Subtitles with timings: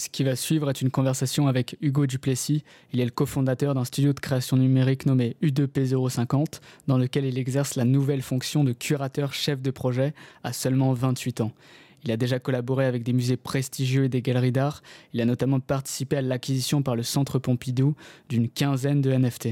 [0.00, 2.64] Ce qui va suivre est une conversation avec Hugo Duplessis.
[2.94, 7.74] Il est le cofondateur d'un studio de création numérique nommé U2P050, dans lequel il exerce
[7.74, 11.52] la nouvelle fonction de curateur chef de projet à seulement 28 ans.
[12.02, 14.82] Il a déjà collaboré avec des musées prestigieux et des galeries d'art.
[15.12, 17.94] Il a notamment participé à l'acquisition par le Centre Pompidou
[18.30, 19.48] d'une quinzaine de NFT.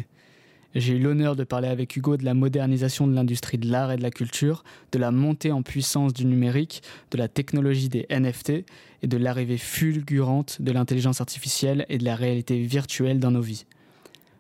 [0.75, 3.97] J'ai eu l'honneur de parler avec Hugo de la modernisation de l'industrie de l'art et
[3.99, 8.65] de la culture, de la montée en puissance du numérique, de la technologie des NFT
[9.03, 13.67] et de l'arrivée fulgurante de l'intelligence artificielle et de la réalité virtuelle dans nos vies.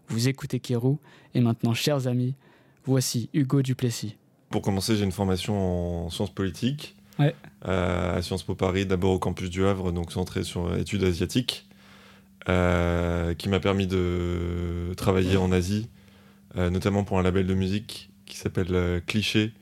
[0.08, 0.98] Vous écoutez Kérou
[1.34, 2.34] et maintenant, chers amis,
[2.84, 4.16] voici Hugo Duplessis.
[4.50, 9.18] Pour commencer, j'ai une formation en sciences politiques euh, à Sciences Po Paris, d'abord au
[9.18, 11.68] campus du Havre, donc centré sur études asiatiques,
[12.48, 15.88] euh, qui m'a permis de travailler en Asie
[16.56, 19.52] euh, notamment pour un label de musique qui s'appelle euh, Cliché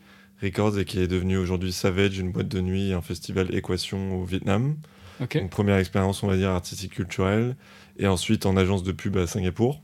[0.42, 4.20] Records et qui est devenu aujourd'hui Savage, une boîte de nuit et un festival Équation
[4.20, 4.76] au Vietnam.
[5.20, 7.56] Donc, première expérience, on va dire, artistique culturelle.
[7.98, 9.80] Et ensuite en agence de pub à Singapour.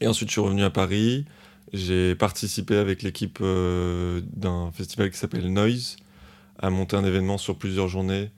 [0.00, 1.24] Et ensuite, je suis revenu à Paris.
[1.72, 5.96] J'ai participé avec l'équipe euh, d'un festival qui s'appelle Noise
[6.58, 8.30] à monter un événement sur plusieurs journées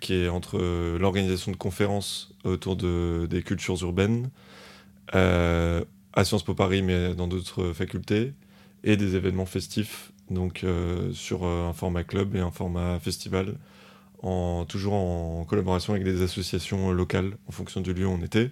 [0.00, 0.58] qui est entre
[0.98, 4.30] l'organisation de conférences autour de, des cultures urbaines,
[5.12, 8.32] à Sciences Po Paris, mais dans d'autres facultés,
[8.84, 13.54] et des événements festifs, donc euh, sur euh, un format club et un format festival,
[14.68, 18.50] toujours en collaboration avec des associations locales en fonction du lieu où on était.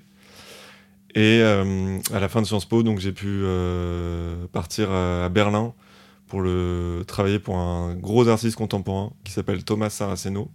[1.15, 3.45] Et euh, à la fin de Sciences Po, j'ai pu
[4.53, 5.75] partir à, Berlin
[6.27, 10.51] pour le, travailler pour un gros artiste contemporain qui s'appelle Thomas Saraceno,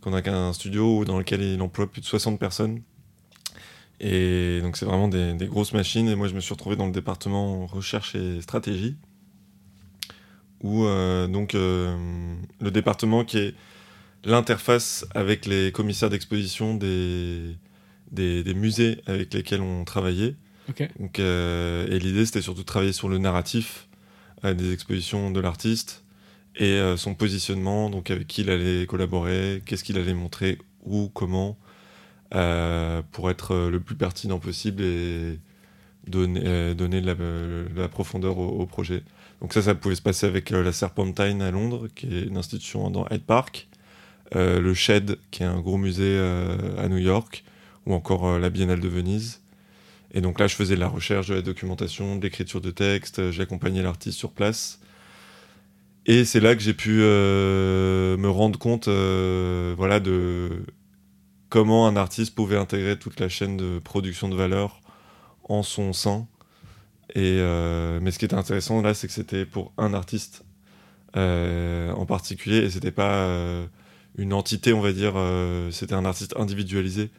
[0.00, 2.80] qu'on a un studio dans lequel il emploie plus de 60 personnes
[4.00, 6.08] et donc c'est vraiment des, grosses machines.
[6.08, 8.96] Et moi je me suis retrouvé dans le département recherche et stratégie,
[10.62, 11.96] où euh, donc euh,
[12.60, 13.54] le département qui est
[14.24, 17.56] l'interface avec les commissaires d'exposition des,
[18.10, 20.36] des, musées avec lesquels on travaillait.
[20.98, 23.88] Donc, euh, et l'idée c'était surtout de travailler sur le narratif
[24.42, 26.04] des expositions de l'artiste
[26.56, 31.58] et son positionnement, donc avec qui il allait collaborer, qu'est-ce qu'il allait montrer, où, comment,
[32.34, 35.38] euh, pour être euh, le plus pertinent possible et
[36.08, 39.04] donner, euh, donner de la, profondeur au, projet.
[39.40, 42.90] Donc ça, ça pouvait se passer avec la Serpentine à Londres, qui est une institution
[42.90, 43.68] dans Hyde Park,
[44.32, 46.18] le Shed, qui est un gros musée
[46.78, 47.44] à New York,
[47.86, 49.40] ou encore la Biennale de Venise.
[50.12, 53.30] Et donc là, je faisais de la recherche, de la documentation, de l'écriture de texte,
[53.30, 54.80] j'accompagnais l'artiste sur place.
[56.06, 60.64] Et c'est là que j'ai pu me rendre compte voilà, de
[61.54, 64.80] comment un artiste pouvait intégrer toute la chaîne de production de valeur
[65.44, 66.26] en son sein.
[67.14, 70.44] Et, euh, mais ce qui était intéressant là, c'est que c'était pour un artiste
[71.16, 73.66] euh, en particulier et c'était pas euh,
[74.16, 75.14] une entité, on va dire,
[75.70, 77.10] c'était un artiste individualisé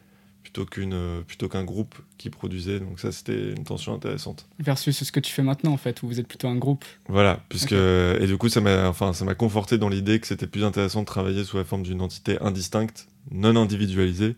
[0.42, 2.80] plutôt qu'une plutôt qu'un groupe qui produisait.
[2.80, 4.46] Donc ça, c'était une tension intéressante.
[4.58, 6.84] Versus ce que tu fais maintenant en fait, où vous êtes plutôt un groupe.
[7.08, 10.46] Voilà, puisque et du coup, ça m'a enfin ça m'a conforté dans l'idée que c'était
[10.46, 14.36] plus intéressant de travailler sous la forme d'une entité indistincte non individualisé.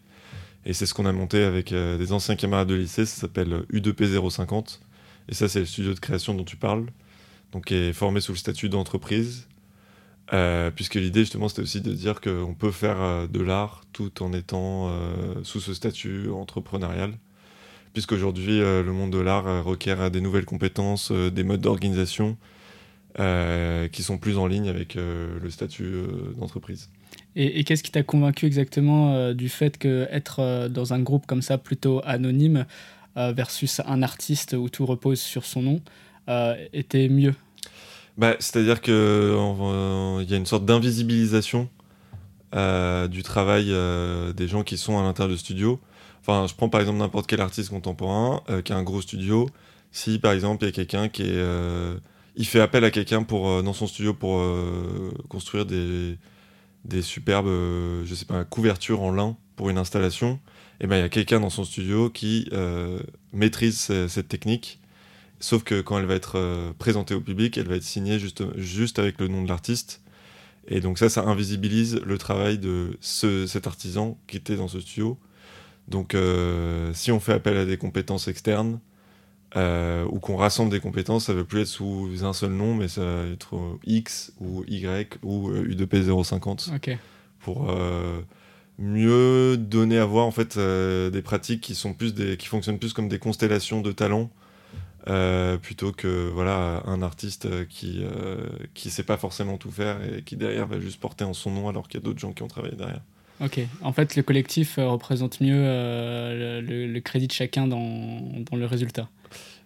[0.65, 3.63] Et c'est ce qu'on a monté avec euh, des anciens camarades de lycée, ça s'appelle
[3.73, 4.81] U2P050.
[5.29, 6.87] Et ça, c'est le studio de création dont tu parles,
[7.53, 9.47] donc qui est formé sous le statut d'entreprise.
[10.34, 14.22] Euh, puisque l'idée justement c'était aussi de dire qu'on peut faire euh, de l'art tout
[14.22, 14.93] en étant
[15.43, 17.12] sous ce statut entrepreneurial,
[17.93, 22.37] puisqu'aujourd'hui le monde de l'art requiert des nouvelles compétences, des modes d'organisation
[23.17, 25.93] qui sont plus en ligne avec le statut
[26.37, 26.91] d'entreprise.
[27.37, 31.43] Et, qu'est-ce qui t'a convaincu exactement euh, du fait qu'être euh, dans un groupe comme
[31.43, 32.67] ça, plutôt anonyme,
[33.17, 35.81] euh, versus un artiste où tout repose sur son nom,
[36.72, 37.34] était mieux?
[38.19, 41.69] Bah, C'est-à-dire qu'il y a une sorte d'invisibilisation
[42.53, 43.75] du travail
[44.34, 45.81] des gens qui sont à l'intérieur du studio.
[46.21, 49.49] Enfin, je prends par exemple n'importe quel artiste contemporain qui a un gros studio.
[49.93, 51.45] Si par exemple il y a quelqu'un qui est.
[52.37, 54.43] il fait appel à quelqu'un pour dans son studio pour
[55.29, 56.19] construire des
[56.85, 60.39] des superbes, euh, je sais pas, couvertures en lin pour une installation,
[60.81, 63.00] et ben il y a quelqu'un dans son studio qui euh,
[63.32, 64.81] maîtrise cette technique.
[65.40, 68.44] Sauf que quand elle va être euh, présentée au public, elle va être signée juste,
[68.58, 70.02] juste avec le nom de l'artiste.
[70.67, 74.81] Et donc ça, ça invisibilise le travail de ce, cet artisan qui était dans ce
[74.81, 75.19] studio.
[75.88, 76.14] Donc
[76.93, 78.79] si on fait appel à des compétences externes,
[79.56, 82.75] euh, ou qu'on rassemble des compétences, ça ne veut plus être sous un seul nom,
[82.75, 86.99] mais ça va être X ou Y ou U2P050
[87.41, 88.20] pour euh,
[88.79, 92.79] mieux donner à voir en fait euh, des pratiques qui sont plus des, qui fonctionnent
[92.79, 94.31] plus comme des constellations de talents
[95.62, 98.03] plutôt que voilà un artiste qui
[98.75, 101.69] qui sait pas forcément tout faire et qui derrière va juste porter en son nom
[101.69, 103.00] alors qu'il y a d'autres gens qui ont travaillé derrière.
[103.41, 103.61] Ok.
[103.83, 109.09] En fait, le collectif représente mieux le, crédit de chacun dans, dans le résultat.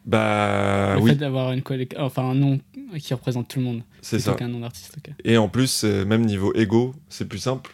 [0.05, 1.11] Bah le oui.
[1.11, 1.62] fait d'avoir une
[1.99, 2.61] enfin un nom
[2.99, 3.82] qui représente tout le monde.
[4.00, 4.35] C'est ça.
[4.35, 4.96] qu'un nom d'artiste.
[5.25, 7.73] Et en plus, même niveau ego, c'est plus simple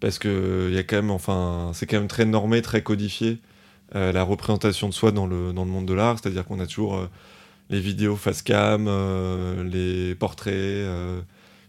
[0.00, 3.38] parce que il y a quand même, enfin, c'est quand même très normé, très codifié
[3.94, 6.66] euh, la représentation de soi dans le, dans le monde de l'art, c'est-à-dire qu'on a
[6.66, 7.06] toujours euh,
[7.70, 10.86] les vidéos face cam, euh, les portraits.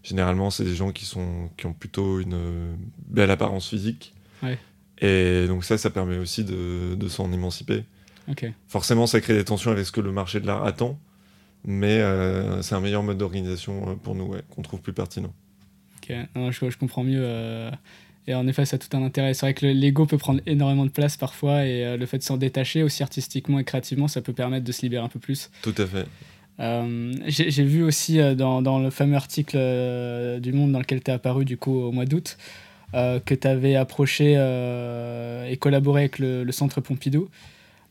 [0.02, 2.76] généralement, c'est des gens qui, sont, qui ont plutôt une
[3.06, 4.14] belle apparence physique.
[4.98, 7.84] Et donc ça, ça permet aussi de, de s'en émanciper.
[8.66, 10.98] Forcément, ça crée des tensions avec ce que le marché de l'art attend,
[11.64, 12.02] mais
[12.62, 15.34] c'est un meilleur mode d'organisation pour nous, qu'on trouve plus pertinent.
[15.98, 17.70] Ok, je, je, comprends mieux.
[18.28, 19.34] Et en effet, ça a tout un intérêt.
[19.34, 22.22] C'est vrai que l'ego peut prendre énormément de place parfois et euh, le fait de
[22.22, 25.50] s'en détacher aussi artistiquement et créativement, ça peut permettre de se libérer un peu plus.
[25.62, 26.06] Tout à fait.
[26.58, 29.58] Euh, j'ai vu aussi euh, dans, dans, le fameux article
[30.40, 32.36] du Monde dans lequel tu es apparu du coup au mois d'août
[32.94, 34.32] que tu avais approché
[35.50, 37.28] et collaboré avec le, Centre Pompidou.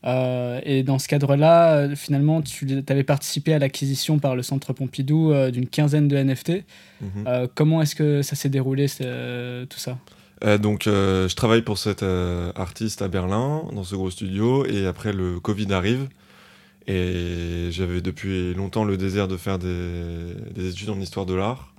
[0.04, 5.68] et dans ce cadre-là, finalement, tu avais participé à l'acquisition par le Centre Pompidou d'une
[5.68, 6.64] quinzaine de NFT.
[7.02, 7.48] Mhm.
[7.54, 9.96] comment est-ce que ça s'est déroulé, tout ça?
[10.44, 14.66] Euh, donc, euh, je travaille pour cet euh, artiste à Berlin, dans ce gros studio,
[14.66, 16.08] et après le Covid arrive,
[16.86, 21.74] et j'avais depuis longtemps le désir de faire des, études en histoire de l'art.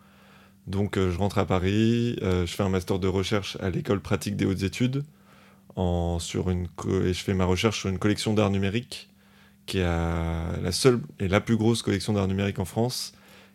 [0.68, 4.46] Donc, je rentre à Paris, je fais un master de recherche à l'école pratique des
[4.46, 5.06] hautes études,
[6.20, 6.68] sur une
[7.06, 9.10] et je fais ma recherche sur une collection d'art numérique,
[9.66, 13.14] qui est la seule et la plus grosse collection d'art numérique en France,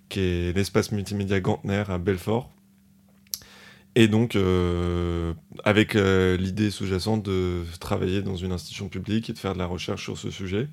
[0.09, 2.51] qui est l'espace multimédia Gantner à Belfort
[3.95, 5.35] et donc, euh,
[5.65, 9.67] avec euh, l'idée sous-jacente de travailler dans une institution publique et de faire de la
[9.67, 10.69] recherche sur ce sujet.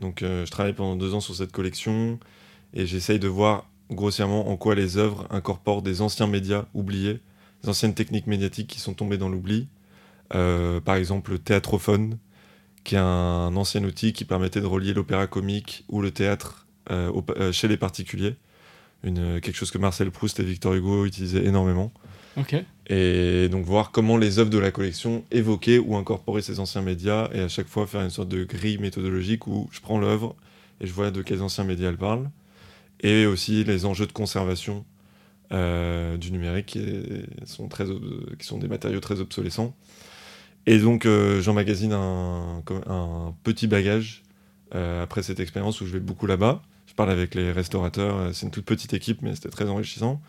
[0.00, 2.18] Donc, euh, je travaille pendant deux ans sur cette collection
[2.74, 7.20] et j'essaye de voir grossièrement en quoi les œuvres incorporent des anciens médias oubliés,
[7.62, 9.68] des anciennes techniques médiatiques qui sont tombées dans l'oubli.
[10.30, 12.18] par exemple, le théâtrophone,
[12.82, 16.66] qui est un ancien outil qui permettait de relier l'opéra comique ou le théâtre
[17.52, 18.34] chez les particuliers.
[19.04, 21.92] Une, quelque chose que Marcel Proust et Victor Hugo utilisaient énormément.
[22.88, 27.28] Et donc voir comment les œuvres de la collection évoquaient ou incorporaient ces anciens médias
[27.32, 30.34] et à chaque fois faire une sorte de grille méthodologique où je prends l'œuvre
[30.80, 32.28] et je vois de quels anciens médias elle parle.
[33.00, 34.84] Et aussi les enjeux de conservation
[35.52, 36.80] euh, du numérique qui
[37.44, 37.84] sont, très,
[38.38, 39.74] qui sont des matériaux très obsolescents.
[40.66, 42.62] Et donc euh, j'emmagasine un,
[43.42, 44.22] petit bagage
[44.74, 46.62] euh, après cette expérience où je vais beaucoup là-bas.
[46.86, 50.20] Je parle avec les restaurateurs, c'est une toute petite équipe mais c'était très enrichissant.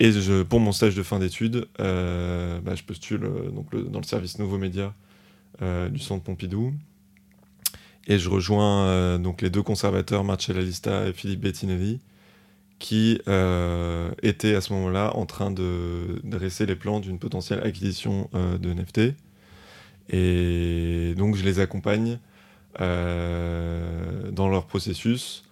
[0.00, 0.10] Et
[0.48, 4.38] pour mon stage de fin d'études, euh, bah, je postule euh, donc dans le service
[4.38, 4.92] Nouveaux Médias
[5.62, 6.74] euh, du Centre Pompidou.
[8.06, 12.00] Et je rejoins donc les deux conservateurs, Marcella Lista et Philippe Bettinelli,
[12.78, 13.18] qui
[14.22, 19.14] étaient à ce moment-là en train de dresser les plans d'une potentielle acquisition de NFT.
[20.10, 22.18] Et donc je les accompagne
[22.78, 25.44] dans leur processus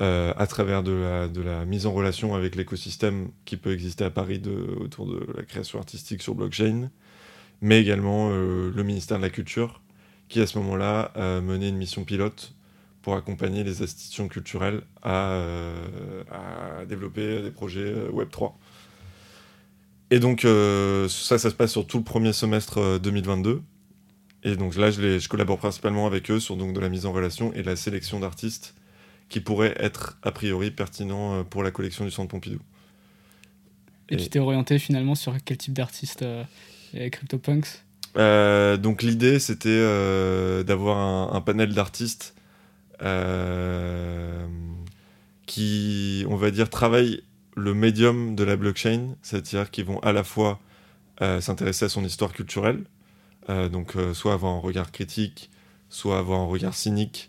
[0.00, 4.10] euh, à travers de la, de mise en relation avec l'écosystème qui peut exister à
[4.10, 6.90] Paris de, autour de la création artistique sur blockchain,
[7.60, 9.82] mais également euh, le ministère de la Culture,
[10.28, 12.54] qui à ce moment-là a mené une mission pilote
[13.02, 16.24] pour accompagner les institutions culturelles à, euh,
[16.88, 18.52] développer des projets Web3.
[20.10, 20.46] Et donc
[21.10, 23.60] ça, ça se passe sur tout le premier semestre 2022.
[24.44, 27.52] Et donc là, je, collabore principalement avec eux sur donc, de la mise en relation
[27.52, 28.74] et la sélection d'artistes
[29.32, 32.60] qui pourrait être a priori pertinent euh, pour la collection du Centre Pompidou.
[34.10, 36.44] Et, tu t'es orienté finalement sur quel type d'artiste euh,
[36.92, 37.82] CryptoPunks?
[38.18, 42.34] Euh, Donc l'idée c'était euh, d'avoir un, panel d'artistes
[45.46, 47.22] qui, on va dire, travaillent
[47.56, 50.60] le médium de la blockchain, c'est-à-dire qui vont à la fois
[51.40, 52.84] s'intéresser à son histoire culturelle,
[53.48, 55.50] donc soit avoir un regard critique,
[55.88, 57.28] soit avoir un regard cynique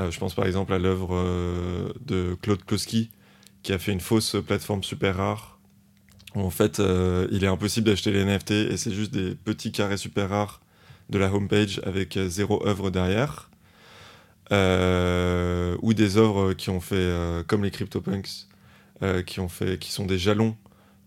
[0.00, 3.10] euh, je pense par exemple à l'œuvre euh, de Claude Kloski,
[3.62, 5.58] qui a fait une fausse plateforme super rare,
[6.34, 9.96] en fait euh, il est impossible d'acheter les NFT et c'est juste des petits carrés
[9.96, 10.60] super rares
[11.08, 13.50] de la homepage avec zéro œuvre derrière.
[14.50, 18.46] ou des œuvres qui ont fait, comme les CryptoPunks,
[19.26, 20.56] qui, ont fait, qui sont des jalons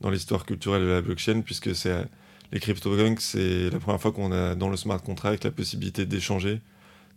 [0.02, 2.06] dans l'histoire culturelle de la blockchain, puisque c'est
[2.52, 6.62] les CryptoPunks, c'est la première fois qu'on a dans le smart contract la possibilité d'échanger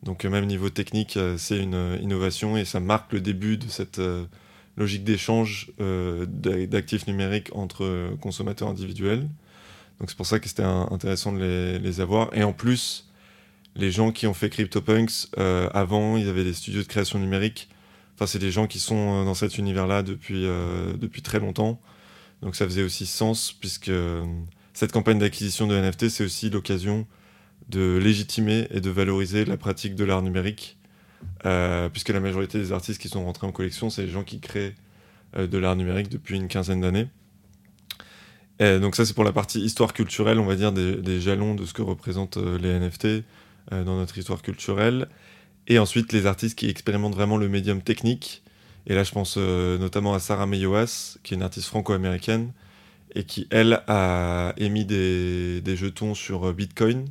[0.02, 3.56] donc euh, même niveau technique, euh, c'est une euh, innovation et ça marque le début
[3.56, 4.00] de cette
[4.76, 9.28] logique d'échange d'actifs numériques entre consommateurs individuels.
[10.00, 12.34] Donc c'est pour ça que c'était intéressant de les, avoir.
[12.34, 13.10] Et en plus,
[13.76, 17.68] les gens qui ont fait CryptoPunks, avant, ils avaient des studios de création numérique.
[18.14, 20.46] Enfin, c'est des gens qui sont dans cet univers-là depuis,
[20.98, 21.78] depuis très longtemps.
[22.40, 23.92] Donc ça faisait aussi sens puisque
[24.72, 27.06] cette campagne d'acquisition de NFT, c'est aussi l'occasion
[27.68, 30.78] de légitimer et de valoriser la pratique de l'art numérique,
[31.46, 34.40] euh, puisque la majorité des artistes qui sont rentrés en collection, c'est les gens qui
[34.40, 34.74] créent
[35.36, 37.08] euh, de l'art numérique depuis une quinzaine d'années.
[38.60, 41.72] donc ça, c'est pour la partie histoire culturelle, on va dire, des, jalons de ce
[41.72, 43.24] que représentent euh, les NFT
[43.70, 45.08] dans notre histoire culturelle.
[45.68, 48.42] Et ensuite, les artistes qui expérimentent vraiment le médium technique.
[48.86, 52.52] Et là, je pense notamment à Sarah Meyoas, qui est une artiste franco-américaine,
[53.14, 57.06] et qui, elle, a émis des, des jetons sur Bitcoin,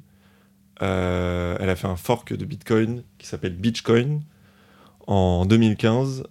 [0.82, 4.22] euh, elle a fait un fork de Bitcoin qui s'appelle Bitcoin
[5.06, 6.24] en 2015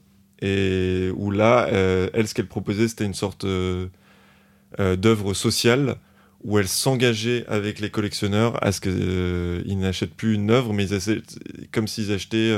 [0.43, 3.89] et où là, euh, elle, ce qu'elle proposait, c'était une sorte euh,
[4.79, 5.97] d'œuvre sociale
[6.43, 10.87] où elle s'engageait avec les collectionneurs à ce qu'ils n'achètent plus une œuvre, mais
[11.71, 12.57] comme s'ils achetaient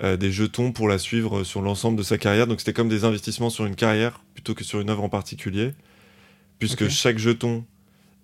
[0.00, 2.46] des jetons pour la suivre sur l'ensemble de sa carrière.
[2.46, 5.72] Donc c'était comme des investissements sur une carrière plutôt que sur une œuvre en particulier,
[6.60, 7.64] puisque chaque jeton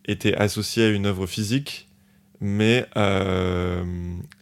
[0.06, 1.88] était associé à une œuvre physique
[2.44, 3.82] mais euh,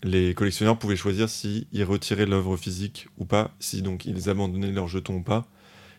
[0.03, 4.89] les collectionneurs pouvaient choisir s'ils retiraient l'œuvre physique ou pas, si donc ils abandonnaient leur
[4.89, 5.47] jeton ou pas.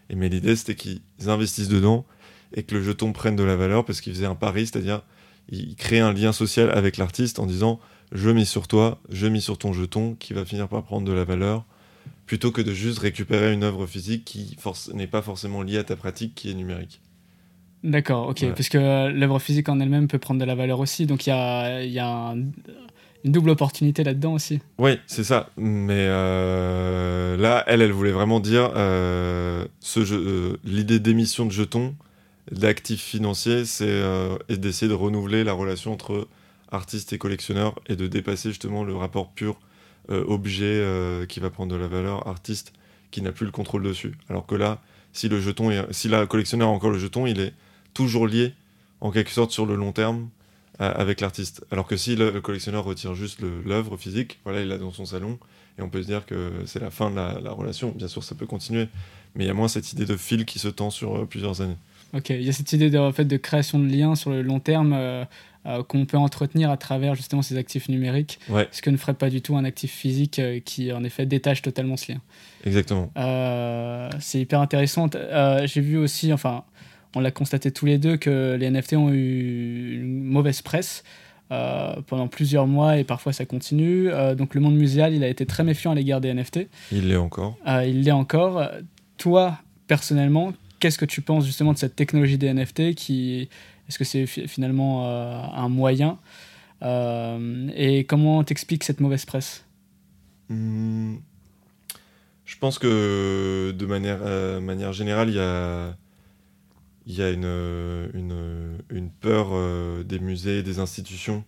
[0.10, 2.06] Et mais l'idée c'était qu'ils investissent dedans
[2.56, 5.02] et que le jeton prenne de la valeur parce qu'ils faisaient un pari, c'est-à-dire
[5.48, 7.80] ils créaient un lien social avec l'artiste en disant
[8.12, 11.14] je mise sur toi, je mise sur ton jeton qui va finir par prendre de
[11.14, 11.64] la valeur,
[12.26, 14.58] plutôt que de juste récupérer une œuvre physique qui
[14.94, 17.00] n'est pas forcément liée à ta pratique qui est numérique.
[17.84, 18.46] D'accord, ok.
[18.56, 21.06] Parce que euh, l'œuvre physique en elle-même peut prendre de la valeur aussi.
[21.06, 22.34] Donc il y a, y a
[23.26, 24.62] une double opportunité là-dedans aussi.
[24.78, 25.50] Oui, c'est ça.
[25.58, 31.96] Mais euh, là, elle, elle voulait vraiment dire euh, ce l'idée d'émission de jetons,
[32.52, 34.02] d'actifs financiers, c'est
[34.50, 36.28] d'essayer de renouveler la relation entre
[36.72, 39.60] artiste et collectionneur et de dépasser justement le rapport pur
[40.10, 40.86] objet
[41.30, 42.74] qui va prendre de la valeur, artiste
[43.12, 44.14] qui n'a plus le contrôle dessus.
[44.30, 44.82] Alors que là,
[45.14, 47.54] si le jeton est, si la collectionneur a encore le jeton, il est
[47.94, 48.54] toujours lié
[49.02, 50.30] en quelque sorte sur le long terme
[50.82, 51.64] euh, avec l'artiste.
[51.70, 55.38] Alors que si le, collectionneur retire juste l'œuvre physique, voilà, il l'a dans son salon
[55.78, 57.94] et on peut se dire que c'est la fin de la, relation.
[57.96, 58.88] Bien sûr, ça peut continuer,
[59.36, 61.62] mais il y a moins cette idée de fil qui se tend sur euh, plusieurs
[61.62, 61.76] années.
[62.16, 64.42] Ok, il y a cette idée de, en fait, de création de liens sur le
[64.42, 65.26] long terme euh,
[65.88, 68.40] qu'on peut entretenir à travers justement ces actifs numériques,
[68.72, 71.98] ce que ne ferait pas du tout un actif physique qui en effet détache totalement
[71.98, 72.22] ce lien.
[72.66, 73.12] Exactement.
[74.20, 75.10] c'est hyper intéressant.
[75.66, 76.66] J'ai vu aussi, enfin,
[77.16, 81.04] on l'a constaté tous les deux que les NFT ont eu une mauvaise presse
[81.52, 84.10] euh, pendant plusieurs mois et parfois ça continue.
[84.10, 86.68] Euh, donc le monde muséal, il a été très méfiant à l'égard des NFT.
[86.92, 87.58] Il l'est encore.
[87.68, 88.68] Euh, il l'est encore.
[89.18, 93.50] Toi, personnellement, qu'est-ce que tu penses justement de cette technologie des NFT qui
[93.88, 96.18] Est-ce que c'est finalement un moyen
[96.82, 99.64] Et comment t'expliques cette mauvaise presse?
[100.50, 101.18] Hmm.
[102.46, 104.20] Je pense que de manière,
[104.62, 105.96] manière générale, il y a
[107.06, 111.44] il y a une, une, une peur euh, des musées, des institutions,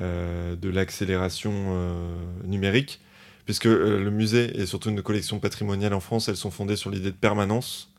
[0.00, 2.14] euh, de l'accélération euh,
[2.44, 3.00] numérique,
[3.44, 7.10] puisque le musée et surtout une collection patrimoniale en France, elles sont fondées sur l'idée
[7.10, 7.92] de permanence,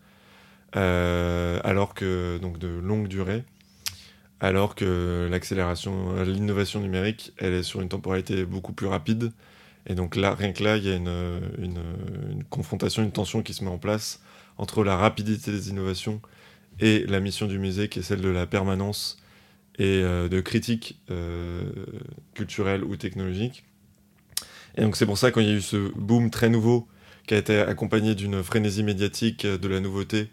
[0.74, 3.44] alors que donc de longue durée,
[4.40, 9.32] alors que l'accélération, l'innovation numérique, elle est sur une temporalité beaucoup plus rapide.
[9.88, 13.56] Et donc là, rien que là, il y a une, une confrontation, une tension qui
[13.56, 14.22] se met en place
[14.60, 16.22] entre la rapidité des innovations
[16.80, 19.18] et la mission du musée qui est celle de la permanence
[19.78, 21.64] et euh, de critique euh,
[22.34, 23.64] culturelle ou technologique.
[24.76, 26.88] Et donc c'est pour ça quand il y a eu ce boom très nouveau
[27.28, 30.30] qui a été accompagné d'une frénésie médiatique, euh, de la nouveauté,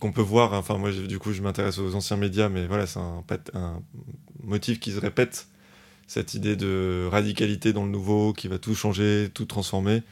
[0.00, 0.58] qu'on peut voir, hein.
[0.58, 3.82] enfin moi du coup je m'intéresse aux anciens médias, mais voilà c'est un,
[4.42, 5.48] motif qui se répète,
[6.06, 10.02] cette idée de radicalité dans le nouveau, qui va tout changer, tout transformer.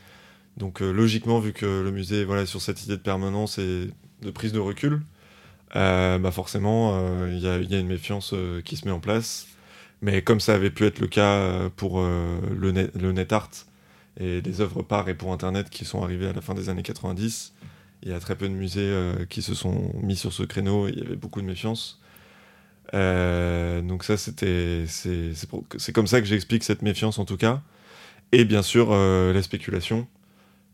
[0.56, 3.90] Donc logiquement, vu que le musée voilà, sur cette idée de permanence et
[4.22, 5.15] de prise de recul, euh,
[5.74, 9.46] bah forcément, euh, il y, a une méfiance euh, qui se met en place.
[10.02, 13.48] Mais comme ça avait pu être le cas pour le, net, art
[14.20, 16.82] et les œuvres par et pour Internet qui sont arrivées à la fin des années
[16.82, 17.54] 90,
[18.02, 18.94] il y a très peu de musées
[19.30, 21.98] qui se sont mis sur ce créneau il y avait beaucoup de méfiance.
[22.92, 27.62] donc ça, c'était, c'est comme ça que j'explique cette méfiance en tout cas.
[28.32, 30.06] Et bien sûr, la spéculation,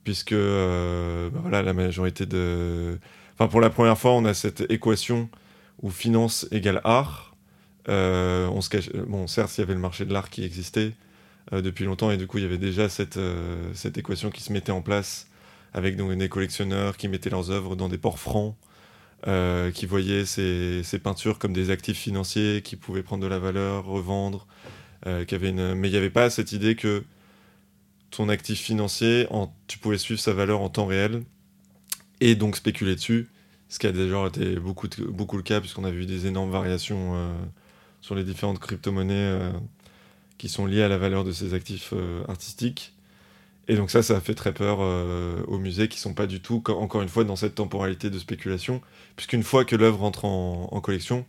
[0.02, 2.98] puisque bah voilà, la majorité de
[3.50, 5.28] Pour la première fois, on a cette équation
[5.82, 7.34] où finance égale art.
[7.88, 8.90] Euh, cache...
[8.92, 10.92] Bon, certes, il y avait le marché de l'art qui existait
[11.52, 14.52] euh, depuis longtemps, et du coup, il y avait déjà cette, euh, équation qui se
[14.52, 15.28] mettait en place
[15.74, 18.54] avec donc, des collectionneurs qui mettaient leurs œuvres dans des ports francs,
[19.74, 24.46] qui voyaient ces, peintures comme des actifs financiers qui pouvaient prendre de la valeur, revendre.
[25.06, 27.04] Mais il n'y avait pas cette idée que
[28.10, 29.28] ton actif financier,
[29.68, 31.22] tu pouvais suivre sa valeur en temps réel
[32.20, 33.28] et donc spéculer dessus
[33.72, 34.86] ce qui a déjà été beaucoup,
[35.36, 37.16] le cas, puisqu'on a vu des énormes variations
[38.02, 39.38] sur les différentes crypto-monnaies
[40.36, 41.94] qui sont liées à la valeur de ces actifs
[42.28, 42.92] artistiques.
[43.68, 44.80] Et donc ça, ça a fait très peur
[45.48, 48.82] aux musées qui sont pas du tout, encore une fois, dans cette temporalité de spéculation,
[49.16, 51.24] puisqu'une fois que l'œuvre entre en, en collection,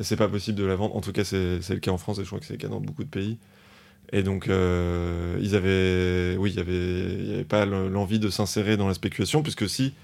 [0.00, 0.96] c'est pas possible de la vendre.
[0.96, 2.68] En tout cas, c'est le cas en France et je crois que c'est le cas
[2.68, 3.38] dans beaucoup de pays.
[4.12, 8.94] Et donc, euh, ils avaient, oui, il n'y avait, pas l'envie de s'insérer dans la
[8.94, 9.94] spéculation, puisque si,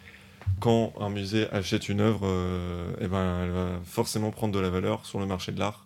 [0.61, 4.71] quand un musée achète une œuvre, euh, eh ben, elle va forcément prendre de la
[4.71, 5.85] valeur sur le marché de l'art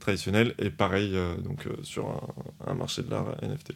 [0.00, 2.22] traditionnel, et pareil euh, donc, sur
[2.66, 3.72] un, marché de l'art NFT.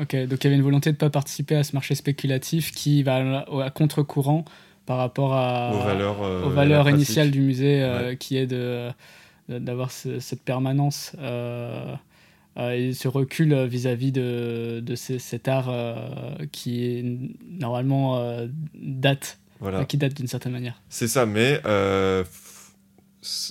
[0.00, 2.72] Ok, donc il y avait une volonté de ne pas participer à ce marché spéculatif
[2.72, 4.44] qui va à contre-courant
[4.86, 8.90] par rapport à, aux valeurs, valeurs initiales du musée, qui est de
[9.48, 11.16] d'avoir cette permanence
[12.58, 15.94] euh, et ce recul vis-à-vis de, de cet art euh,
[16.50, 17.04] qui est
[17.48, 18.48] normalement euh,
[19.60, 20.80] date, qui date d'une certaine manière.
[20.88, 21.60] C'est ça, mais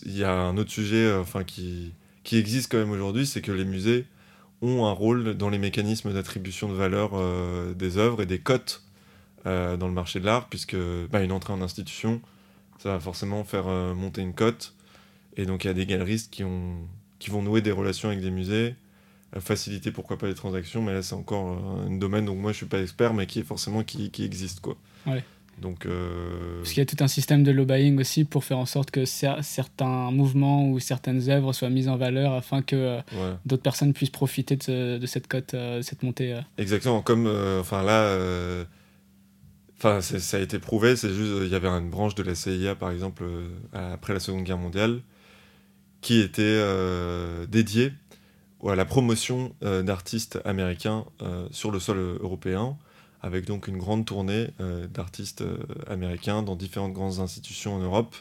[0.05, 3.51] il y a un autre sujet enfin, qui, qui existe quand même aujourd'hui, c'est que
[3.51, 4.05] les musées
[4.61, 7.11] ont un rôle dans les mécanismes d'attribution de valeur
[7.75, 8.83] des œuvres et des cotes
[9.45, 10.75] dans le marché de l'art, puisque
[11.11, 12.21] bah, une entrée en institution,
[12.79, 14.73] ça va forcément faire monter une cote.
[15.37, 16.75] Et donc il y a des galeristes qui, ont,
[17.19, 18.75] qui vont nouer des relations avec des musées,
[19.37, 22.57] faciliter pourquoi pas les transactions, mais là c'est encore euh, un domaine dont moi je
[22.57, 24.75] suis pas expert, mais qui est forcément qui, qui existe quoi.
[25.05, 25.23] Ouais.
[25.61, 26.57] Donc, euh...
[26.59, 29.05] Parce qu'il y a tout un système de lobbying aussi pour faire en sorte que
[29.05, 34.09] certains mouvements ou certaines œuvres soient mises en valeur afin que euh, d'autres personnes puissent
[34.09, 36.39] profiter de, de cette cote, euh, cette montée.
[36.57, 37.27] Exactement, comme
[37.59, 38.17] enfin là,
[39.77, 42.75] enfin ça a été prouvé, c'est juste il y avait une branche de la CIA
[42.75, 43.25] par exemple
[43.73, 45.01] après la Seconde Guerre mondiale
[46.01, 46.63] qui était
[47.47, 47.91] dédiée
[48.67, 52.77] à la promotion euh, d'artistes américains euh, sur le sol européen,
[53.21, 55.43] avec donc une grande tournée euh, d'artistes
[55.87, 58.15] américains dans différentes grandes institutions en Europe,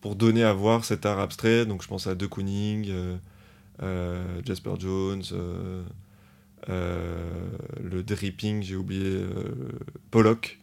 [0.00, 1.66] pour donner à voir cet art abstrait.
[1.66, 2.92] Donc je pense à De Kooning,
[4.44, 5.22] Jasper Jones,
[6.68, 9.24] le Dripping, j'ai oublié,
[10.10, 10.58] Pollock,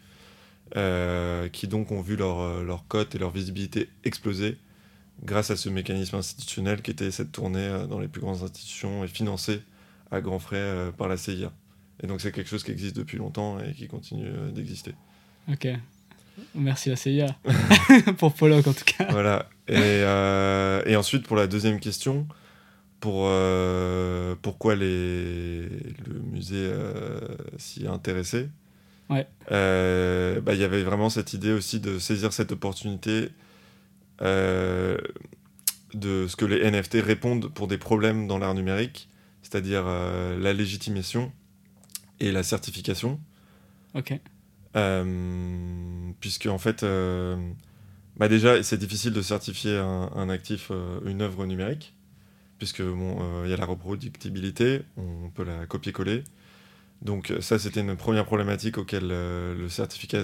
[1.51, 4.59] qui donc ont vu leur, leur cote et leur visibilité exploser
[5.23, 9.03] grâce à ce mécanisme institutionnel qui était cette tournée euh, dans les plus grandes institutions
[9.03, 9.61] et financée
[10.11, 11.51] à grands frais euh, par la CIA.
[12.03, 14.93] Et donc c'est quelque chose qui existe depuis longtemps et qui continue euh, d'exister.
[15.51, 15.67] Ok.
[16.55, 17.27] Merci la CIA.
[18.17, 19.07] pour Pollock en tout cas.
[19.11, 19.49] Voilà.
[19.67, 20.01] Et,
[20.89, 22.27] et, ensuite pour la deuxième question,
[22.99, 23.29] pour
[24.41, 26.71] pourquoi les, le musée
[27.57, 28.49] s'y est intéressé?
[29.09, 29.27] Ouais.
[29.49, 33.29] Bah, il y avait vraiment cette idée aussi de saisir cette opportunité
[34.21, 34.97] euh,
[35.93, 39.09] de ce que les NFT répondent pour des problèmes dans l'art numérique,
[39.41, 41.33] c'est-à-dire euh, la légitimation
[42.21, 43.19] et la certification.
[43.93, 44.13] Ok.
[44.77, 46.85] Euh, puisque en fait,
[48.17, 50.71] bah déjà, c'est difficile de certifier un, actif,
[51.05, 51.93] une œuvre numérique,
[52.57, 56.23] puisque bon, il y a la reproductibilité, on peut la copier-coller.
[57.01, 60.23] Donc ça, c'était une première problématique auquel le certificat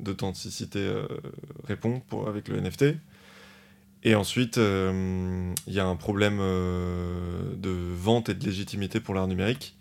[0.00, 1.06] d'authenticité euh,
[1.64, 2.96] répond pour, avec le NFT.
[4.02, 9.14] Et ensuite, euh, il y a un problème euh, de vente et de légitimité pour
[9.14, 9.76] l'art numérique,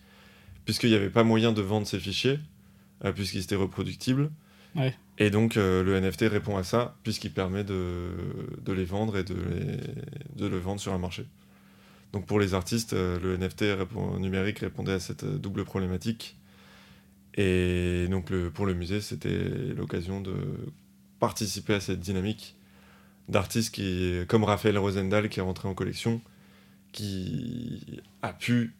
[0.69, 2.37] puisqu'il n'y avait pas moyen de vendre ces fichiers,
[3.15, 4.29] puisqu'ils étaient reproductibles.
[5.17, 8.11] Et donc, le NFT répond à ça, puisqu'il permet de,
[8.63, 9.35] de, les vendre et de,
[10.35, 11.25] de le vendre sur un marché.
[12.13, 13.65] Donc, pour les artistes, le NFT
[14.19, 16.37] numérique répondait à cette double problématique
[17.33, 20.35] et donc le, pour le musée, c'était l'occasion de
[21.19, 22.55] participer à cette dynamique
[23.27, 26.21] d'artistes qui, comme Raphaël Rosendahl, qui est rentré en collection,
[26.91, 28.75] qui a pu,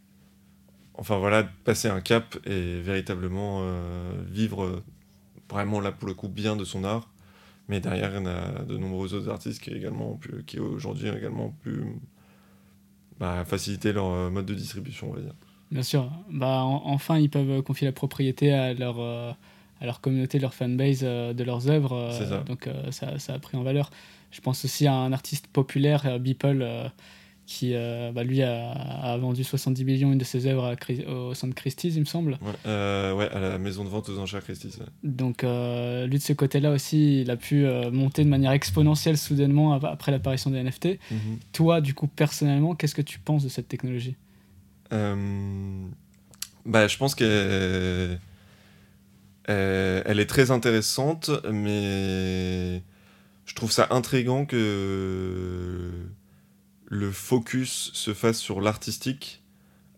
[1.00, 4.84] enfin voilà, passer un cap et véritablement euh, vivre
[5.50, 7.10] vraiment là pour le coup bien de son art.
[7.68, 11.10] Mais derrière, il y en a de nombreux autres artistes qui, également pu, qui aujourd'hui
[11.12, 11.84] ont également pu
[13.20, 15.36] bah, faciliter leur euh, mode de distribution, on va dire.
[15.72, 16.10] Bien sûr.
[16.32, 19.32] Bah, enfin, ils peuvent confier la propriété à leur, euh,
[19.82, 21.94] à leur communauté, leur fanbase euh, de leurs œuvres.
[21.94, 23.92] Euh, donc ça, ça, a pris en valeur.
[24.32, 26.92] Je pense aussi à un artiste populaire, Beeple,
[27.50, 30.76] qui bah, lui a, vendu 70 millions une de ses œuvres
[31.08, 32.38] au centre Christie's, il me semble.
[32.44, 34.80] Ouais, à la maison de vente aux enchères Christie's.
[35.04, 40.12] Donc lui de ce côté-là aussi, il a pu monter de manière exponentielle soudainement après
[40.12, 41.00] l'apparition des NFT.
[41.10, 41.40] Mhm.
[41.52, 44.16] Toi, du coup, personnellement, qu'est-ce que tu penses de cette technologie?
[44.94, 45.88] Euh,
[46.68, 48.20] bah, je pense qu'elle
[49.48, 52.84] elle est très intéressante, mais
[53.46, 55.90] je trouve ça intriguant que
[56.90, 59.44] le focus se fasse sur l'artistique,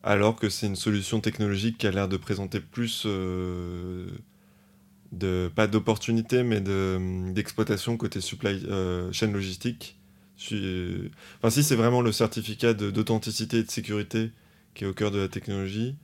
[0.04, 4.10] alors que c'est une solution technologique qui a l'air de présenter plus euh,
[5.14, 6.62] de pas d'opportunité, mais
[7.34, 8.66] d'exploitation côté supply
[9.12, 9.98] chaîne logistique.
[11.38, 14.32] Enfin, si c'est vraiment le certificat d'authenticité et de sécurité
[14.74, 15.96] qui est au cœur de la technologie,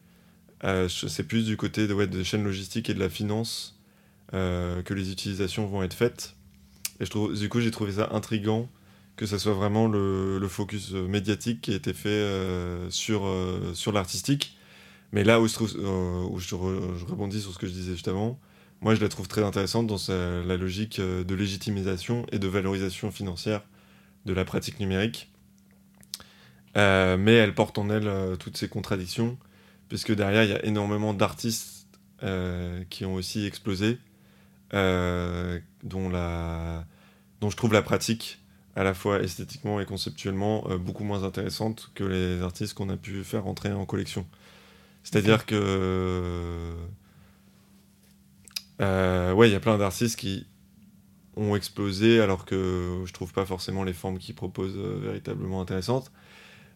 [0.88, 3.80] c'est plus du côté de, ouais, de chaîne logistique et de la finance
[4.32, 6.36] que les utilisations vont être faites.
[7.00, 8.70] Et je trouve, du coup, j'ai trouvé ça intrigant
[9.18, 13.92] que ça soit vraiment le, focus médiatique qui a été fait euh, sur, euh, sur
[13.92, 14.58] l'artistique.
[15.12, 18.08] Mais là où, je, trouve, euh, où je, rebondis sur ce que je disais juste
[18.08, 18.40] avant,
[18.80, 23.64] moi je la trouve très intéressante dans la logique de légitimisation et de valorisation financière
[24.26, 25.32] de la pratique numérique.
[26.76, 29.38] mais elle porte en elle toutes ces contradictions,
[29.90, 31.88] puisque derrière il y a énormément d'artistes
[32.90, 33.98] qui ont aussi explosé,
[34.74, 36.86] dont, la,
[37.42, 38.40] dont je trouve la pratique
[38.78, 42.96] à la fois esthétiquement et conceptuellement euh, beaucoup moins intéressante que les artistes qu'on a
[42.96, 44.28] pu faire rentrer en collection.
[45.04, 46.76] C'est-à-dire que
[48.80, 50.46] euh, ouais, il y a plein d'artistes qui
[51.36, 56.12] ont explosé alors que je trouve pas forcément les formes qu'ils proposent euh, véritablement intéressantes.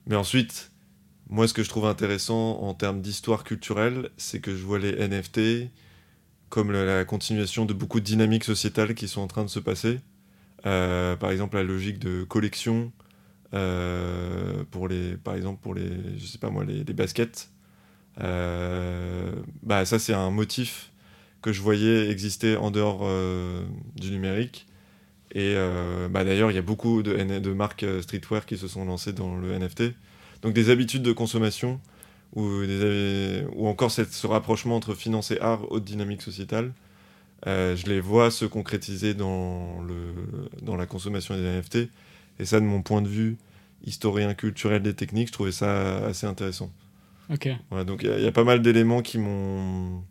[0.07, 0.71] Mais ensuite,
[1.29, 5.07] moi ce que je trouve intéressant en termes d'histoire culturelle, c'est que je vois les
[5.07, 5.69] NFT
[6.49, 9.99] comme la continuation de beaucoup de dynamiques sociétales qui sont en train de se passer
[10.63, 12.91] par exemple, la logique de collection
[13.53, 17.49] euh, pour les, par exemple pour les, je sais pas moi, les, baskets.
[18.19, 19.31] Euh,
[19.63, 20.91] bah ça c'est un motif
[21.41, 23.07] que je voyais exister en dehors
[23.95, 24.67] du numérique.
[25.33, 25.55] Et
[26.09, 29.57] bah, d'ailleurs, il y a beaucoup de, marques streetwear qui se sont lancées dans le
[29.57, 29.83] NFT.
[30.43, 31.79] Donc des habitudes de consommation
[32.35, 36.73] ou, ou encore ce rapprochement entre finance et art, haute dynamique sociétale,
[37.47, 40.13] euh, je les vois se concrétiser dans, le,
[40.61, 41.89] dans la consommation des NFT.
[42.39, 43.37] Et ça, de mon point de vue
[43.83, 46.71] historien culturel des techniques, je trouvais ça assez intéressant.
[47.31, 47.49] Ok.
[47.85, 50.03] donc il y, a pas mal d'éléments qui m'ont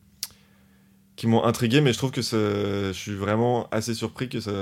[1.16, 4.52] qui m'ont intrigué, mais je trouve que je suis vraiment assez surpris que ça,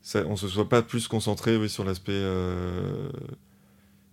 [0.00, 3.10] ça on se soit pas plus concentré oui, sur l'aspect euh,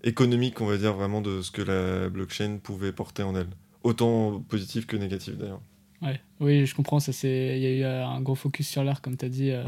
[0.04, 3.48] économique, on va dire, vraiment de ce que la blockchain pouvait porter en elle.
[3.84, 5.62] Autant positif que négatif d'ailleurs.
[6.02, 6.20] Ouais.
[6.40, 7.00] Oui, je comprends.
[7.00, 9.52] Il y a eu euh, un gros focus sur l'art, comme tu as dit.
[9.52, 9.64] Euh,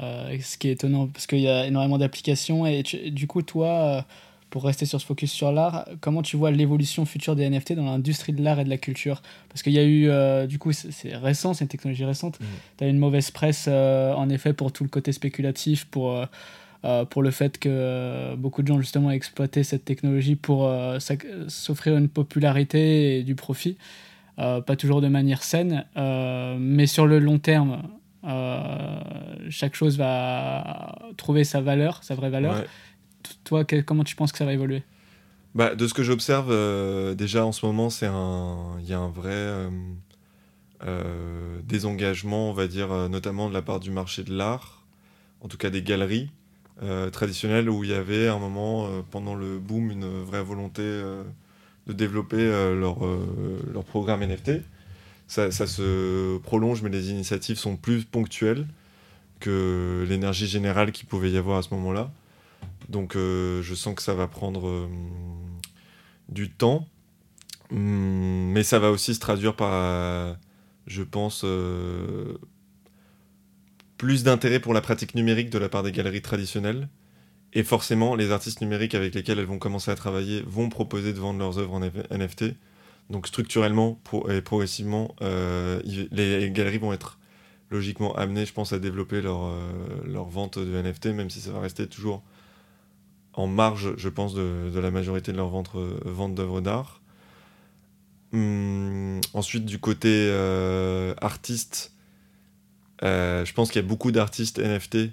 [0.00, 2.66] euh, ce qui est étonnant, parce qu'il y a énormément d'applications.
[2.66, 4.04] Et du coup, toi,
[4.50, 7.84] pour rester sur ce focus sur l'art, comment tu vois l'évolution future des NFT dans
[7.84, 9.22] l'industrie de l'art et de la culture?
[9.48, 12.40] Parce qu'il y a eu, du coup, c'est récent, c'est une technologie récente.
[12.40, 12.44] Mmh.
[12.78, 16.24] Tu as une mauvaise presse, en effet, pour tout le côté spéculatif, pour.
[17.10, 20.70] pour le fait que beaucoup de gens justement exploité cette technologie pour
[21.48, 23.76] s'offrir une popularité et du profit.
[24.38, 27.82] Euh, pas toujours de manière saine, euh, mais sur le long terme,
[28.24, 28.98] euh,
[29.48, 32.64] chaque chose va trouver sa valeur, sa vraie valeur.
[33.44, 34.82] Toi, comment tu penses que ça va évoluer?
[35.54, 36.50] Bah, De ce que j'observe,
[37.14, 37.88] déjà en ce moment,
[38.82, 39.70] il y a un vrai
[41.62, 44.84] désengagement, on va dire, notamment de la part du marché de l'art,
[45.42, 46.28] en tout cas des galeries
[47.12, 50.82] traditionnelles, où il y avait un moment, pendant le boom, une vraie volonté
[51.86, 54.62] de développer euh, leur, euh, leur programme NFT.
[55.26, 58.66] Ça, ça, se prolonge, mais les initiatives sont plus ponctuelles
[59.40, 62.10] que l'énergie générale qu'il pouvait y avoir à ce moment-là.
[62.88, 64.88] Donc euh, je sens que ça va prendre
[66.28, 66.86] du temps,
[67.70, 70.36] hum, mais ça va aussi se traduire par,
[70.86, 71.44] je pense,
[73.96, 76.88] plus d'intérêt pour la pratique numérique de la part des galeries traditionnelles
[77.54, 81.20] et forcément, les artistes numériques avec lesquels elles vont commencer à travailler vont proposer de
[81.20, 82.54] vendre leurs œuvres en NFT.
[83.10, 87.18] Donc structurellement et progressivement, euh, les galeries vont être
[87.70, 89.60] logiquement amenées, je pense, à développer leur, euh,
[90.04, 92.22] leur vente de NFT, même si ça va rester toujours
[93.34, 97.02] en marge, je pense, de, la majorité de leur vente, euh, vente d'œuvres d'art.
[98.32, 100.28] Hum, ensuite, du côté
[101.20, 101.92] artiste,
[103.00, 105.10] je pense qu'il y a beaucoup d'artistes NFT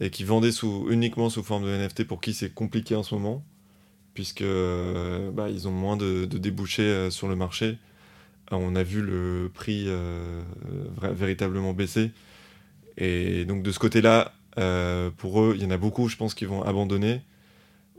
[0.00, 3.14] et qui vendaient sous, uniquement sous forme de NFT pour qui c'est compliqué en ce
[3.14, 3.44] moment,
[4.14, 7.78] puisque euh, bah, ils ont moins de, débouchés euh, sur le marché.
[8.52, 9.88] Euh, on a vu le prix
[11.00, 12.12] véritablement baisser.
[12.96, 14.32] Et donc de ce côté-là,
[15.16, 17.22] pour eux, il y en a beaucoup, je pense, qui vont abandonner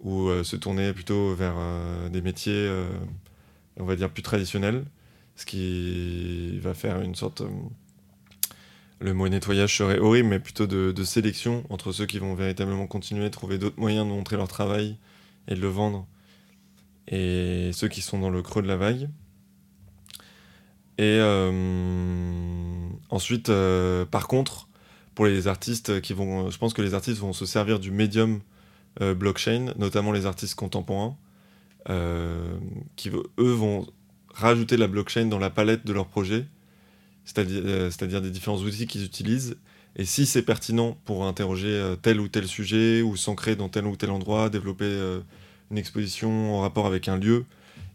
[0.04, 1.56] ou se tourner plutôt vers
[2.12, 2.70] des métiers,
[3.78, 4.86] on va dire, plus traditionnels,
[5.36, 7.42] ce qui va faire une sorte
[9.00, 13.26] le mot nettoyage serait horrible, mais plutôt de, sélection entre ceux qui vont véritablement continuer,
[13.26, 14.98] à trouver d'autres moyens de montrer leur travail
[15.48, 16.08] et de le vendre,
[17.08, 19.10] et ceux qui sont dans le creux de la vague.
[20.98, 24.70] Et euh, ensuite, euh, par contre,
[25.14, 28.40] pour les artistes qui vont, je pense que les artistes vont se servir du médium
[29.02, 31.18] euh, blockchain, notamment les artistes contemporains,
[32.96, 33.86] qui eux vont
[34.34, 36.48] rajouter la blockchain dans la palette de leurs projets
[37.26, 39.58] c'est-à-dire des différents outils qu'ils utilisent.
[39.98, 43.96] Et si c'est pertinent pour interroger tel ou tel sujet, ou s'ancrer dans tel ou
[43.96, 45.22] tel endroit, développer
[45.72, 47.46] une exposition en rapport avec un lieu,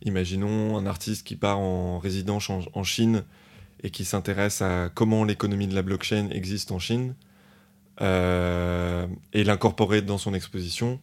[0.02, 3.22] imaginons un artiste qui part en résidence en Chine
[3.82, 7.14] et qui s'intéresse à comment l'économie de la blockchain existe en Chine,
[8.02, 11.00] euh, et l'incorporer dans son exposition,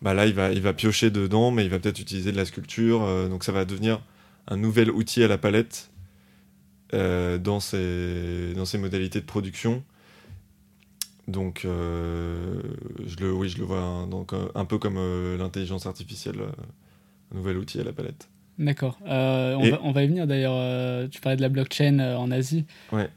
[0.00, 2.44] bah là, il va, il va piocher dedans, mais il va peut-être utiliser de la
[2.44, 3.04] sculpture.
[3.04, 4.02] Euh, donc ça va devenir
[4.48, 5.91] un nouvel outil à la palette
[6.94, 9.82] euh, dans, ses, dans ses modalités de production.
[11.28, 14.98] Donc, je le, oui, je le vois hein, donc, un peu comme
[15.38, 16.36] l'intelligence artificielle,
[17.32, 18.28] un nouvel outil à la palette.
[18.58, 18.98] D'accord.
[19.08, 20.52] Euh, on, va, y venir d'ailleurs.
[20.54, 22.64] Euh, tu parlais de la blockchain euh, en Asie.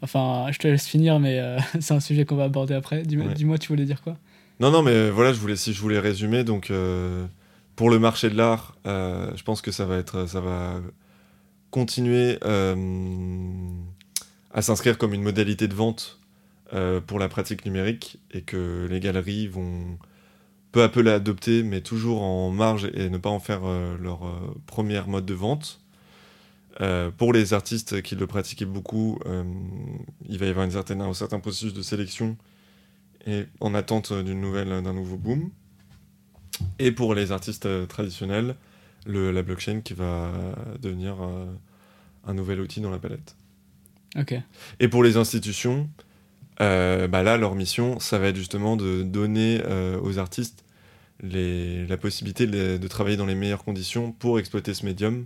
[0.01, 3.03] Enfin, je te laisse finir, mais c'est un sujet qu'on va aborder après.
[3.03, 4.17] Dis-moi, tu voulais dire quoi?
[4.59, 6.71] Non, non, mais voilà, je voulais, si je voulais résumer, donc
[7.75, 10.79] pour le marché de l'art, je pense que ça va être, ça va
[11.75, 12.39] continuer
[14.51, 16.19] à s'inscrire comme une modalité de vente
[17.05, 19.97] pour la pratique numérique et que les galeries vont
[20.75, 24.27] peu à peu l'adopter, mais toujours en marge et ne pas en faire euh, leur
[24.27, 25.79] euh, première mode de vente.
[26.81, 29.17] Euh, pour les artistes qui le pratiquaient beaucoup,
[30.27, 32.35] il va y avoir un certain processus de sélection
[33.25, 35.49] et en attente d'une nouvelle, d'un nouveau boom.
[36.77, 38.57] Et pour les artistes traditionnels,
[39.05, 40.31] le, la blockchain qui va
[40.81, 41.17] devenir
[42.25, 43.35] un nouvel outil dans la palette.
[44.79, 45.89] Et pour les institutions,
[46.59, 49.61] bah là, leur mission, ça va être justement de donner
[50.01, 50.65] aux artistes
[51.21, 55.25] la possibilité de, travailler dans les meilleures conditions pour exploiter ce médium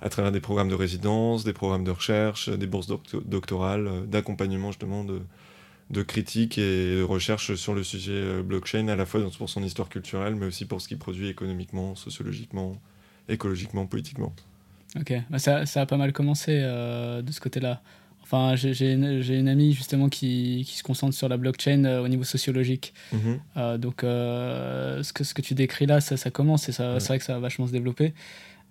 [0.00, 2.88] à travers des programmes de résidence, des programmes de recherche, des bourses
[3.24, 5.20] doctorales, euh, d'accompagnement justement de,
[5.90, 9.62] de critique et de recherche sur le sujet euh, blockchain, à la fois pour son
[9.62, 12.80] histoire culturelle, mais aussi pour ce qu'il produit économiquement, sociologiquement,
[13.32, 14.32] écologiquement, politiquement.
[14.98, 17.80] Ok, bah, ça, ça, a pas mal commencé euh, de ce côté-là.
[18.22, 22.24] Enfin, j'ai une, amie justement qui, qui, se concentre sur la blockchain euh, au niveau
[22.24, 22.94] sociologique.
[23.12, 23.40] Mhm.
[23.56, 27.18] Euh, donc, ce, que, ce que tu décris là, ça, ça commence et c'est vrai
[27.18, 28.14] que ça va vachement se développer.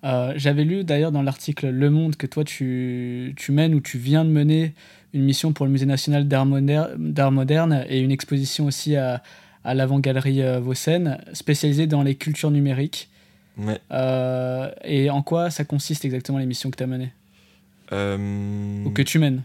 [0.04, 4.26] J'avais lu d'ailleurs dans l'article Le Monde que toi, tu, tu, mènes ou tu viens
[4.26, 4.74] de mener
[5.14, 9.22] une mission pour le Musée national d'art moderne, moderne, et une exposition aussi à,
[9.64, 13.11] à l'avant-galerie Vaucen, spécialisée dans les cultures numériques.
[13.58, 13.80] Ouais.
[14.84, 17.12] et en quoi ça consiste exactement les missions que tu as menées
[17.92, 19.44] Ou que tu mènes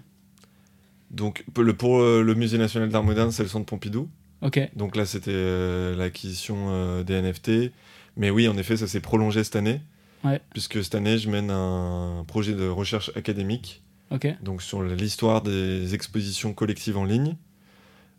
[1.10, 4.08] donc le, pour euh, le Musée national d'art moderne, c'est le centre Pompidou.
[4.42, 4.60] Ok.
[4.74, 7.72] Donc là, c'était euh, l'acquisition euh, des NFT.
[8.16, 9.80] Mais oui, en effet, ça s'est prolongé cette année.
[10.24, 10.40] Ouais.
[10.50, 13.82] Puisque cette année, je mène un projet de recherche académique.
[14.10, 14.28] Ok.
[14.42, 17.36] Donc sur l'histoire des expositions collectives en ligne.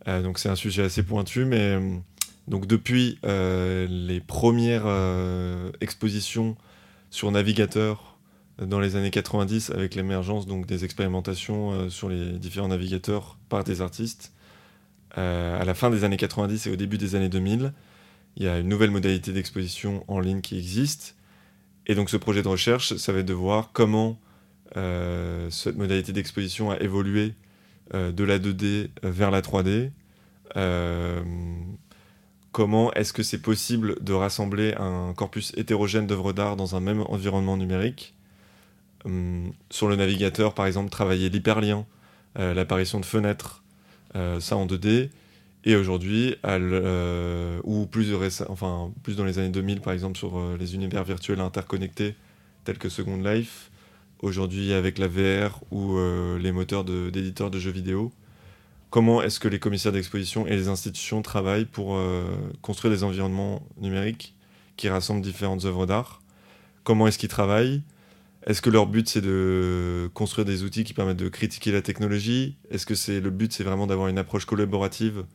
[0.06, 1.78] donc c'est un sujet assez pointu, mais
[2.48, 4.86] donc depuis les premières
[5.80, 6.56] expositions
[7.10, 8.18] sur navigateur
[8.60, 13.64] dans les années 90 avec l'émergence donc des expérimentations euh, sur les différents navigateurs par
[13.64, 14.32] des artistes.
[15.16, 17.72] Euh, à la fin des années 90 et au début des années 2000,
[18.36, 21.16] il y a une nouvelle modalité d'exposition en ligne qui existe.
[21.86, 24.18] Et donc ce projet de recherche, ça va être de voir comment
[24.76, 27.34] euh, cette modalité d'exposition a évolué
[27.94, 29.92] de la 2D vers la 3D.
[32.58, 37.02] Comment est-ce que c'est possible de rassembler un corpus hétérogène d'œuvres d'art dans un même
[37.02, 38.14] environnement numérique?
[39.04, 41.86] Hum, sur le navigateur, par exemple, travailler l'hyperlien,
[42.36, 43.62] euh, l'apparition de fenêtres,
[44.16, 45.10] euh, ça en 2D.
[45.66, 51.38] Et aujourd'hui, euh, ou plus, dans les années 2000, par exemple, sur les univers virtuels
[51.38, 52.16] interconnectés
[52.64, 53.70] tels que Second Life,
[54.18, 55.96] aujourd'hui avec la VR ou
[56.40, 58.10] les moteurs d'éditeurs de, jeux vidéo,
[58.90, 62.00] comment est-ce que les commissaires d'exposition et les institutions travaillent pour
[62.62, 64.34] construire des environnements numériques
[64.76, 66.22] qui rassemblent différentes œuvres d'art?
[66.84, 67.82] Comment est-ce qu'ils travaillent?
[68.46, 72.56] Est-ce que leur but c'est de construire des outils qui permettent de critiquer la technologie?
[72.70, 75.26] Est-ce que c'est le but c'est vraiment d'avoir une approche collaborative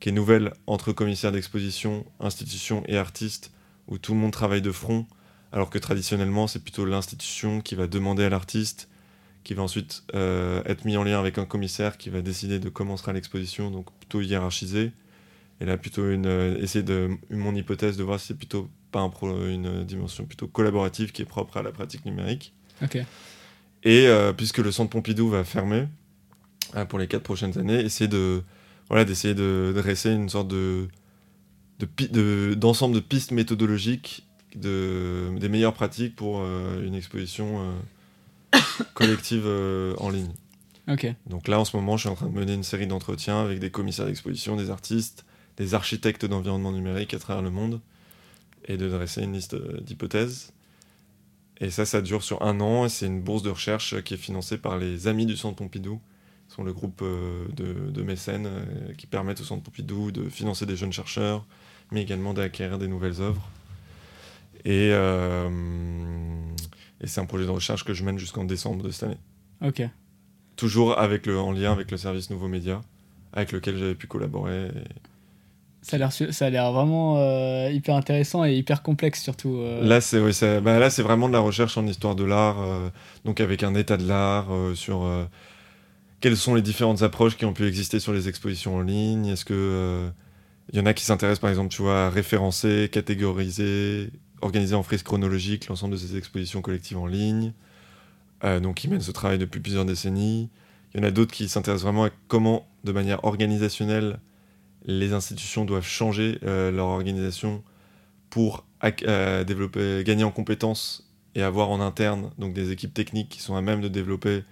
[0.00, 3.52] qui est nouvelle entre commissaires d'exposition, institutions et artistes
[3.86, 5.06] où tout le monde travaille de front
[5.52, 8.88] alors que traditionnellement c'est plutôt l'institution qui va demander à l'artiste
[9.50, 12.68] qui va ensuite euh, être mis en lien avec un commissaire qui va décider de
[12.68, 14.92] comment sera l'exposition donc plutôt hiérarchisé
[15.60, 19.00] et là plutôt une euh, essayer de mon hypothèse de voir si c'est plutôt pas
[19.48, 22.54] une dimension plutôt collaborative qui est propre à la pratique numérique.
[23.82, 25.88] Et euh, puisque le centre Pompidou va fermer
[26.76, 28.44] euh, pour les quatre prochaines années, essayer de
[28.86, 30.86] voilà d'essayer de, dresser une sorte de
[32.54, 37.74] d'ensemble de, pistes méthodologiques de, des meilleures pratiques pour une exposition
[38.94, 39.46] collective
[39.98, 40.32] en ligne.
[41.26, 43.60] Donc là, en ce moment, je suis en train de mener une série d'entretiens avec
[43.60, 45.24] des commissaires d'exposition, des artistes,
[45.56, 47.80] des architectes d'environnement numérique à travers le monde,
[48.66, 50.52] et de dresser une liste euh, d'hypothèses.
[51.60, 54.18] Et ça, ça dure sur un an, et c'est une bourse de recherche qui est
[54.18, 56.00] financée par les amis du Centre Pompidou,
[56.48, 58.48] sont le groupe de, de, mécènes
[58.98, 61.46] qui permettent au Centre Pompidou de financer des jeunes chercheurs,
[61.92, 63.48] mais également d'acquérir des nouvelles œuvres.
[64.64, 64.90] Et,
[67.00, 69.18] et c'est un projet de recherche que je mène jusqu'en décembre de cette année.
[69.62, 69.82] Ok.
[70.56, 72.80] Toujours avec le, en lien avec le service Nouveaux Médias,
[73.32, 74.70] avec lequel j'avais pu collaborer.
[75.82, 79.56] Ça a l'air vraiment euh, hyper intéressant et hyper complexe surtout.
[79.56, 79.82] Euh.
[79.82, 80.20] Là c'est
[80.60, 82.90] bah, là c'est vraiment de la recherche en histoire de l'art, euh,
[83.24, 85.08] donc avec un état de l'art sur
[86.20, 89.26] quelles sont les différentes approches qui ont pu exister sur les expositions en ligne.
[89.26, 90.10] Est-ce que
[90.72, 94.10] il y en a qui s'intéressent par exemple, tu vois, à référencer, catégoriser,
[94.42, 97.52] organiser en frise chronologique l'ensemble de ces expositions collectives en ligne.
[98.42, 100.48] donc qui mènent ce travail depuis plusieurs décennies.
[100.92, 104.18] Il y en a d'autres qui s'intéressent vraiment à comment, de manière organisationnelle,
[104.84, 107.62] les institutions doivent changer euh, leur organisation
[108.30, 113.54] pour euh, gagner en compétences et avoir en interne donc des équipes techniques qui sont
[113.54, 114.42] à même de développer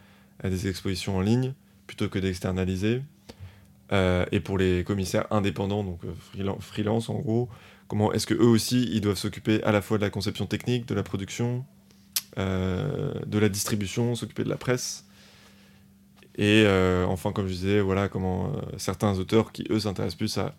[0.45, 1.55] euh, des expositions en ligne
[1.87, 3.03] plutôt que d'externaliser.
[3.91, 6.01] et pour les commissaires indépendants, donc
[6.61, 7.49] freelance en gros,
[7.89, 10.87] comment est-ce que eux aussi ils doivent s'occuper à la fois de la conception technique,
[10.87, 11.65] de la production,
[12.37, 15.09] de la distribution, s'occuper de la presse
[16.39, 20.39] et euh, enfin, comme je disais, voilà comment euh, certains auteurs qui, eux, s'intéressent plus
[20.39, 20.55] à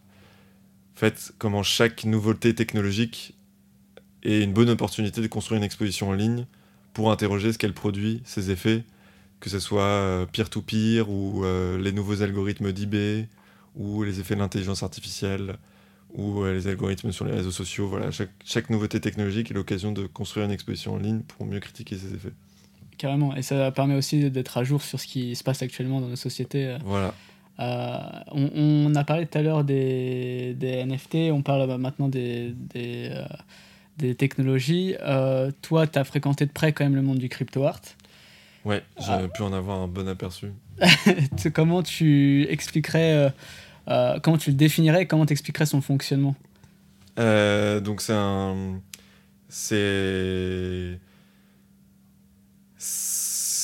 [0.93, 3.33] fait, comment chaque nouveauté technologique
[4.23, 6.45] est une bonne opportunité de construire une exposition en ligne
[6.93, 8.83] pour interroger ce qu'elle produit, ses effets,
[9.39, 11.45] que ce soit euh, peer-to-peer ou
[11.79, 13.27] les nouveaux algorithmes d'IB
[13.75, 15.57] ou les effets de l'intelligence artificielle
[16.13, 17.87] ou les algorithmes sur les réseaux sociaux.
[17.87, 21.59] Voilà, chaque, chaque nouveauté technologique est l'occasion de construire une exposition en ligne pour mieux
[21.59, 22.33] critiquer ses effets
[22.99, 23.35] carrément.
[23.35, 26.15] Et ça permet aussi d'être à jour sur ce qui se passe actuellement dans nos
[26.15, 26.77] sociétés.
[26.83, 27.15] Voilà.
[27.59, 27.97] Euh,
[28.31, 33.25] on, a parlé tout à l'heure des, des, NFT, on parle maintenant des, des, euh,
[33.97, 34.95] des technologies.
[35.01, 37.81] Euh, toi, tu as fréquenté de près quand même le monde du crypto art.
[38.63, 39.27] Ouais, j'ai ah.
[39.27, 40.53] pu en avoir un bon aperçu.
[41.53, 43.33] comment tu expliquerais,
[44.23, 46.35] comment tu le définirais, comment tu expliquerais son fonctionnement
[47.17, 48.79] Donc c'est un...
[49.49, 50.99] C'est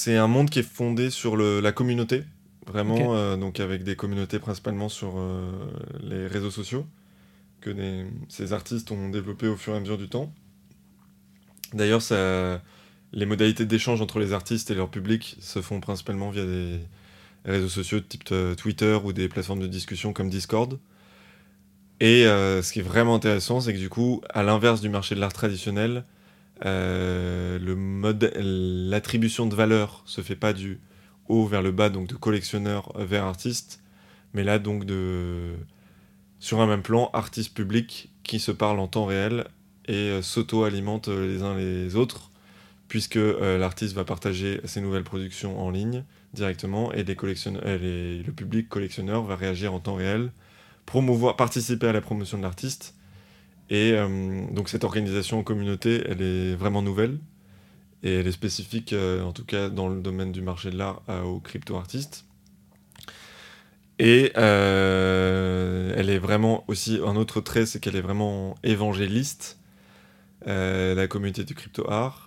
[0.06, 2.24] c'est un monde qui est fondé sur la communauté,
[2.68, 5.52] vraiment, euh, donc avec des communautés principalement sur euh,
[6.04, 6.86] les réseaux sociaux,
[7.60, 10.32] que ces artistes ont développé au fur et à mesure du temps.
[11.74, 12.02] D'ailleurs,
[13.14, 16.80] les modalités d'échange entre les artistes et leur public se font principalement via des
[17.52, 20.80] réseaux sociaux type euh, Twitter ou des plateformes de discussion comme Discord.
[22.02, 25.22] Et ce qui est vraiment intéressant, c'est que du coup, à l'inverse du marché de
[25.22, 26.04] l'art traditionnel,
[26.64, 27.60] euh,
[28.90, 30.80] l'attribution de valeur se fait pas du
[31.28, 33.82] haut vers le bas, donc de collectionneur vers artiste,
[34.34, 35.54] mais là donc de
[36.40, 39.48] sur un même plan, artiste public qui se parlent en temps réel
[39.88, 42.32] et euh, s'auto-alimentent les uns les autres,
[42.88, 46.04] puisque euh, l'artiste va partager ses nouvelles productions en ligne
[46.36, 50.32] directement et le public collectionneur va réagir en temps réel,
[50.86, 52.95] promouvoir, participer à la promotion de l'artiste
[53.69, 57.17] et euh, donc cette organisation en communauté, elle est vraiment nouvelle
[58.04, 61.02] et elle est spécifique, euh, en tout cas dans le domaine du marché de l'art,
[61.26, 62.26] aux crypto-artistes.
[63.98, 69.58] Et euh, elle est vraiment aussi, un autre trait, c'est qu'elle est vraiment évangéliste,
[70.45, 72.25] la communauté du crypto-art,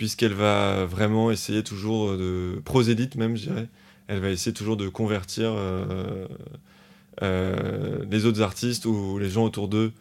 [0.00, 3.68] puisqu'elle va vraiment essayer toujours de, prosélyte même, je dirais,
[4.08, 5.52] elle va essayer toujours de convertir
[7.20, 9.92] les autres artistes ou les gens autour d'eux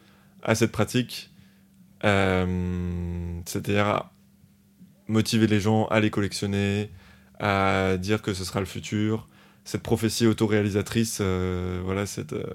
[0.42, 1.32] à cette pratique,
[2.06, 4.10] euh, c'est-à-dire
[5.08, 6.90] motiver les gens à les collectionner,
[7.40, 9.28] à dire que ce sera le futur,
[9.66, 12.46] cette prophétie autoréalisatrice, euh, voilà, cette, euh,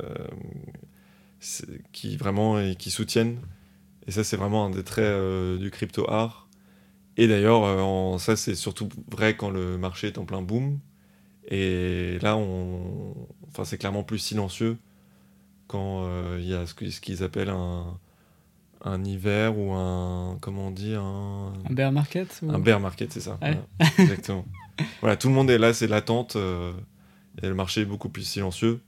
[1.92, 3.38] qui vraiment et qui soutiennent.
[4.06, 6.43] Et ça, c'est vraiment un des traits du crypto art.
[7.16, 10.80] Et d'ailleurs, ça, c'est surtout vrai quand le marché est en plein boom.
[11.48, 13.14] Et là, on,
[13.48, 14.78] enfin, c'est clairement plus silencieux
[15.66, 17.98] quand euh, il y a ce qu'ils appellent un,
[18.82, 23.20] un hiver ou un comment on dit un, un bear market un bear market c'est
[23.20, 23.38] ça.
[23.98, 24.44] Exactement.
[25.00, 26.72] Voilà tout le monde est là c'est l'attente euh,
[27.40, 28.80] et le marché est beaucoup plus silencieux.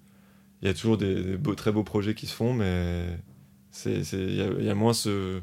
[0.60, 3.06] Il y a toujours des, beaux, très beaux projets qui se font mais
[3.70, 5.40] c'est il y, a moins ce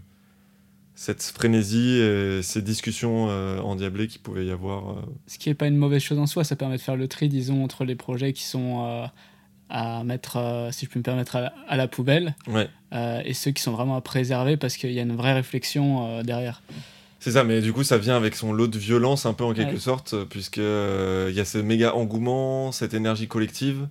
[0.95, 4.95] cette frénésie et ces discussions euh, endiablées qu'il pouvait y avoir
[5.27, 7.29] ce qui n'est pas une mauvaise chose en soi ça permet de faire le tri
[7.29, 9.09] disons entre les projets qui sont
[9.73, 12.35] à mettre, euh, si je peux me permettre, à la, poubelle.
[12.93, 16.07] Euh, et ceux qui sont vraiment à préserver parce qu'il y a une vraie réflexion
[16.07, 16.61] euh, derrière.
[17.19, 19.53] C'est ça, mais du coup, ça vient avec son lot de violence, un peu en
[19.53, 23.87] quelque sorte, puisque il y a ce méga engouement, cette énergie collective.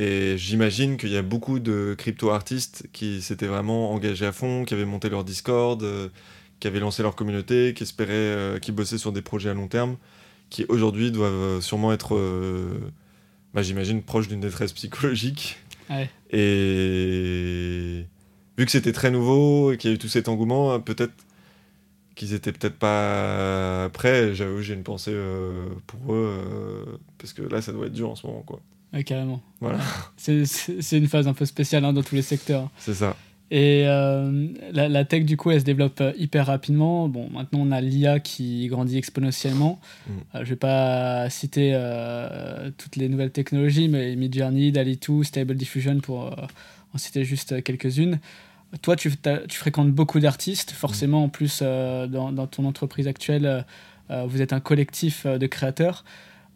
[0.00, 4.72] Et j'imagine qu'il y a beaucoup de crypto-artistes qui s'étaient vraiment engagés à fond, qui
[4.72, 5.84] avaient monté leur Discord,
[6.60, 9.96] qui avaient lancé leur communauté, qui espéraient, qui bossaient sur des projets à long terme,
[10.50, 12.16] qui aujourd'hui doivent sûrement être
[13.54, 15.58] bah, j'imagine, proche d'une détresse psychologique.
[16.30, 18.04] Et
[18.56, 21.14] vu que c'était très nouveau et qu'il y a eu tout cet engouement, peut-être
[22.14, 24.34] qu'ils étaient peut-être pas prêts.
[24.34, 26.84] J'avoue, j'ai une pensée euh, pour eux, euh,
[27.16, 28.60] parce que là, ça doit être dur en ce moment, quoi.
[28.92, 29.40] Ouais, carrément.
[29.60, 29.78] Voilà.
[30.16, 32.70] C'est une phase un peu spéciale hein, dans tous les secteurs.
[32.78, 33.16] C'est ça.
[33.50, 37.08] Et euh, la, tech, du coup, elle se développe hyper rapidement.
[37.08, 39.80] Bon, maintenant, on a l'IA qui grandit exponentiellement.
[40.06, 40.12] Mm.
[40.34, 41.72] je vais pas citer
[42.76, 46.36] toutes les nouvelles technologies, mais Midjourney, DALI2, Stable Diffusion, pour
[46.94, 48.18] en citer juste quelques-unes.
[48.82, 49.10] Toi, tu,
[49.48, 50.72] tu fréquentes beaucoup d'artistes.
[50.72, 53.62] Forcément, en plus, euh, dans, dans, ton entreprise actuelle, euh,
[54.10, 56.04] euh, vous êtes un collectif de créateurs.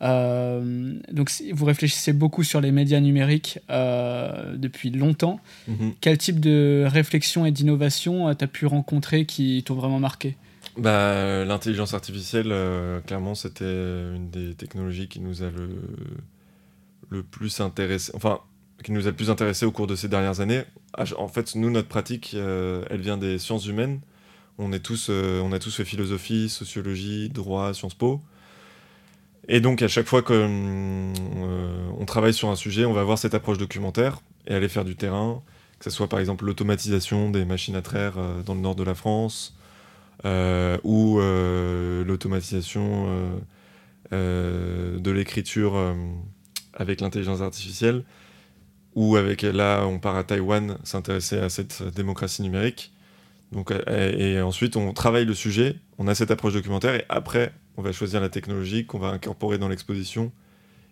[0.02, 5.40] Donc, vous réfléchissez beaucoup sur les médias numériques depuis longtemps.
[5.68, 5.94] Mhm.
[6.00, 10.36] Quel type de réflexion et d'innovation tu as pu rencontrer qui t'ont vraiment marqué?
[10.76, 12.52] Bah, L'intelligence artificielle,
[13.06, 15.68] clairement, c'était une des technologies qui nous a le,
[17.10, 18.10] le plus intéressé.
[18.14, 18.40] Enfin,
[18.82, 20.64] qui nous a le plus intéressé au cours de ces dernières années.
[20.94, 24.00] Ah, en fait, nous, notre pratique, euh, elle vient des sciences humaines.
[24.58, 28.20] On, est tous, euh, on a tous fait philosophie, sociologie, droit, Sciences Po.
[29.48, 33.34] Et donc, à chaque fois qu'on euh, travaille sur un sujet, on va avoir cette
[33.34, 35.42] approche documentaire et aller faire du terrain,
[35.78, 38.14] que ce soit par exemple l'automatisation des machines à traire
[38.44, 39.56] dans le nord de la France,
[40.24, 41.18] ou
[42.06, 43.08] l'automatisation
[44.12, 45.74] de l'écriture
[46.74, 48.04] avec l'intelligence artificielle
[48.94, 52.91] ou avec là on part à Taïwan s'intéresser à cette démocratie numérique.
[53.52, 57.82] Donc, et, ensuite on travaille le sujet, on a cette approche documentaire et après on
[57.82, 60.32] va choisir la technologie qu'on va incorporer dans l'exposition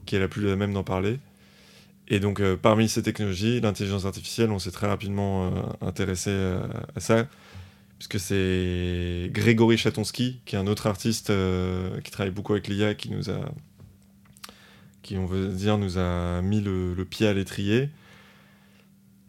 [0.06, 1.18] qui est la plus la même d'en parler.
[2.08, 6.60] Et donc euh, parmi ces technologies, l'intelligence artificielle, on s'est très rapidement euh, intéressé euh,
[6.96, 7.26] à ça
[7.98, 11.30] puisque c'est Grégory Chatonsky, qui est un autre artiste
[12.02, 13.40] qui travaille beaucoup avec l'IA, qui nous a
[15.02, 17.88] qui, on veut dire, nous a mis le, pied à l'étrier.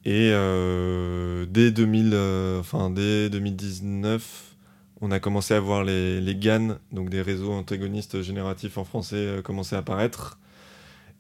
[0.04, 4.56] Et euh, dès, 2000, euh, 2019,
[5.02, 9.42] on a commencé à voir les, GAN, donc des réseaux antagonistes génératifs en français, euh,
[9.44, 10.40] commencer à apparaître.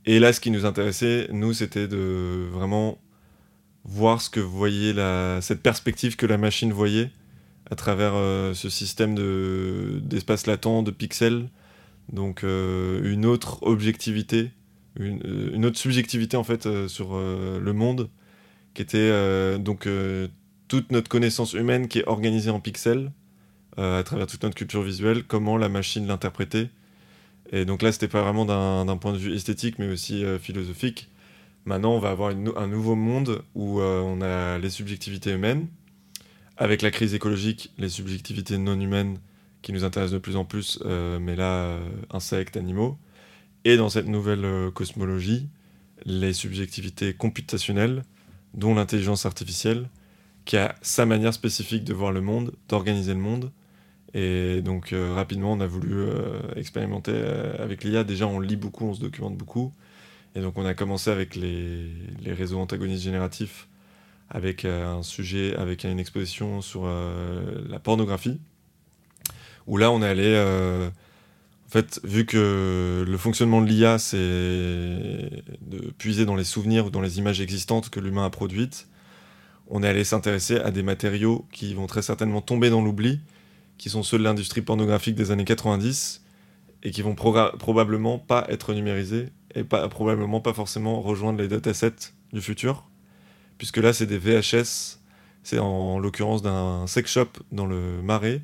[0.07, 2.97] Et là, ce qui nous intéressait, nous, c'était de vraiment
[3.83, 7.11] voir ce que voyait la, cette perspective que la machine voyait
[7.69, 8.13] à travers
[8.55, 9.15] ce système
[10.01, 11.47] d'espace latent, de pixels,
[12.11, 14.51] donc une autre objectivité,
[14.99, 18.09] une, autre subjectivité en fait sur le monde,
[18.73, 19.87] qui était donc
[20.67, 23.11] toute notre connaissance humaine qui est organisée en pixels
[23.77, 26.69] à travers toute notre culture visuelle, comment la machine l'interprétait.
[27.51, 31.09] Et donc là, c'était pas vraiment d'un point de vue esthétique, mais aussi philosophique.
[31.65, 35.67] Maintenant, on va avoir un nouveau monde où on a les subjectivités humaines.
[36.57, 39.17] Avec la crise écologique, les subjectivités non humaines
[39.61, 42.97] qui nous intéressent de plus en plus, euh, mais là, euh, insectes, animaux.
[43.63, 45.47] Et dans cette nouvelle euh, cosmologie,
[46.05, 48.03] les subjectivités computationnelles,
[48.53, 49.89] dont l'intelligence artificielle,
[50.45, 53.51] qui a sa manière spécifique de voir le monde, d'organiser le monde.
[54.13, 56.03] Et donc rapidement, on a voulu
[56.55, 57.13] expérimenter
[57.59, 58.03] avec l'IA.
[58.03, 59.71] Déjà, on lit beaucoup, on se documente beaucoup.
[60.35, 61.89] Et donc on a commencé avec les,
[62.21, 63.67] les réseaux antagonistes génératifs,
[64.29, 66.85] avec un sujet, avec une exposition sur
[67.69, 68.39] la pornographie
[69.67, 70.89] où là on est allé euh,
[71.71, 76.89] en fait vu que le fonctionnement de l'IA c'est de puiser dans les souvenirs ou
[76.89, 78.89] dans les images existantes que l'humain a produites
[79.69, 83.21] on est allé s'intéresser à des matériaux qui vont très certainement tomber dans l'oubli
[83.77, 86.21] qui sont ceux de l'industrie pornographique des années 90
[86.83, 92.11] et qui vont probablement pas être numérisés et pas, probablement pas forcément rejoindre les datasets
[92.33, 92.83] du futur
[93.57, 94.99] puisque là c'est des VHS
[95.43, 98.41] c'est en l'occurrence d'un sex shop dans le Marais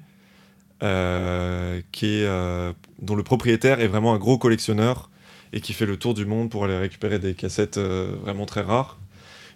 [0.84, 2.71] euh, qui euh,
[3.01, 5.09] dont le propriétaire est vraiment un gros collectionneur
[5.51, 8.61] et qui fait le tour du monde pour aller récupérer des cassettes euh, vraiment très
[8.61, 8.99] rares.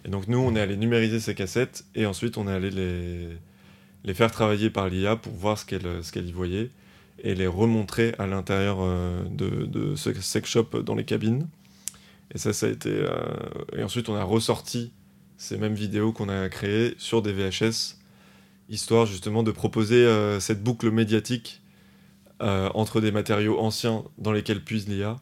[0.04, 2.70] Et donc nous, on est allé numériser ces cassettes et ensuite on est allé
[4.04, 6.70] les, faire travailler par l'IA pour voir ce qu'elle qu'elle y voyait
[7.22, 8.78] et les remontrer à l'intérieur
[9.30, 11.46] de, de, ce sex shop dans les cabines.
[12.34, 13.06] Et ça, ça a été...
[13.76, 14.90] et ensuite, on a ressorti
[15.36, 18.01] ces mêmes vidéos qu'on a créées sur des VHS
[18.72, 21.62] histoire justement de proposer euh, cette boucle médiatique
[22.40, 25.16] euh, entre des matériaux anciens dans lesquels puise l'IA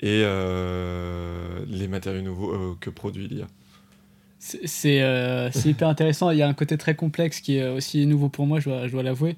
[0.00, 3.46] et euh, les matériaux nouveaux que produit l'IA.
[4.38, 5.02] C'est
[5.66, 6.30] hyper intéressant.
[6.30, 8.86] Il y a un côté très complexe qui est aussi nouveau pour moi, je dois,
[8.86, 9.36] je dois l'avouer.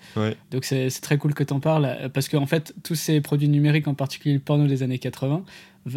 [0.52, 2.08] Donc c'est très cool que tu en parles.
[2.14, 5.44] Parce qu'en fait, tous ces produits numériques, en particulier le porno des années 80,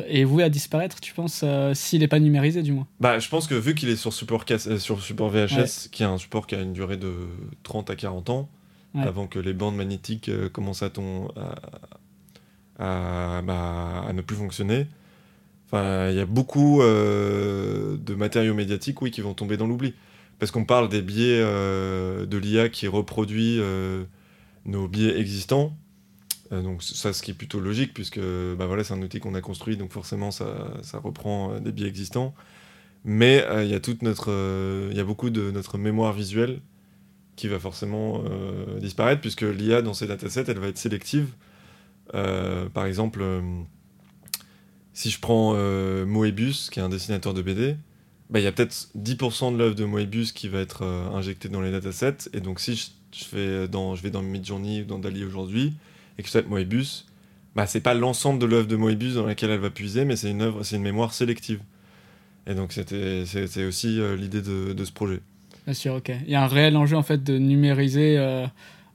[0.07, 3.29] est voué à disparaître, tu penses, euh, s'il n'est pas numérisé du moins Bah, je
[3.29, 6.47] pense que vu qu'il est sur support, euh, sur support VHS, qui a un support
[6.47, 7.13] qui a une durée de
[7.63, 8.49] 30 à 40 ans,
[8.97, 11.27] avant que les bandes magnétiques euh, commencent à, ton,
[12.79, 14.87] à, bah, à, ne plus fonctionner,
[15.67, 19.95] Enfin, il y a beaucoup de matériaux médiatiques, oui, qui vont tomber dans l'oubli.
[20.37, 23.59] Parce qu'on parle des biais de l'IA qui reproduit
[24.65, 25.75] nos biais existants.
[26.51, 29.41] Donc ça, ce qui est plutôt logique, puisque bah, voilà, c'est un outil qu'on a
[29.41, 32.33] construit, donc forcément, ça, ça reprend des biais existants.
[33.03, 34.29] Mais il y a toute notre,
[34.91, 36.59] il y a beaucoup de notre mémoire visuelle
[37.35, 41.29] qui va forcément euh, disparaître, puisque l'IA dans ces datasets, elle va être sélective.
[42.13, 43.41] Euh, par exemple, euh,
[44.93, 45.53] si je prends
[46.05, 47.75] Moebius, qui est un dessinateur de BD,
[48.29, 51.61] bah, il y a peut-être 10% de l'œuvre de Moebius qui va être injectée dans
[51.61, 52.29] les datasets.
[52.33, 55.73] Et donc, si je, fais dans, je vais dans Midjourney ou dans Dali aujourd'hui,
[56.17, 57.05] et que je tape Moebius,
[57.55, 60.31] bah, c'est pas l'ensemble de l'œuvre de Moebius dans laquelle elle va puiser, mais c'est
[60.31, 61.59] une, œuvre, c'est une mémoire sélective.
[62.47, 65.21] Et donc, c'était aussi l'idée de, de ce projet.
[65.65, 66.11] Bien sûr, ok.
[66.25, 68.45] Il y a un réel enjeu en fait de numériser euh,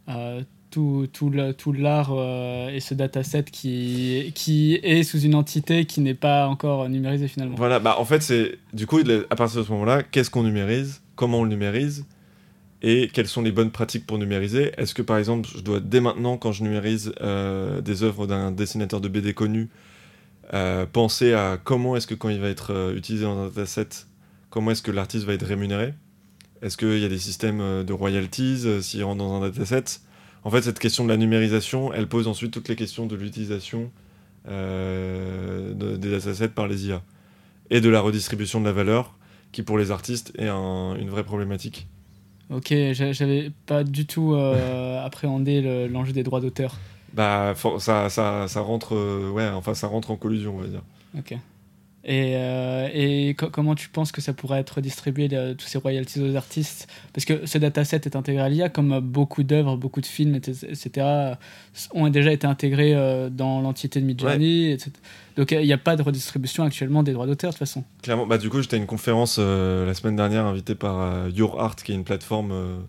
[0.09, 5.85] euh, tout, tout, tout l'art euh, et ce dataset qui, qui est sous une entité
[5.85, 7.57] qui n'est pas encore numérisée finalement.
[7.57, 9.01] Voilà, bah en fait, c'est du coup,
[9.31, 11.03] à partir de ce moment-là, qu'est-ce qu'on numérise?
[11.17, 12.05] Comment on le numérise?
[12.83, 14.73] Et quelles sont les bonnes pratiques pour numériser?
[14.77, 19.01] Est-ce que par exemple, je dois dès maintenant, quand je numérise des œuvres d'un dessinateur
[19.01, 19.69] de BD connu,
[20.93, 24.07] penser à comment est-ce que quand il va être utilisé dans un dataset,
[24.49, 25.95] comment est-ce que l'artiste va être rémunéré?
[26.63, 30.01] Est-ce qu'il y a des systèmes euh, de royalties euh, s'il rentre dans un dataset?
[30.45, 33.91] En fait, cette question de la numérisation, elle pose ensuite toutes les questions de l'utilisation
[34.49, 37.03] euh, des datasets par les IA
[37.71, 39.17] et de la redistribution de la valeur,
[39.53, 41.89] qui pour les artistes est une vraie problématique.
[42.51, 44.35] Ok, j'avais pas du tout
[45.05, 46.77] appréhendé l'enjeu des droits d'auteur.
[47.13, 50.83] Bah, ça, ça, ça rentre, ouais, enfin, ça rentre en collusion, on va dire.
[51.19, 51.37] Ok.
[52.03, 56.35] Et, euh, et comment tu penses que ça pourrait être distribué, tous ces royalties aux
[56.35, 56.89] artistes?
[57.13, 61.35] Parce que ce dataset est intégré à l'IA, comme beaucoup d'œuvres, beaucoup de films, etc.,
[61.93, 64.73] ont déjà été intégrés euh, dans l'entité de Midjourney.
[64.73, 64.93] etc.
[65.37, 67.85] Donc il n'y a pas de redistribution actuellement des droits d'auteur de toute façon.
[68.03, 71.61] Clairement, bah, du coup, j'étais à une conférence euh, la semaine dernière invitée par Your
[71.61, 72.83] Art, qui est une plateforme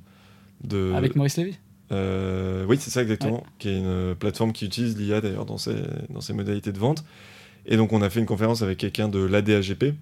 [0.63, 0.93] de.
[0.93, 1.57] Avec Maurice Lévy
[1.91, 5.75] Oui, c'est ça exactement, qui est une plateforme qui utilise l'IA d'ailleurs dans ses,
[6.09, 7.03] dans ses modalités de vente.
[7.65, 9.93] Et donc on a fait une conférence avec quelqu'un de l'ADAGP,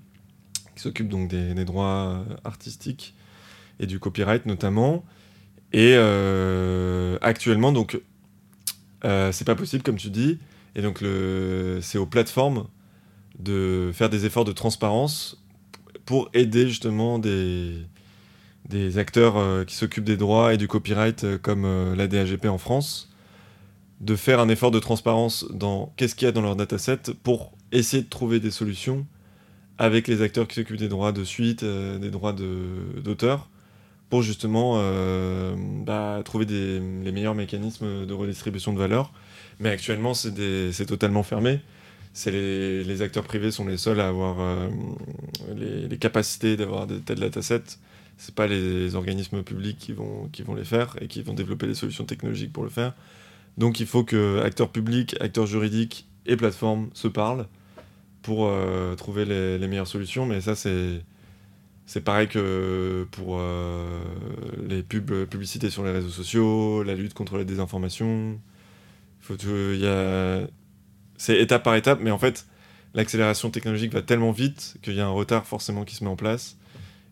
[0.76, 3.14] qui s'occupe donc des, droits artistiques
[3.80, 5.04] et du copyright notamment.
[5.72, 8.00] Et euh, actuellement, donc,
[9.06, 10.40] euh, c'est pas possible, comme tu dis.
[10.76, 11.04] Et donc,
[11.82, 12.68] c'est aux plateformes
[13.40, 15.42] de faire des efforts de transparence
[16.06, 17.86] pour aider justement des,
[18.98, 23.09] acteurs euh, qui s'occupent des droits et du copyright comme l'ADAGP en France
[24.02, 27.52] de faire un effort de transparence dans qu'est-ce qu'il y a dans leur dataset pour
[27.72, 29.06] essayer de trouver des solutions
[29.78, 33.50] avec les acteurs qui s'occupent des droits de suite, euh, des droits d'auteur,
[34.10, 39.14] pour justement euh, bah, trouver des, les meilleurs mécanismes de redistribution de valeur.
[39.60, 41.62] Mais actuellement, c'est totalement fermé.
[42.26, 44.68] Les, les, acteurs privés sont les seuls à avoir euh,
[45.56, 47.78] les, capacités d'avoir de tels datasets.
[48.18, 51.68] Ce pas les organismes publics qui vont, qui vont les faire et qui vont développer
[51.68, 52.94] des solutions technologiques pour le faire.
[53.60, 57.46] Donc il faut que acteurs publics, acteurs juridiques et plateformes se parlent
[58.22, 60.26] pour euh, trouver les, meilleures solutions.
[60.26, 61.02] Mais ça, c'est,
[61.86, 64.02] c'est pareil que pour euh,
[64.68, 68.40] les pubs, publicités sur les réseaux sociaux, la lutte contre la désinformation.
[69.30, 70.48] Y a...
[71.18, 72.48] C'est étape par étape, mais en fait,
[72.94, 76.16] l'accélération technologique va tellement vite qu'il y a un retard forcément qui se met en
[76.16, 76.58] place.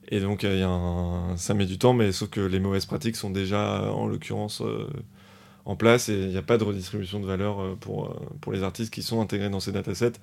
[0.09, 3.17] Et donc, il y a ça met du temps, mais sauf que les mauvaises pratiques
[3.17, 4.87] sont déjà, en l'occurrence, euh,
[5.67, 8.53] en place et il n'y a pas de redistribution de valeur euh, pour, euh, pour
[8.53, 10.13] les artistes qui sont intégrés dans ces datasets.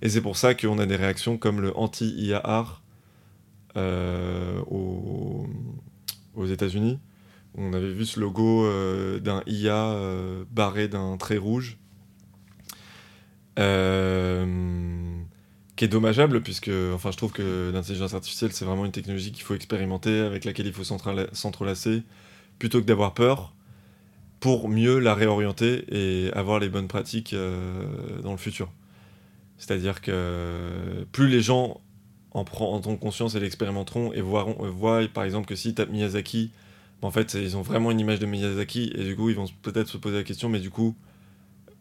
[0.00, 2.82] Et c'est pour ça qu'on a des réactions comme le anti-IA art
[3.76, 5.48] euh, aux,
[6.34, 7.00] aux États-Unis.
[7.56, 8.66] On avait vu ce logo
[9.18, 9.94] d'un IA
[10.50, 11.76] barré d'un trait rouge.
[13.56, 13.60] qui
[15.84, 19.54] est dommageable puisque enfin je trouve que l'intelligence artificielle c'est vraiment une technologie qu'il faut
[19.54, 22.02] expérimenter avec laquelle il faut s'entrelacer
[22.58, 23.52] plutôt que d'avoir peur
[24.42, 28.72] pour mieux la réorienter et avoir les bonnes pratiques euh, dans le futur.
[29.56, 31.80] C'est-à-dire que plus les gens
[32.32, 36.50] en prendront conscience et l'expérimenteront et euh, voient par exemple que si tapent Miyazaki,
[37.00, 39.46] ben, en fait ils ont vraiment une image de Miyazaki et du coup ils vont
[39.62, 40.96] peut-être se poser la question mais du coup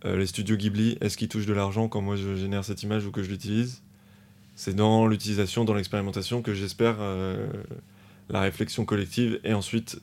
[0.05, 3.07] euh, les studios Ghibli, est-ce qu'ils touchent de l'argent quand moi je génère cette image
[3.07, 3.81] ou que je l'utilise?
[4.55, 6.97] C'est dans l'utilisation, dans l'expérimentation que j'espère
[8.29, 9.99] la réflexion collective et ensuite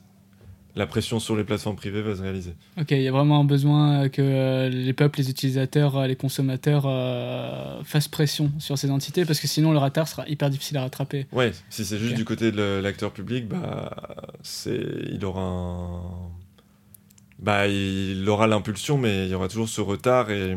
[0.75, 2.53] la pression sur les plateformes privées va se réaliser.
[2.79, 6.15] Ok, il y a vraiment un besoin que euh, les peuples, les utilisateurs, euh, les
[6.15, 10.77] consommateurs euh, fassent pression sur ces entités parce que sinon le retard sera hyper difficile
[10.77, 11.25] à rattraper.
[11.31, 13.91] Ouais, si c'est juste du côté de l'acteur public, bah,
[14.65, 16.01] il aura un...
[17.39, 20.55] bah, il aura l'impulsion, mais il y aura toujours ce retard et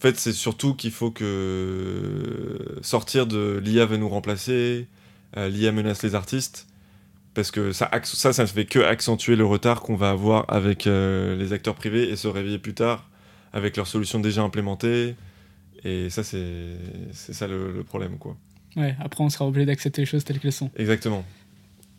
[0.00, 4.86] fait, c'est surtout qu'il faut que sortir de l'IA veut nous remplacer,
[5.34, 6.66] l'IA menace les artistes,
[7.34, 10.84] parce que ça, ça, ça ne fait que accentuer le retard qu'on va avoir avec
[10.86, 13.08] les acteurs privés et se réveiller plus tard
[13.52, 15.14] avec leurs solutions déjà implémentées.
[15.84, 16.76] Et ça, c'est
[17.12, 18.36] ça le, problème, quoi.
[18.76, 20.70] Ouais, après, on sera obligé d'accepter les choses telles qu'elles sont.
[20.76, 21.24] Exactement.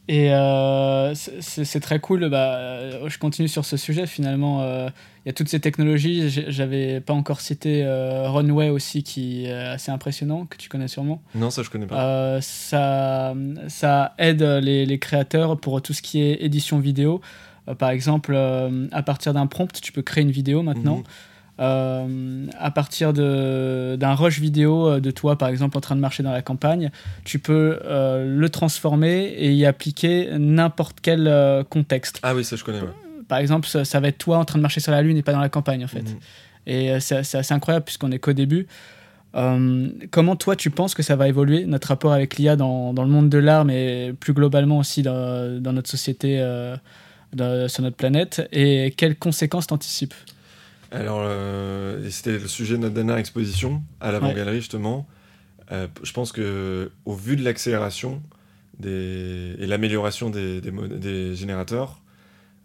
[0.08, 2.30] Et euh, c'est très cool.
[2.30, 4.06] Bah, euh, je continue sur ce sujet.
[4.06, 4.90] Finalement, euh,
[5.26, 6.30] il y a toutes ces technologies.
[6.48, 7.84] J'avais pas encore cité
[8.28, 11.22] Runway aussi, qui est assez impressionnant, que tu connais sûrement.
[11.34, 12.40] Non, ça je connais pas.
[12.42, 13.34] ça,
[13.68, 17.22] ça aide les, les, créateurs pour tout ce qui est édition vidéo.
[17.80, 18.36] par exemple,
[18.92, 20.98] à partir d'un prompt, tu peux créer une vidéo maintenant.
[20.98, 21.04] Mhm.
[21.60, 26.22] Euh, à partir d'un rush vidéo euh, de toi, par exemple, en train de marcher
[26.22, 26.92] dans la campagne,
[27.24, 32.20] tu peux euh, le transformer et y appliquer n'importe quel contexte.
[32.24, 32.82] Ah oui, ça je connais.
[33.28, 35.32] Par exemple, ça, va être toi en train de marcher sur la Lune et pas
[35.32, 36.04] dans la campagne, en fait.
[36.04, 36.18] Mhm.
[36.68, 38.68] Et c'est assez incroyable puisqu'on est qu'au début.
[39.34, 43.10] comment toi tu penses que ça va évoluer notre rapport avec l'IA dans, dans, le
[43.10, 46.38] monde de l'art, mais plus globalement aussi dans, dans notre société,
[47.38, 50.14] sur notre planète, et quelles conséquences t'anticipes?
[50.96, 55.08] Alors, euh, c'était le sujet de notre dernière exposition à l'avant-galerie, justement.
[55.72, 58.24] Euh, je pense que au vu de l'accélération
[58.84, 62.02] et l'amélioration des, des, générateurs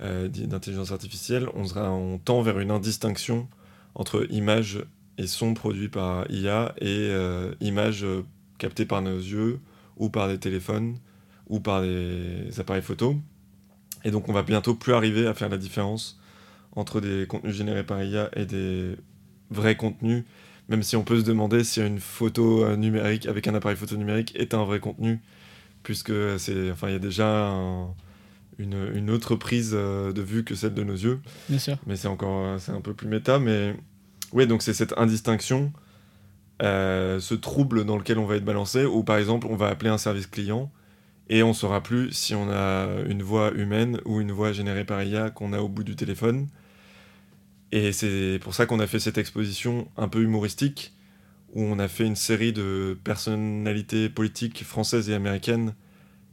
[0.01, 3.49] euh, d'intelligence artificielle, on, sera, on tend vers une indistinction
[3.95, 4.85] entre images
[5.19, 7.11] et son produits par IA et
[7.61, 8.07] images
[8.59, 9.59] captées par nos yeux
[9.97, 10.99] ou par des téléphones
[11.49, 13.17] ou par des appareils photo.
[14.05, 16.20] Et donc on va bientôt plus arriver à faire la différence
[16.77, 18.97] entre des contenus générés par IA et des
[19.51, 20.25] vrais contenus,
[20.69, 23.97] même si on peut se demander si une photo euh, numérique avec un appareil photo
[23.97, 25.21] numérique est un vrai contenu,
[25.83, 27.53] puisque c'est, enfin, il y a déjà
[28.59, 31.21] une, une, autre prise euh, de vue que celle de nos yeux.
[31.49, 31.77] Bien sûr.
[31.87, 33.75] Mais c'est encore, euh, c'est un peu plus méta, mais
[34.33, 35.73] oui, donc c'est cette indistinction,
[36.61, 39.99] ce trouble dans lequel on va être balancé, où par exemple on va appeler un
[39.99, 40.71] service client
[41.29, 45.03] et on saura plus si on a une voix humaine ou une voix générée par
[45.03, 46.49] IA qu'on a au bout du téléphone.
[47.73, 50.93] Et c'est pour ça qu'on a fait cette exposition un peu humoristique,
[51.55, 55.75] où on a fait une série de personnalités politiques françaises et américaines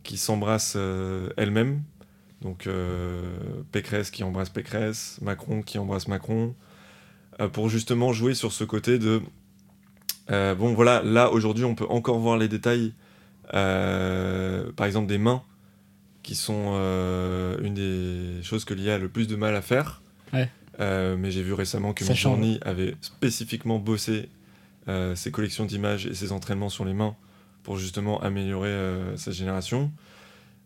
[0.03, 1.83] qui s'embrassent euh, elles-mêmes.
[2.41, 3.21] Donc euh,
[3.71, 6.55] Pécresse qui embrasse Pécresse, Macron qui embrasse Macron,
[7.39, 9.21] euh, pour justement jouer sur ce côté de...
[10.29, 12.93] bon voilà, là aujourd'hui on peut encore voir les détails,
[13.51, 15.43] par exemple des mains,
[16.23, 16.73] qui sont
[17.61, 20.01] une des choses que l'IA a le plus de mal à faire.
[20.33, 20.49] Ouais.
[20.79, 24.29] Euh, mais j'ai vu récemment que Midjourney avait spécifiquement bossé
[24.87, 27.15] euh, ses collections d'images et ses entraînements sur les mains
[27.63, 29.91] pour justement améliorer euh, sa génération.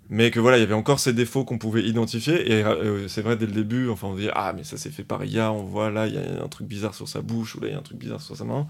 [0.10, 2.52] Mais que voilà, il y avait encore ces défauts qu'on pouvait identifier.
[2.52, 2.66] Et
[3.08, 5.54] c'est vrai, dès le début, enfin, on dit Ah, mais ça c'est fait par IA,
[5.54, 7.72] on voit là, il y a un truc bizarre sur sa bouche, ou là, il
[7.72, 8.68] y a un truc bizarre sur sa main.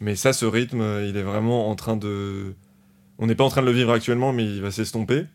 [0.00, 2.54] Mais ça, ce rythme, il est vraiment en train de.
[3.18, 5.26] On n'est pas en train de le vivre actuellement, mais il va s'estomper.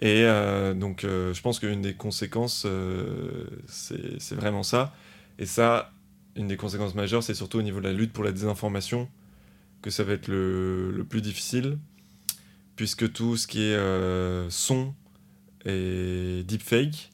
[0.00, 4.94] Et euh, donc, euh, je pense qu'une des conséquences, euh, c'est vraiment ça.
[5.38, 5.92] Et ça,
[6.36, 9.08] une des conséquences majeures, c'est surtout au niveau de la lutte pour la désinformation
[9.82, 11.78] que ça va être le, plus difficile,
[12.74, 14.94] puisque tout ce qui est son
[15.64, 17.10] et deepfake,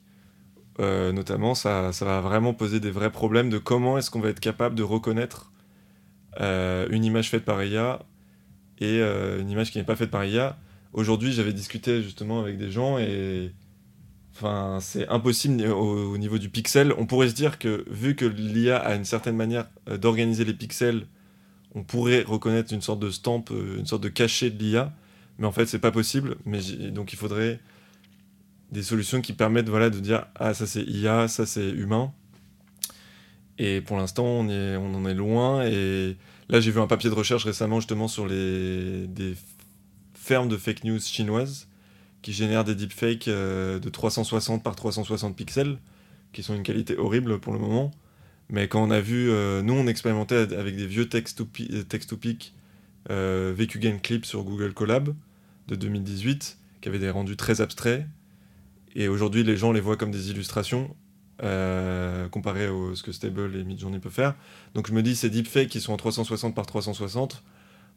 [0.79, 4.41] notamment, ça, ça, va vraiment poser des vrais problèmes de comment est-ce qu'on va être
[4.41, 5.53] capable de reconnaître
[6.41, 8.01] une image faite par IA
[8.79, 10.57] et une image qui n'est pas faite par IA
[10.93, 13.53] Aujourd'hui, j'avais discuté justement avec des gens et
[14.35, 16.93] enfin, c'est impossible au, niveau du pixel.
[16.99, 20.53] On pourrait se dire que vu que l'IA a une certaine manière euh, d'organiser les
[20.53, 21.07] pixels,
[21.75, 24.93] on pourrait reconnaître une sorte de stamp, euh, une sorte de cachet de l'IA,
[25.39, 26.37] mais en fait, c'est pas possible.
[26.45, 27.59] Mais donc, il faudrait
[28.71, 32.13] des solutions qui permettent voilà, de dire ah ça c'est IA, ça c'est humain.
[33.59, 35.65] Et pour l'instant, on, en est loin.
[35.65, 36.17] Et
[36.49, 39.07] là, j'ai vu un papier de recherche récemment justement sur les
[40.23, 41.67] ferme de fake news chinoises
[42.23, 45.79] qui génèrent des deepfakes euh, de 360 par 360 pixels,
[46.33, 47.91] qui sont une qualité horrible pour le moment.
[48.49, 52.55] Mais quand on a vu, euh, nous on expérimentait avec des vieux text-to-pic
[53.11, 55.13] euh, VQ Game Clip sur Google Colab
[55.67, 58.07] de 2018, qui avaient des rendus très abstraits.
[58.95, 60.95] Et aujourd'hui, les gens les voient comme des illustrations,
[62.31, 64.37] comparé à ce que Stable et Midjourney peuvent faire.
[64.75, 67.43] Donc je me dis, ces deepfakes qui sont en 360 par 360,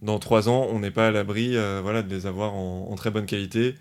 [0.02, 3.12] dans trois ans, on n'est pas à l'abri euh, voilà, de les avoir en, très
[3.12, 3.76] bonne qualité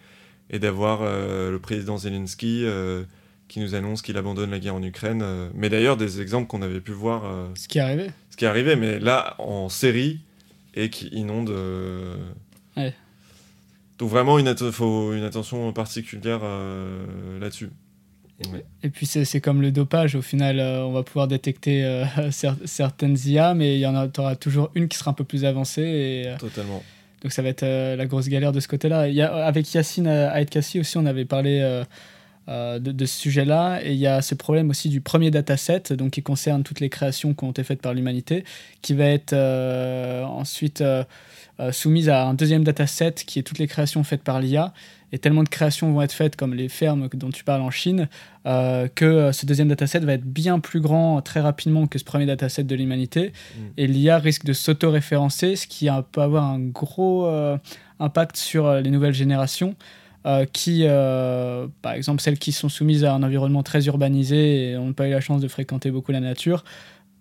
[0.51, 3.05] et d'avoir euh, le président Zelensky euh,
[3.49, 5.25] qui nous annonce qu'il abandonne la guerre en Ukraine.
[5.55, 7.23] mais d'ailleurs, des exemples qu'on avait pu voir.
[7.55, 8.11] ce qui est arrivé.
[8.31, 10.21] Ce qui est arrivé, mais là, en série
[10.75, 11.51] et qui inonde.
[12.77, 12.95] Ouais.
[13.99, 16.41] Donc vraiment, il faut une attention particulière
[17.39, 17.71] là-dessus.
[18.83, 22.05] Et puis c'est comme le dopage, au final, on va pouvoir détecter
[22.65, 25.83] certaines IA, mais il y en aura toujours une qui sera un peu plus avancée.
[25.83, 26.83] Et, Totalement.
[27.23, 29.03] Donc ça va être la grosse galère de ce côté-là.
[29.47, 31.85] Avec Yacine Aetkassi aussi, on avait parlé
[32.47, 33.81] euh, de, ce sujet-là.
[33.83, 36.91] Et il y a ce problème aussi du premier dataset, donc qui concerne toutes les
[36.91, 38.45] créations qui ont été faites par l'humanité,
[38.83, 41.05] qui va être euh, ensuite euh,
[41.73, 44.75] soumise à un deuxième dataset qui est toutes les créations faites par l'IA.
[45.15, 48.09] Et tellement de créations vont être faites, comme les fermes dont tu parles en Chine,
[48.45, 52.65] que ce deuxième dataset va être bien plus grand très rapidement que ce premier dataset
[52.65, 53.29] de l'humanité.
[53.29, 53.61] Mm.
[53.77, 57.29] Et l'IA risque de s'auto-référencer, ce qui peut avoir un gros
[58.01, 59.77] impact sur les nouvelles générations.
[60.27, 64.75] Euh, qui, euh, par exemple, celles qui sont soumises à un environnement très urbanisé et
[64.75, 66.65] n'ont pas eu la chance de fréquenter beaucoup la nature.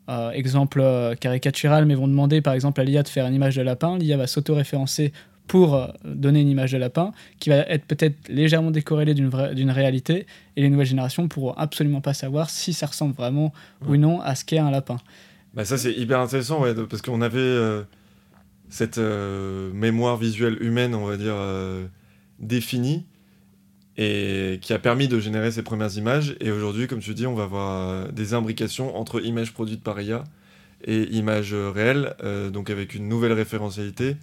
[0.10, 0.82] Euh, exemple
[1.20, 3.98] caricatural, mais vont demander par exemple à l'IA de faire une image de lapin.
[3.98, 5.12] L'IA va s'auto-référencer
[5.48, 10.26] pour donner une image de lapin qui va être peut-être légèrement décorrélée d'une réalité
[10.56, 13.54] et les nouvelles générations pourront absolument pas savoir si ça ressemble vraiment
[13.88, 14.98] ou non à ce qu'est un lapin.
[15.54, 17.84] Bah ça c'est hyper intéressant ouais, parce qu'on avait
[18.70, 21.36] cette mémoire visuelle humaine on va dire
[22.40, 23.06] défini
[23.98, 26.36] et qui a permis de générer ces premières images.
[26.40, 30.02] Et aujourd'hui, comme tu dis, on va avoir euh, des imbrications entre images produites par
[30.02, 30.24] IA
[30.86, 34.18] et images réelles, euh, donc avec une nouvelle référentialité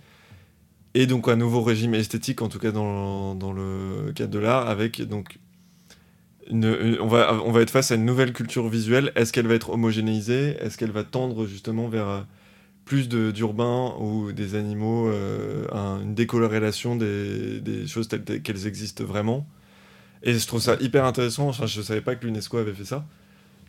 [0.94, 4.68] et donc un nouveau régime esthétique, en tout cas dans, dans le cadre de l'art,
[4.68, 5.38] avec donc
[6.50, 9.12] on, va, on va être face à une nouvelle culture visuelle.
[9.14, 10.56] Est-ce qu'elle va être homogénéisée?
[10.60, 12.20] Est-ce qu'elle va tendre justement vers euh,
[12.84, 15.68] plus d'urbains ou des animaux, euh,
[16.02, 19.46] une décoloration des, des choses telles qu'elles existent vraiment?
[20.22, 21.48] Et je trouve ça hyper intéressant.
[21.48, 23.06] Enfin, je savais pas que l'UNESCO avait fait ça.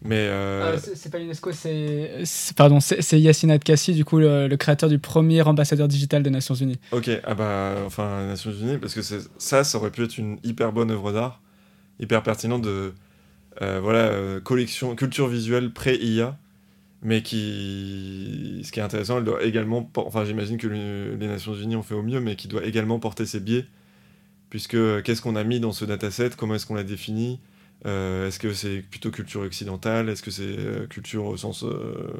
[0.04, 0.76] Mais euh...
[0.76, 2.24] Ah, c'est pas l'UNESCO, c'est
[2.56, 6.80] pardon, c'est Yassine Adkassi, du coup le, créateur du premier ambassadeur digital des Nations Unies.
[6.92, 10.72] Ok, ah bah enfin Nations Unies, parce que ça, ça aurait pu être une hyper
[10.72, 11.42] bonne œuvre d'art,
[12.00, 12.94] hyper pertinente de
[13.62, 16.38] euh, voilà euh, collection culture visuelle pré IA
[17.04, 21.76] mais qui, ce qui est intéressant, elle doit également, enfin j'imagine que les Nations Unies
[21.76, 23.66] ont fait au mieux, mais qui doit également porter ses biais,
[24.50, 27.51] puisque qu'est-ce qu'on a mis dans ce dataset, comment est-ce qu'on l'a défini, euh,
[27.86, 32.12] est-ce que c'est plutôt culture occidentale, est-ce que c'est euh, culture au sens euh,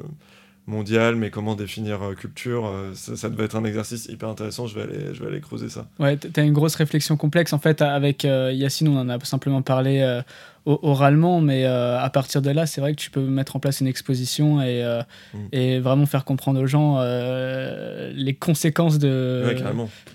[0.66, 4.82] mondial, mais comment définir culture, ça, ça, devait être un exercice hyper intéressant, je vais
[4.82, 5.88] aller, je vais aller creuser ça.
[5.98, 9.62] Ouais, tu as une grosse réflexion complexe, en fait, avec Yacine, on en a simplement
[9.62, 10.22] parlé
[10.64, 13.80] oralement, mais euh, à partir de là, c'est vrai que tu peux mettre en place
[13.80, 15.02] une exposition et, euh,
[15.34, 15.38] mm.
[15.52, 19.56] et vraiment faire comprendre aux gens euh, les conséquences de,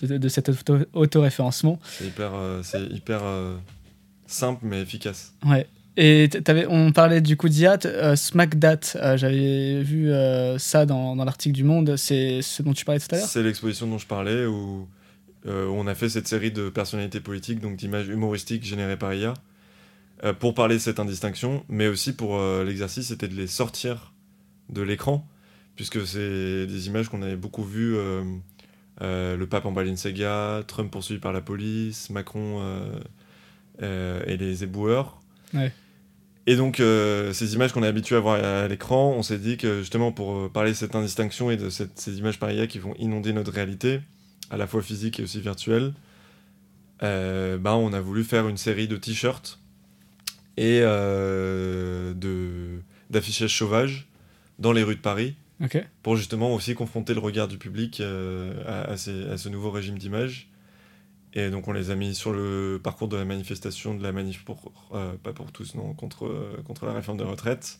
[0.02, 0.50] de, de, cet
[0.94, 1.80] auto-référencement.
[1.84, 2.32] C'est hyper,
[2.64, 3.22] c'est hyper
[4.28, 5.34] simple mais efficace.
[5.46, 5.68] Ouais.
[6.00, 10.12] Et avais, on parlait du coup d'IAT, SmackDat, j'avais vu
[10.60, 13.28] ça dans, dans l'article du Monde, c'est ce dont tu parlais tout à l'heure?
[13.28, 14.88] C'est l'exposition dont je parlais où,
[15.44, 19.34] où, on a fait cette série de personnalités politiques, donc d'images humoristiques générées par IA.
[20.24, 24.14] Euh, pour parler de cette indistinction, mais aussi pour euh, l'exercice, c'était de les sortir
[24.70, 25.28] de l'écran,
[25.76, 27.96] puisque c'est des images qu'on avait beaucoup vues.
[27.96, 32.64] Euh, le pape en Balenciaga, Trump poursuivi par la police, Macron
[33.82, 35.22] et les éboueurs.
[36.46, 39.80] Et donc, ces images qu'on est habitué à voir à, l'écran, on s'est dit que
[39.80, 43.34] justement, pour parler de cette indistinction et de ces images par IA qui vont inonder
[43.34, 44.00] notre réalité,
[44.50, 45.94] à la fois physique et aussi virtuelle,
[47.02, 49.60] bah, on a voulu faire une série de t-shirts
[50.58, 52.14] et euh,
[53.10, 54.08] d'affichage sauvage
[54.60, 55.36] dans les rues de Paris.
[56.04, 60.50] Pour justement aussi confronter le regard du public euh, à, à, ce nouveau régime d'image.
[61.38, 64.44] Et donc on les a mis sur le parcours de la manifestation de la manif
[64.44, 66.30] pour euh, pas pour tous non contre
[66.66, 67.80] contre la réforme des retraites.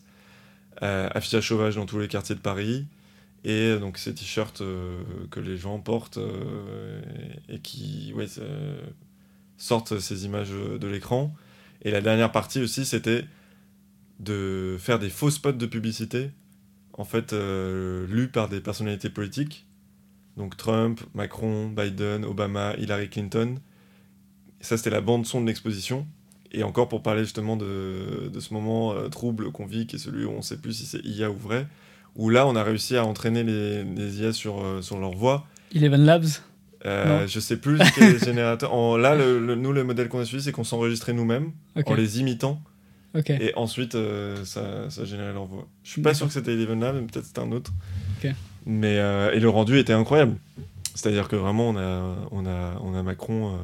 [0.80, 2.86] affichage sauvage dans tous les quartiers de Paris
[3.44, 4.62] et donc ces t-shirts
[5.30, 6.20] que les gens portent
[7.48, 8.14] et, qui
[9.56, 11.34] sortent ces images de l'écran
[11.82, 13.24] et la dernière partie aussi, c'était
[14.20, 16.30] de faire des faux spots de publicité,
[16.92, 19.66] en fait, euh, lus par des personnalités politiques.
[20.38, 23.56] Donc Trump, Macron, Biden, Obama, Hillary Clinton.
[24.60, 26.06] ça, c'était la bande-son de l'exposition.
[26.50, 29.98] Et encore pour parler justement de, de ce moment euh, trouble qu'on vit, qui est
[29.98, 31.66] celui où on ne sait plus si c'est IA ou vrai,
[32.16, 35.46] où là, on a réussi à entraîner les, les IA sur, euh, sur leur voix.
[35.74, 36.26] Eleven Labs
[36.86, 38.72] euh, je sais plus quel générateur.
[38.72, 42.20] En, là, le, nous, le modèle qu'on a suivi, c'est qu'on s'enregistrait nous-mêmes en les
[42.20, 42.62] imitant.
[43.28, 45.66] Et ensuite, euh, ça, ça générait leur voix.
[45.82, 47.72] Je suis pas sûr que c'était Eleven là, mais peut-être c'était un autre.
[48.68, 50.36] Mais, euh, et le rendu était incroyable.
[50.94, 53.58] C'est-à-dire que vraiment, on a, on a, on a Macron,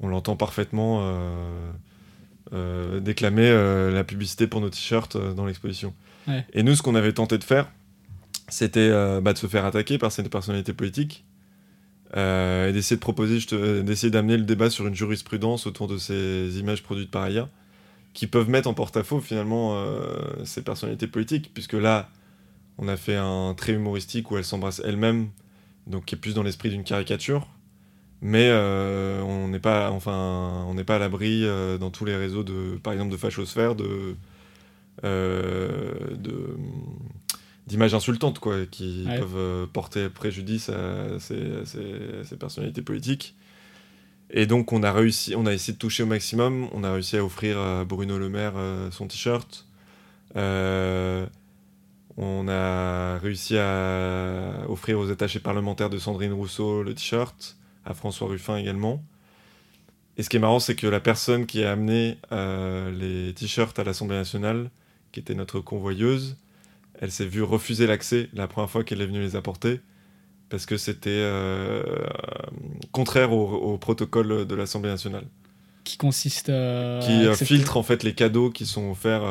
[0.00, 1.02] on l'entend parfaitement
[3.00, 3.50] déclamer
[3.90, 5.94] la publicité pour nos t-shirts dans l'exposition.
[6.52, 7.70] Et nous, ce qu'on avait tenté de faire,
[8.48, 8.90] c'était
[9.22, 11.24] bah, de se faire attaquer par ces personnalités politiques
[12.16, 13.38] euh, et d'essayer de proposer,
[13.82, 17.48] d'essayer d'amener le débat sur une jurisprudence autour de ces images produites par IA.
[18.12, 19.82] qui peuvent mettre en porte-à-faux finalement
[20.44, 22.10] ces personnalités politiques, puisque là,
[22.80, 25.28] on a fait un trait humoristique où elle s'embrasse elle-même,
[25.86, 27.46] donc qui est plus dans l'esprit d'une caricature.
[28.22, 32.16] Mais euh, on n'est pas, enfin, on n'est pas à l'abri euh, dans tous les
[32.16, 34.16] réseaux de, par exemple, de fachosphère, de,
[35.04, 36.56] euh, de
[37.66, 43.36] d'images insultantes, quoi, qui peuvent porter préjudice à ces, personnalités politiques.
[44.30, 46.68] Et donc, on a réussi, on a essayé de toucher au maximum.
[46.72, 48.54] On a réussi à offrir à Bruno Le Maire
[48.90, 49.66] son t-shirt.
[52.22, 57.56] On a réussi à offrir aux attachés parlementaires de Sandrine Rousseau le t-shirt,
[57.86, 59.02] à François Ruffin également.
[60.18, 63.78] Et ce qui est marrant, c'est que la personne qui a amené euh, les t-shirts
[63.78, 64.68] à l'Assemblée nationale,
[65.12, 66.36] qui était notre convoyeuse,
[67.00, 69.80] elle s'est vue refuser l'accès la première fois qu'elle est venue les apporter,
[70.50, 71.82] parce que c'était euh,
[72.92, 75.24] contraire au, protocole de l'Assemblée nationale.
[75.84, 77.00] Qui consiste à...
[77.00, 79.24] Qui filtre en fait les cadeaux qui sont offerts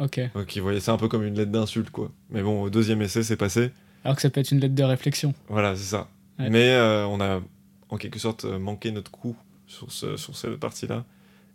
[0.00, 0.20] euh, Ok.
[0.34, 2.10] Ok, voyez ça un peu comme une lettre d'insulte, quoi.
[2.30, 3.70] Mais bon, au deuxième essai, c'est passé.
[4.04, 5.34] Alors que ça peut être une lettre de réflexion.
[5.48, 6.08] Voilà, c'est ça.
[6.38, 7.40] Mais euh, on a
[7.88, 9.36] en quelque sorte euh, manqué notre coup
[9.66, 11.04] sur, ce, sur cette partie-là.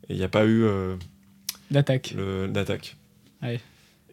[0.10, 0.64] Et il n'y a pas eu.
[0.64, 0.96] Euh,
[1.72, 2.16] d'attaque.
[2.50, 2.98] D'attaque.
[3.42, 3.60] Ouais.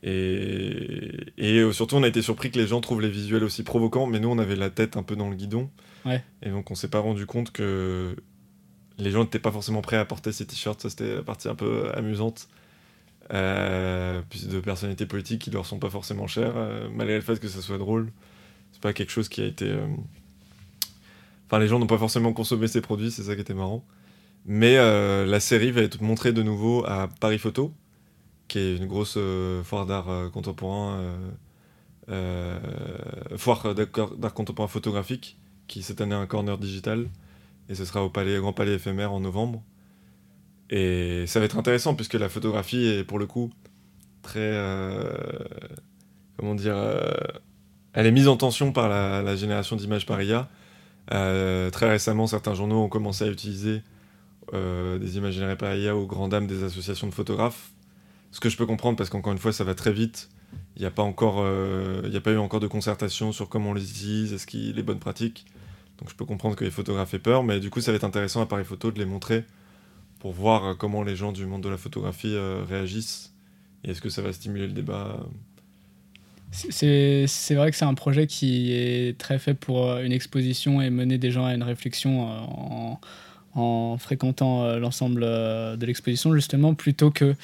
[0.03, 4.07] Et, et surtout, on a été surpris que les gens trouvent les visuels aussi provocants,
[4.07, 5.69] mais nous, on avait la tête un peu dans le guidon.
[6.07, 6.23] Ouais.
[6.43, 8.15] Et donc, on s'est pas rendu compte que
[8.97, 10.81] les gens n'étaient pas forcément prêts à porter ces t-shirts.
[10.81, 12.60] Ça, c'était la partie un peu amusante euh,
[13.33, 17.61] de personnalités politiques qui leur sont pas forcément chères, euh, malgré le fait que ça
[17.61, 18.11] soit drôle.
[18.73, 19.67] C'est pas quelque chose qui a été.
[19.67, 19.87] Euh,
[21.47, 23.85] enfin, les gens n'ont pas forcément consommé ces produits, c'est ça qui était marrant.
[24.47, 27.73] Mais euh, la série va être montrée de nouveau à Paris Photo,
[28.49, 29.19] qui est une grosse
[29.65, 31.05] foire d'art contemporain,
[33.37, 35.37] foire d'art contemporain photographique,
[35.69, 37.07] qui cette année a un corner digital,
[37.69, 39.63] et ce sera au Grand Palais éphémère en novembre.
[40.71, 43.51] Et ça va être intéressant puisque la photographie est pour le coup
[44.23, 44.39] très.
[44.41, 45.13] Euh,
[46.39, 47.13] comment dire euh,
[47.93, 50.49] Elle est mise en tension par la, génération d'images par IA.
[51.13, 53.83] Euh, très récemment, certains journaux ont commencé à utiliser
[54.53, 57.71] des images générées par IA aux grandes dames des associations de photographes.
[58.33, 60.29] Ce que je peux comprendre parce qu'encore une fois, ça va très vite.
[60.75, 63.89] Il n'y a, pas encore, a pas eu encore de concertation sur comment on les
[63.89, 65.47] utilise, est-ce qu'il les bonnes pratiques.
[65.99, 68.03] Donc je peux comprendre que les photographes aient peur, mais du coup, ça va être
[68.03, 69.45] intéressant à Paris Photo de les montrer
[70.21, 73.33] pour voir euh, comment les gens du monde de la photographie euh, réagissent
[73.83, 75.19] et est-ce que ça va stimuler le débat?
[76.53, 80.91] C'est vrai que c'est un projet qui est très fait pour euh, une exposition et
[80.91, 83.01] mener des gens à une réflexion en,
[83.55, 87.35] en fréquentant l'ensemble de l'exposition, justement, plutôt que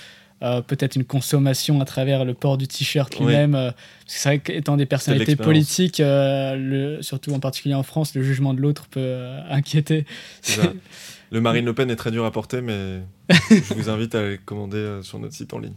[0.40, 3.72] peut-être une consommation à travers le port du t-shirt lui-même.
[4.06, 8.60] c'est vrai qu'étant des personnalités politiques, le, surtout en particulier en France, le jugement de
[8.60, 9.16] l'autre peut
[9.50, 10.04] inquiéter.
[11.30, 13.00] Le Marine Le Pen est très dur à porter, mais
[13.30, 15.74] je vous invite à les commander euh, sur notre site en ligne.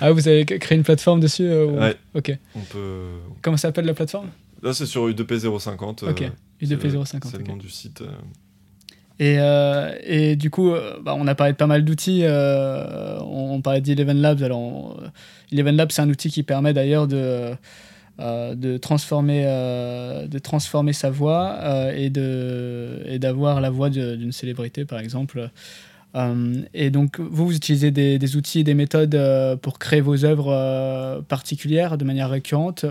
[0.00, 1.96] Ah, vous avez créé une plateforme dessus euh, Ouais.
[2.14, 2.36] Ok.
[2.54, 3.06] On peut...
[3.42, 4.28] Comment s'appelle la plateforme?
[4.62, 6.08] Là, c'est sur U2P050.
[6.08, 6.30] Ok,
[6.62, 7.20] U2P050.
[7.30, 8.02] C'est le nom du site.
[8.02, 8.06] Euh.
[9.20, 10.72] Et, et, du coup,
[11.02, 12.22] bah, on a parlé de pas mal d'outils.
[12.24, 14.42] on, parlait d'Eleven Labs.
[14.44, 15.00] Alors,
[15.50, 17.50] Eleven Labs, c'est un outil qui permet d'ailleurs de
[18.20, 23.90] euh, de, transformer, euh, de transformer sa voix euh, et, de, et d'avoir la voix
[23.90, 25.50] d'une célébrité, par exemple.
[26.74, 29.16] et donc, vous, vous utilisez des, des outils et des méthodes
[29.62, 32.86] pour créer vos œuvres particulières de manière récurrente.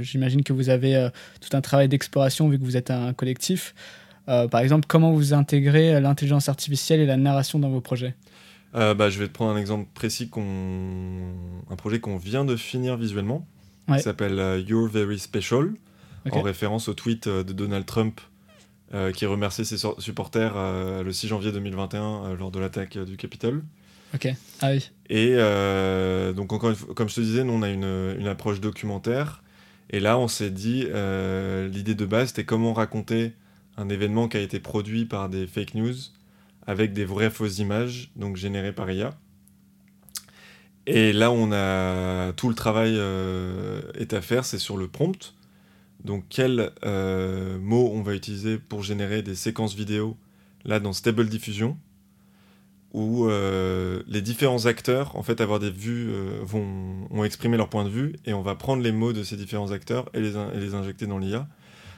[0.00, 1.10] J'imagine que vous avez
[1.42, 3.74] tout un travail d'exploration vu que vous êtes un collectif.
[4.26, 8.14] par exemple, comment vous intégrez l'intelligence artificielle et la narration dans vos projets?
[8.72, 13.46] Bah, Je vais te prendre un exemple précis, un projet qu'on vient de finir visuellement
[13.96, 15.72] qui s'appelle euh, You're Very Special,
[16.30, 18.20] en référence au tweet euh, de Donald Trump
[18.94, 20.54] euh, qui remerciait ses supporters
[21.02, 23.62] le 6 janvier 2021 lors de l'attaque du Capitole.
[24.14, 24.28] Ok,
[24.62, 24.90] ah oui.
[25.10, 25.36] Et
[26.34, 29.42] donc, encore une fois, comme je te disais, nous, on a une, une approche documentaire.
[29.90, 33.34] Et là, on s'est dit, l'idée de base, c'était comment raconter
[33.76, 35.94] un événement qui a été produit par des fake news
[36.66, 39.14] avec des vraies fausses images, donc générées par IA.
[40.90, 45.34] Et là, on a tout le travail euh, est à faire, c'est sur le prompt.
[46.02, 50.16] Donc, quels euh, mots on va utiliser pour générer des séquences vidéo
[50.64, 51.76] là dans Stable Diffusion,
[52.94, 56.10] où euh, les différents acteurs, en fait, avoir des vues,
[56.40, 59.36] vont, vont, exprimer leur point de vue, et on va prendre les mots de ces
[59.36, 61.48] différents acteurs et les, et les injecter dans l'IA,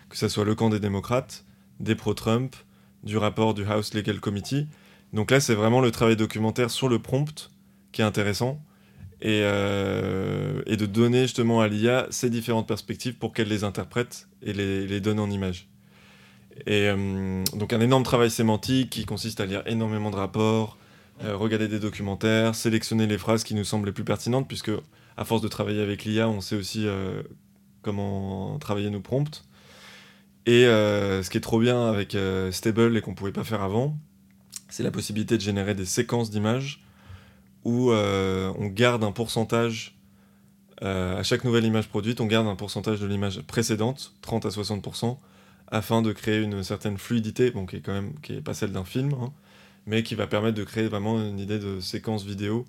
[0.09, 1.45] que ce soit le camp des démocrates,
[1.78, 2.57] des pro-Trump,
[3.05, 4.66] du rapport du House Legal Committee.
[5.12, 7.53] Donc là, c'est vraiment le travail documentaire sur le prompt
[7.93, 8.61] qui est intéressant
[9.22, 14.52] euh, et, de donner justement à l'IA ces différentes perspectives pour qu'elle les interprète et
[14.52, 15.68] les, donne en images.
[16.66, 20.78] Et euh, donc un énorme travail sémantique qui consiste à lire énormément de rapports,
[21.22, 24.70] regarder des documentaires, sélectionner les phrases qui nous semblent les plus pertinentes, puisque
[25.18, 26.86] à force de travailler avec l'IA, on sait aussi
[27.82, 29.44] comment travailler nos prompts.
[30.46, 32.16] Et ce qui est trop bien avec
[32.52, 33.98] Stable et qu'on pouvait pas faire avant,
[34.70, 36.82] c'est la possibilité de générer des séquences d'images
[37.64, 40.00] où on garde un pourcentage
[40.82, 44.48] euh, à chaque nouvelle image produite, on garde un pourcentage de l'image précédente, 30 à
[44.48, 45.18] 60%,
[45.68, 48.84] afin de créer une certaine fluidité, bon, qui est quand même qui pas celle d'un
[48.84, 49.32] film, hein,
[49.86, 52.64] mais qui va permettre de créer vraiment une idée de séquence vidéo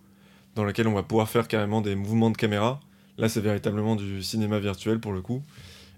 [0.56, 2.82] dans laquelle on va pouvoir faire carrément des mouvements de caméra.
[3.18, 5.42] Là, c'est véritablement du cinéma virtuel pour le coup.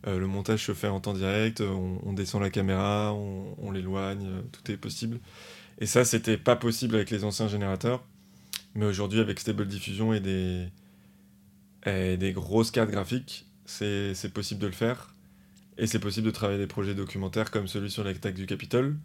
[0.05, 4.27] Euh, le montage se fait en temps direct, on, descend la caméra, on, on l'éloigne,
[4.27, 5.19] euh, tout est possible.
[5.79, 8.03] Et ça, c'était pas possible avec les anciens générateurs.
[8.75, 10.67] Mais aujourd'hui, avec Stable Diffusion et des,
[11.85, 15.13] des grosses cartes graphiques, c'est possible de le faire.
[15.77, 18.95] Et c'est possible de travailler des projets documentaires comme celui sur l'attaque du Capitole,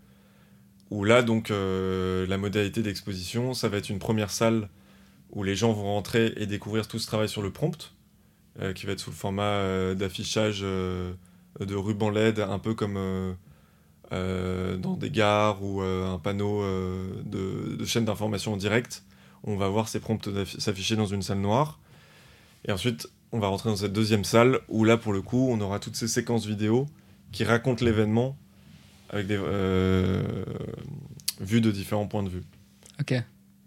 [0.91, 4.69] où là, donc, euh, la modalité d'exposition, ça va être une première salle
[5.31, 7.93] où les gens vont rentrer et découvrir tout ce travail sur le prompt,
[8.61, 13.37] euh, qui va être sous le format euh, d'affichage de ruban LED, un peu comme
[14.11, 19.05] dans des gares ou un panneau de, de chaîne d'information en direct.
[19.45, 20.28] On va voir ces prompts
[20.59, 21.78] s'afficher dans une salle noire.
[22.66, 25.61] Et ensuite, on va rentrer dans cette deuxième salle où là, pour le coup, on
[25.61, 26.86] aura toutes ces séquences vidéo
[27.32, 28.36] qui racontent l'événement
[29.11, 30.22] avec des euh,
[31.41, 32.43] vues de différents points de vue.
[33.01, 33.12] Ok.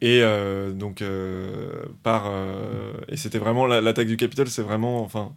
[0.03, 2.32] Et euh, donc, euh, par.
[3.07, 5.03] et c'était vraiment l'attaque du Capitole, c'est vraiment.
[5.03, 5.34] Enfin,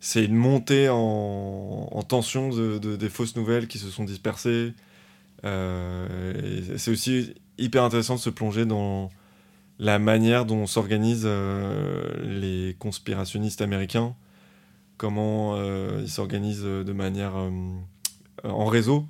[0.00, 4.72] c'est une montée en, tension de, des fausses nouvelles qui se sont dispersées.
[5.42, 9.10] c'est aussi hyper intéressant de se plonger dans
[9.80, 14.14] la manière dont s'organisent euh, les conspirationnistes américains,
[14.98, 17.50] comment euh, ils s'organisent de manière euh,
[18.44, 19.08] en réseau,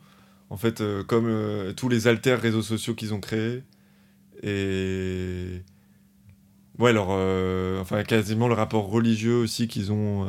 [0.49, 3.63] en fait, comme tous les alters réseaux sociaux qu'ils ont créés.
[4.43, 5.63] Et.
[6.79, 7.11] Ouais, alors,
[7.81, 10.27] enfin, quasiment le rapport religieux aussi qu'ils ont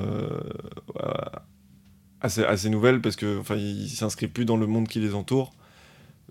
[2.19, 5.53] à, ces, nouvelles, parce que enfin, ils s'inscrivent plus dans le monde qui les entoure.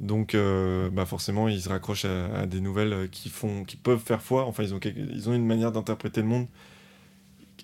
[0.01, 4.23] Donc, euh, bah forcément, ils se raccrochent à, des nouvelles qui, font, qui peuvent faire
[4.23, 4.47] foi.
[4.47, 6.47] Enfin, ils ont, ils ont une manière d'interpréter le monde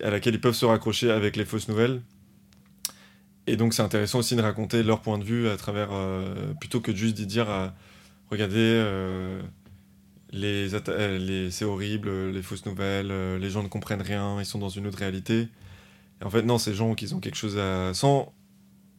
[0.03, 2.01] à laquelle ils peuvent se raccrocher avec les fausses nouvelles.
[3.47, 6.79] Et donc, c'est intéressant aussi de raconter leur point de vue à travers, euh, plutôt
[6.79, 7.69] que juste d'y dire, euh,
[8.29, 8.83] regardez,
[11.49, 14.99] c'est horrible, les fausses nouvelles, les gens ne comprennent rien, ils sont dans une autre
[14.99, 15.47] réalité.
[16.23, 17.93] En fait, non, ces gens qui ont quelque chose à.
[17.93, 18.33] sans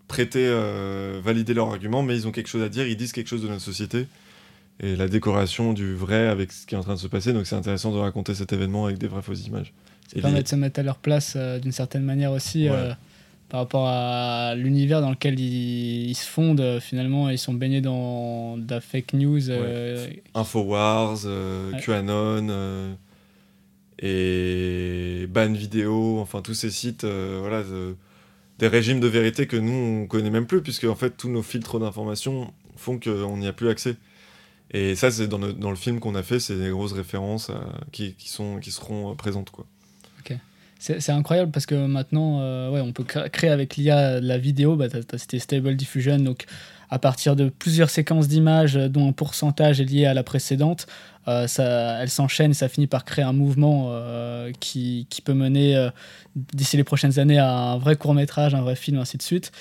[0.08, 3.28] prêter, euh, valider leur argument, mais ils ont quelque chose à dire, ils disent quelque
[3.28, 4.06] chose de notre société
[4.80, 7.32] et la décoration du vrai avec ce qui est en train de se passer.
[7.32, 9.72] Donc c'est intéressant de raconter cet événement avec des vraies fausses images.
[10.12, 12.92] Ça permet de se mettre à leur place euh, d'une certaine manière aussi euh,
[13.50, 16.78] par rapport à l'univers dans lequel ils, se fondent.
[16.80, 19.50] finalement, ils sont baignés dans de la fake news.
[20.34, 21.26] Infowars,
[21.82, 22.96] QAnon
[24.00, 27.62] et Ban Vidéo, enfin tous ces sites voilà,
[28.58, 31.42] des régimes de vérité que nous, on connaît même plus, puisque en fait, tous nos
[31.42, 33.96] filtres d'information font qu'on n'y a plus accès.
[34.70, 37.54] Et ça, c'est dans, le film qu'on a fait, c'est des grosses références euh,
[37.90, 39.50] qui, sont, qui seront euh, présentes.
[39.50, 39.66] Quoi.
[40.20, 40.36] Ok.
[40.78, 44.86] C'est incroyable parce que maintenant, euh, ouais, on peut créer avec l'IA la vidéo, bah,
[45.16, 46.44] Stable Diffusion, donc
[46.90, 50.86] à partir de plusieurs séquences d'images dont un pourcentage est lié à la précédente,
[51.28, 55.34] euh, ça, elle s'enchaîne et ça finit par créer un mouvement euh, qui, qui, peut
[55.34, 55.90] mener euh,
[56.34, 59.52] d'ici les prochaines années à un vrai court métrage, un vrai film, ainsi de suite.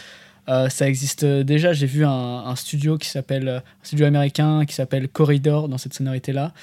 [0.47, 1.73] ça existe déjà.
[1.73, 6.31] J'ai vu un, studio qui s'appelle un studio américain qui s'appelle Corridor dans cette sonorité
[6.31, 6.53] là,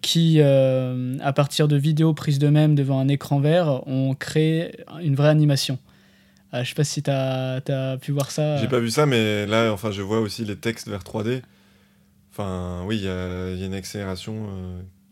[0.00, 5.28] qui à partir de vidéos prises d'eux-mêmes devant un écran vert ont créé une vraie
[5.28, 5.78] animation.
[6.62, 8.58] Je sais pas si tu as, as, pu voir ça.
[8.58, 11.42] J'ai pas vu ça, mais là, enfin, je vois aussi les textes vers 3D.
[12.36, 14.48] Enfin, oui, il y, a une accélération.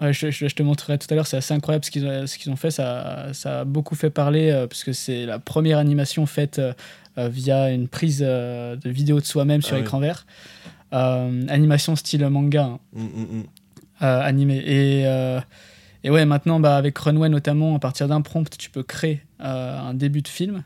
[0.00, 0.12] Euh.
[0.12, 2.72] je, te montrerai tout à l'heure, c'est assez incroyable ce qu'ils ont, qu'ils ont fait.
[2.72, 7.70] Ça, ça, a beaucoup fait parler, euh, puisque c'est la première animation faite euh, via
[7.70, 10.26] une prise de vidéo de soi-même sur ah écran vert.
[10.90, 12.80] animation style manga, hein.
[12.92, 13.44] mmh, mmh, mmh.
[14.00, 14.56] animé.
[14.66, 15.02] Et,
[16.02, 19.94] et ouais, maintenant, bah, avec Runway notamment, à partir d'un prompt, tu peux créer un
[19.94, 20.64] début de film.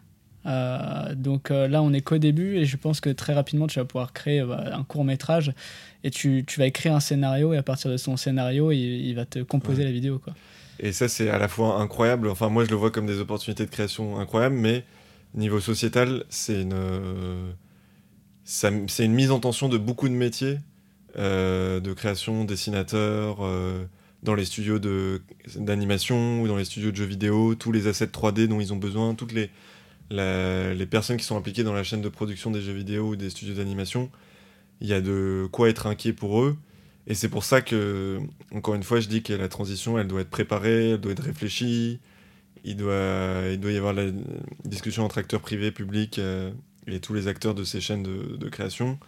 [1.15, 4.13] Donc là, on est qu'au début et je pense que très rapidement, tu vas pouvoir
[4.13, 5.53] créer bah, un court métrage
[6.05, 9.25] et tu, tu, vas écrire un scénario et à partir de son scénario, il, va
[9.25, 10.19] te composer la vidéo.
[10.19, 10.35] Quoi.
[10.79, 12.29] Et ça, c'est à la fois incroyable.
[12.29, 14.85] Enfin, moi, je le vois comme des opportunités de création incroyables, mais
[15.35, 17.55] niveau sociétal, c'est une,
[18.45, 20.59] c'est une mise en tension de beaucoup de métiers,
[21.19, 23.85] euh, de création, dessinateurs, euh,
[24.23, 24.79] dans les studios
[25.57, 28.77] d'animation ou dans les studios de jeux vidéo, tous les assets 3D dont ils ont
[28.77, 29.51] besoin, toutes les,
[30.11, 33.31] les personnes qui sont impliquées dans la chaîne de production des jeux vidéo ou des
[33.31, 34.11] studios d'animation
[34.81, 36.57] il y a de quoi être inquiet pour eux.
[37.07, 38.19] Et c'est pour ça que,
[38.53, 41.23] encore une fois, je dis que la transition, elle doit être préparée, elle doit être
[41.23, 42.01] réfléchie.
[42.65, 44.07] Il doit, il doit y avoir la
[44.65, 46.21] discussion entre acteurs privés, publics
[46.89, 48.99] et tous les acteurs de ces chaînes de, création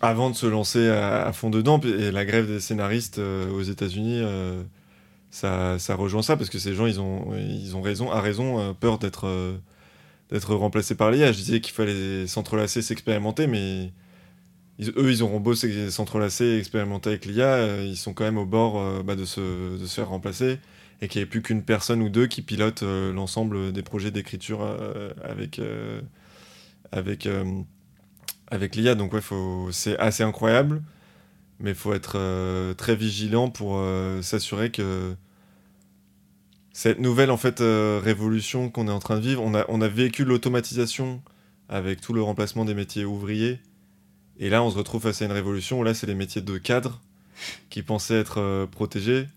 [0.00, 1.80] avant de se lancer à, fond dedans.
[1.80, 4.22] Et la grève des scénaristes aux États-Unis,
[5.30, 8.74] ça, ça, rejoint ça parce que ces gens, ils ont, ils ont raison, à raison,
[8.74, 9.56] peur d'être
[10.32, 11.30] d'être remplacés par l'IA.
[11.30, 13.92] Je disais qu'il fallait s'entrelacer, s'expérimenter, mais
[14.80, 18.78] eux, ils auront beau s'entrelacer, expérimenter avec l'IA, euh, ils sont quand même au bord
[18.78, 20.58] euh, bah, de, se, faire remplacer
[21.00, 24.10] et qu'il n'y ait plus qu'une personne ou deux qui pilotent euh, l'ensemble des projets
[24.10, 24.62] d'écriture
[25.22, 25.60] avec,
[26.92, 27.28] avec,
[28.48, 28.94] avec l'IA.
[28.94, 29.20] Donc, ouais,
[29.70, 30.82] c'est assez incroyable,
[31.60, 33.84] mais il faut être très vigilant pour
[34.22, 35.16] s'assurer que
[36.72, 39.88] cette nouvelle en fait révolution qu'on est en train de vivre, on a, on a
[39.88, 41.22] vécu l'automatisation
[41.68, 43.60] avec tout le remplacement des métiers ouvriers
[44.38, 46.58] et là, on se retrouve face à une révolution où là, c'est les métiers de
[46.58, 47.00] cadre
[47.70, 49.28] qui pensaient être euh, protégés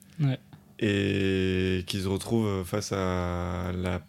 [0.79, 4.01] et qui se retrouvent face à la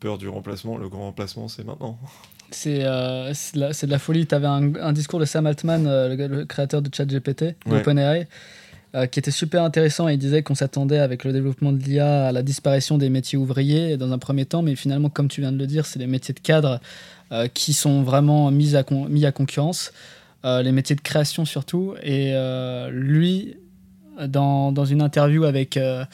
[0.00, 0.76] peur du remplacement.
[0.76, 1.98] Le grand remplacement, c'est maintenant.
[2.50, 4.26] C'est euh, de, la folie.
[4.26, 8.26] Tu avais un, discours de Sam Altman, euh, le, créateur de ChatGPT, d'OpenAI,
[9.10, 10.08] qui était super intéressant.
[10.08, 13.96] Il disait qu'on s'attendait avec le développement de l'IA à la disparition des métiers ouvriers
[13.96, 16.34] dans un premier temps, mais finalement, comme tu viens de le dire, c'est les métiers
[16.34, 16.80] de cadre
[17.54, 19.92] qui sont vraiment mis à, mis à concurrence.
[20.44, 21.94] Euh, les métiers de création surtout.
[22.02, 23.56] Et euh, lui,
[24.26, 26.04] dans, dans, une interview avec euh,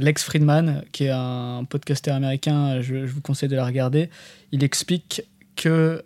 [0.00, 4.08] Lex Friedman, qui est un podcaster américain, je, vous conseille de la regarder,
[4.50, 5.22] il explique
[5.56, 6.02] que,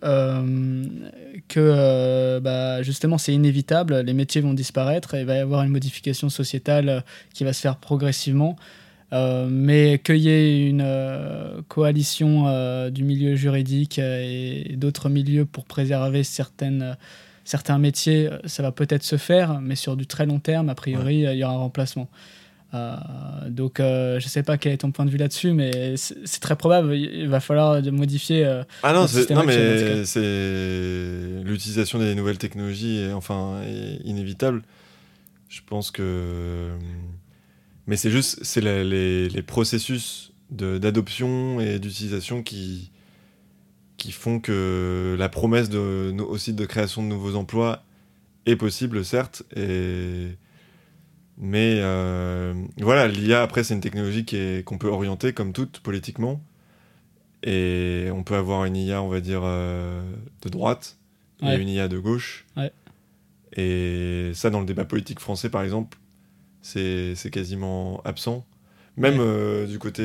[1.49, 5.71] que bah, justement c'est inévitable, les métiers vont disparaître et il va y avoir une
[5.71, 8.57] modification sociétale qui va se faire progressivement.
[9.13, 15.45] Euh, mais qu'il y ait une euh, coalition euh, du milieu juridique et, d'autres milieux
[15.47, 16.97] pour préserver certaines,
[17.45, 21.21] certains métiers, ça va peut-être se faire, mais sur du très long terme, a priori,
[21.21, 22.09] il y aura un remplacement.
[23.49, 26.57] Donc, je ne sais pas quel est ton point de vue là-dessus, mais c'est très
[26.57, 26.95] probable.
[26.95, 28.45] Il va falloir modifier.
[28.83, 34.63] ah non, non mais c'est l'utilisation des nouvelles technologies, est, enfin, est inévitable.
[35.49, 36.73] Je pense que
[37.87, 42.91] mais c'est juste c'est les, les, processus d'adoption et d'utilisation qui,
[43.97, 47.85] qui font que la promesse de, aussi de création de nouveaux emplois
[48.47, 49.45] est possible, certes.
[49.55, 50.37] Et...
[51.39, 54.25] Mais euh, voilà, l'IA, après, c'est une technologie
[54.65, 56.41] qu'on peut orienter comme toute politiquement.
[57.43, 60.03] Et on peut avoir une IA, on va dire, euh,
[60.43, 60.99] de droite
[61.43, 62.47] et une IA de gauche.
[63.53, 65.99] Et ça, dans le débat politique français, par exemple,
[66.63, 68.47] c'est quasiment absent.
[68.97, 70.03] Même euh, du côté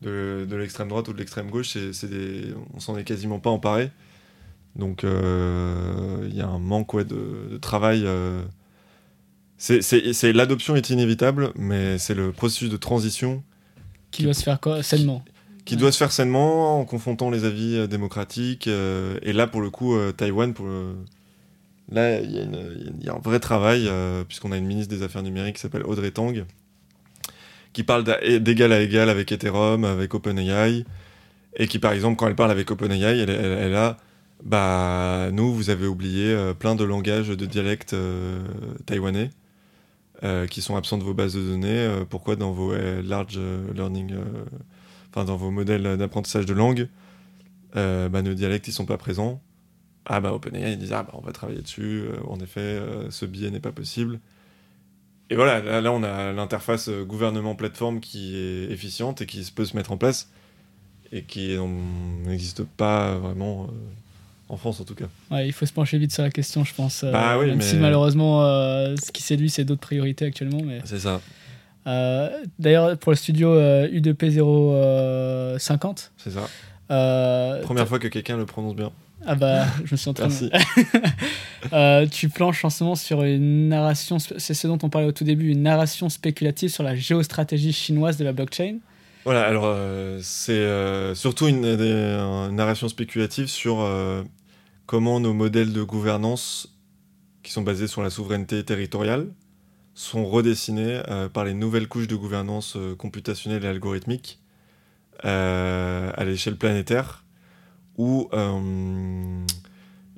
[0.00, 3.50] de, de l'extrême droite ou de l'extrême gauche, c'est des, on s'en est quasiment pas
[3.50, 3.90] emparé.
[4.76, 8.06] Donc il y a un manque de, travail.
[9.60, 13.42] C'est L'adoption est inévitable, mais c'est le processus de transition
[14.10, 15.24] qui, doit se faire quoi, sainement.
[15.64, 18.66] Qui, doit se faire sainement en confrontant les avis démocratiques.
[18.66, 20.94] et là, pour le coup, Taïwan, pour le,
[21.90, 25.56] Là, il y, a un vrai travail, euh, puisqu'on a une ministre des Affaires numériques
[25.56, 26.44] qui s'appelle Audrey Tang,
[27.72, 28.04] qui parle
[28.40, 30.84] d'égal à égal avec Ethereum, avec OpenAI,
[31.56, 33.96] et qui, par exemple, quand elle parle avec OpenAI, elle, elle, a
[34.44, 37.96] bah, nous, vous avez oublié euh, plein de langages de dialectes
[40.22, 42.04] euh, qui sont absents de vos bases de données.
[42.08, 43.38] pourquoi dans vos large
[43.74, 44.14] learning,
[45.10, 46.88] enfin dans vos modèles d'apprentissage de langue,
[47.74, 49.40] bah, nos dialectes ils sont pas présents?
[50.06, 53.10] Ah bah OpenAI, ils disent ah bah on va travailler dessus, euh, en effet, euh,
[53.10, 54.18] ce biais n'est pas possible.
[55.28, 59.76] Et voilà, là, on a l'interface euh, gouvernement-plateforme qui est efficiente et qui peut se
[59.76, 60.30] mettre en place
[61.12, 61.56] et qui
[62.24, 63.68] n'existe pas vraiment
[64.50, 65.06] en France en tout cas.
[65.30, 67.04] Ouais, il faut se pencher vite sur la question, je pense.
[67.04, 67.64] Bah oui, même mais...
[67.64, 70.60] si malheureusement, ce qui séduit, c'est d'autres priorités actuellement.
[70.64, 70.80] Mais...
[70.84, 71.20] C'est ça.
[72.58, 76.12] D'ailleurs, pour le studio U2P 050.
[76.16, 77.60] C'est ça.
[77.62, 78.90] Première fois que quelqu'un le prononce bien.
[79.26, 80.32] Ah bah, je me suis entraîné.
[81.72, 85.12] euh, tu planches en ce moment sur une narration, c'est ce dont on parlait au
[85.12, 88.78] tout début, une narration spéculative sur la géostratégie chinoise de la blockchain.
[89.24, 91.60] Voilà, alors euh, c'est euh, surtout une,
[92.54, 94.22] narration spéculative sur euh,
[94.90, 96.66] comment nos modèles de gouvernance,
[97.44, 99.32] qui sont basés sur la souveraineté territoriale,
[99.94, 101.00] sont redessinés
[101.32, 104.40] par les nouvelles couches de gouvernance computationnelle et algorithmique
[105.22, 107.24] à l'échelle planétaire
[107.98, 109.46] où euh,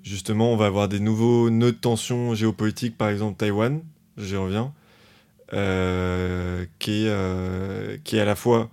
[0.02, 3.82] justement on va avoir des nouveaux nœuds de tension géopolitiques, par exemple Taïwan,
[4.16, 4.72] j'y reviens,
[5.52, 8.70] euh, qui, est, euh, qui est à la fois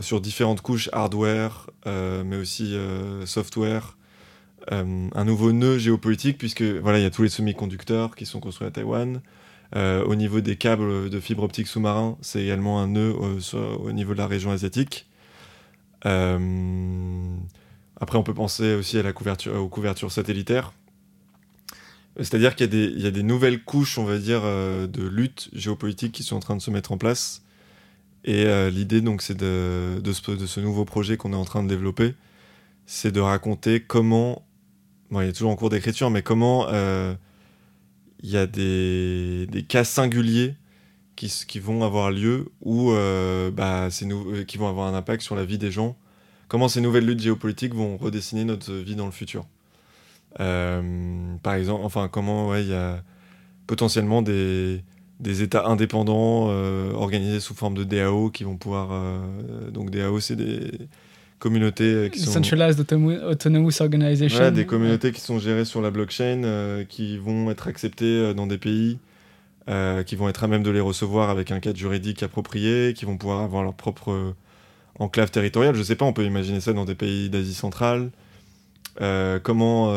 [0.00, 2.76] sur différentes couches hardware, mais aussi
[3.24, 3.96] software,
[4.70, 8.66] un nouveau nœud géopolitique, puisque voilà, il y a tous les semi-conducteurs qui sont construits
[8.66, 9.20] à Taïwan.
[9.74, 14.18] au niveau des câbles de fibre optique sous-marin, c'est également un nœud au niveau de
[14.18, 15.06] la région asiatique.
[16.02, 16.10] après,
[18.12, 20.72] on peut penser aussi à la couverture, aux couvertures satellitaires.
[22.18, 26.22] C'est-à-dire qu'il y, y, a des nouvelles couches, on va dire, de lutte géopolitique qui
[26.22, 27.42] sont en train de se mettre en place
[28.26, 31.68] et euh, l'idée, donc, c'est de, de, ce, nouveau projet qu'on est en train de
[31.68, 32.14] développer,
[32.84, 34.45] c'est de raconter comment,
[35.10, 37.14] bon, il est toujours en cours d'écriture, mais comment euh,
[38.22, 40.54] il y a des, cas singuliers
[41.16, 43.88] qui, vont avoir lieu ou euh, bah,
[44.46, 45.96] qui vont avoir un impact sur la vie des gens?
[46.48, 49.46] Comment ces nouvelles luttes géopolitiques vont redessiner notre vie dans le futur?
[50.38, 53.02] par exemple, enfin, comment il y a
[53.66, 54.82] potentiellement des,
[55.24, 58.88] États indépendants euh, organisés sous forme de DAO qui vont pouvoir.
[58.92, 60.70] Euh, donc, DAO, c'est des
[61.38, 62.30] communautés euh, qui sont.
[62.30, 64.50] Centralized Autonomous Organization.
[64.50, 68.98] des communautés qui sont gérées sur la blockchain, qui vont être acceptées dans des pays,
[70.06, 73.16] qui vont être à même de les recevoir avec un cadre juridique approprié, qui vont
[73.16, 74.34] pouvoir avoir leur propre
[74.98, 75.74] enclave territoriale.
[75.74, 78.10] Je sais pas, on peut imaginer ça dans des pays d'Asie centrale.
[79.42, 79.92] comment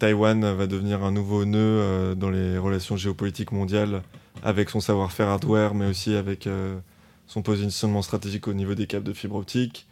[0.00, 4.02] Taïwan va devenir un nouveau nœud euh, dans les relations géopolitiques mondiales
[4.42, 6.78] avec son savoir-faire hardware, mais aussi avec euh,
[7.26, 9.86] son positionnement stratégique au niveau des câbles de fibre optique.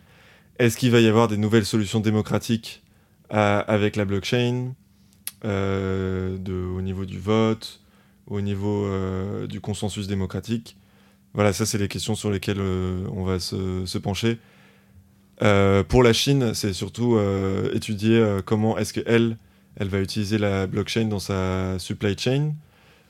[0.59, 2.83] Est-ce qu'il va y avoir des nouvelles solutions démocratiques
[3.31, 4.75] avec la blockchain
[5.45, 6.37] euh,
[6.77, 7.81] au niveau du vote,
[8.27, 8.89] au niveau
[9.47, 10.77] du consensus démocratique?
[11.35, 14.39] Voilà, ça c'est les questions sur lesquelles on va se, pencher.
[15.39, 17.19] pour la Chine, c'est surtout
[17.73, 19.39] étudier comment est-ce qu'elle
[19.79, 22.55] elle va utiliser la blockchain dans sa supply chain,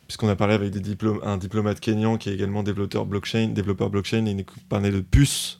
[0.07, 0.75] puisqu'on a parlé avec
[1.23, 5.58] un diplomate kényan qui est également développeur blockchain, développeur blockchain, et il parlait de puces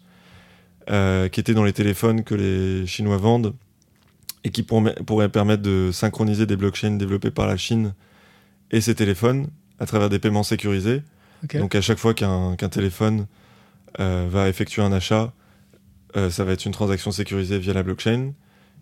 [0.91, 3.55] euh, qui étaient dans les téléphones que les Chinois vendent
[4.45, 7.95] et qui pourraient permettre de synchroniser des blockchains développées par la Chine
[8.71, 9.49] et ses téléphones
[9.79, 11.03] à travers des paiements sécurisés.
[11.55, 13.27] Donc à chaque fois qu'un téléphone
[14.01, 15.33] euh, va effectuer un achat,
[16.17, 18.33] euh, ça va être une transaction sécurisée via la blockchain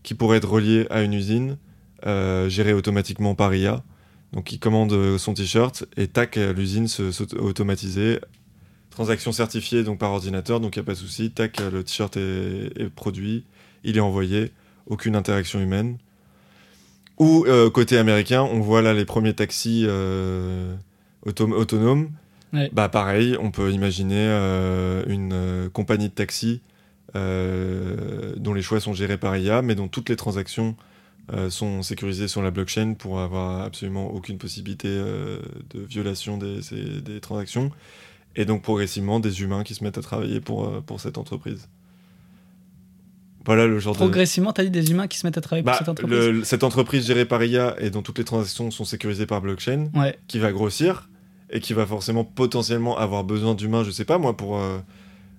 [0.02, 1.58] qui pourrait être reliée à une usine
[2.06, 3.82] euh, géré automatiquement par IA.
[4.32, 8.20] Donc il commande son t-shirt et tac, l'usine s'automatiser.
[8.97, 11.31] Transaction certifiée donc par ordinateur, donc il n'y a pas de souci.
[11.31, 13.44] Tac, le t-shirt est, produit,
[13.85, 14.52] il est envoyé,
[14.86, 15.98] aucune interaction humaine.
[17.18, 20.74] Ou euh, côté américain, on voit là les premiers taxis euh,
[21.23, 22.10] autonomes.
[22.73, 24.28] Bah pareil, on peut imaginer
[25.06, 26.62] une compagnie de taxi
[27.14, 30.74] dont les choix sont gérés par IA, mais dont toutes les transactions
[31.32, 35.40] euh, sont sécurisés sur la blockchain pour avoir absolument aucune possibilité euh,
[35.70, 36.60] de violation des,
[37.01, 37.73] des, transactions.
[38.36, 41.68] Et donc progressivement des humains qui se mettent à travailler pour, euh, pour cette entreprise.
[43.44, 45.72] Voilà le genre Progressivement, tu as dit des humains qui se mettent à travailler pour
[45.72, 49.26] bah, cette entreprise Cette entreprise gérée par IA et dont toutes les transactions sont sécurisées
[49.26, 49.90] par blockchain,
[50.26, 51.08] qui va grossir
[51.50, 54.60] et qui va forcément potentiellement avoir besoin d'humains, je sais pas moi, pour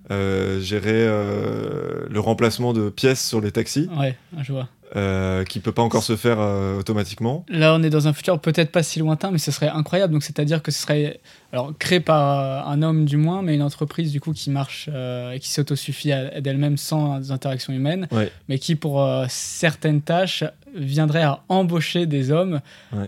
[0.08, 3.90] gérer le remplacement de pièces sur les taxis.
[3.94, 4.70] Ouais, je vois.
[4.96, 7.44] Euh, qui peut pas encore se faire euh, automatiquement.
[7.50, 10.14] Là, on est dans un futur peut-être pas si lointain, mais ce serait incroyable.
[10.14, 11.20] Donc, c'est-à-dire que ce serait
[11.52, 15.32] alors créé par un homme du moins, mais une entreprise du coup qui marche euh,
[15.32, 18.08] et qui s'autosuffit d'elle-même sans interactions humaines,
[18.48, 20.44] mais qui pour certaines tâches
[20.74, 22.60] viendrait à embaucher des hommes,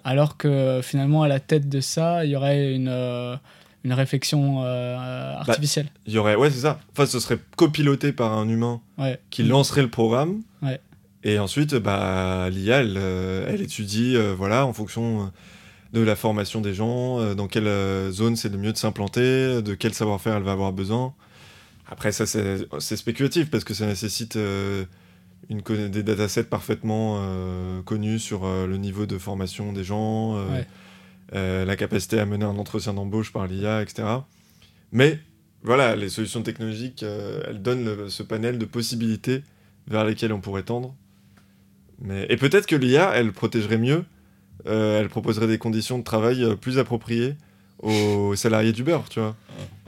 [0.05, 3.39] alors que finalement à la tête de ça, il y aurait une
[3.85, 5.86] une réflexion artificielle.
[5.86, 6.78] Bah, il y aurait, ouais, c'est ça.
[6.93, 8.81] Enfin, ce serait copiloté par un humain
[9.31, 10.43] qui lancerait le programme.
[10.62, 10.81] Ouais.
[11.22, 15.26] Et ensuite, bah, l'IA, elle, euh, elle, étudie euh, voilà, en fonction euh,
[15.92, 17.68] de la formation des gens, dans quelle
[18.12, 21.14] zone c'est le mieux de s'implanter, de quel savoir-faire elle va avoir besoin.
[21.90, 24.38] Après, ça, c'est spéculatif parce que ça nécessite
[25.48, 27.20] une, des datasets parfaitement
[27.84, 30.40] connus sur le niveau de formation des gens,
[31.32, 34.06] la capacité à mener un entretien d'embauche par l'IA, etc.
[34.92, 35.18] Mais
[35.64, 39.42] voilà, les solutions technologiques, elles donnent ce panel de possibilités
[39.88, 40.94] vers lesquelles on pourrait tendre.
[42.28, 44.05] Et peut-être que l'IA, elle protégerait mieux,
[44.66, 47.35] euh, elle proposerait des conditions de travail euh, plus appropriées
[47.78, 49.35] aux salariés d'Uber, tu vois.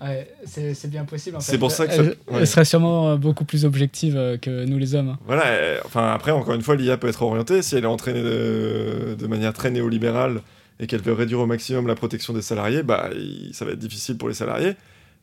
[0.02, 1.36] Ouais, c'est bien possible.
[1.36, 2.02] En c'est pour ça que ça...
[2.32, 5.10] Elle, serait sûrement euh, beaucoup plus objective que nous les hommes.
[5.10, 5.18] Hein.
[5.26, 9.14] Voilà, enfin après, encore une fois, l'IA peut être orientée si elle est entraînée de,
[9.18, 10.40] de manière très néolibérale
[10.80, 13.10] et qu'elle veut réduire au maximum la protection des salariés, bah,
[13.52, 14.72] ça va être difficile pour les salariés.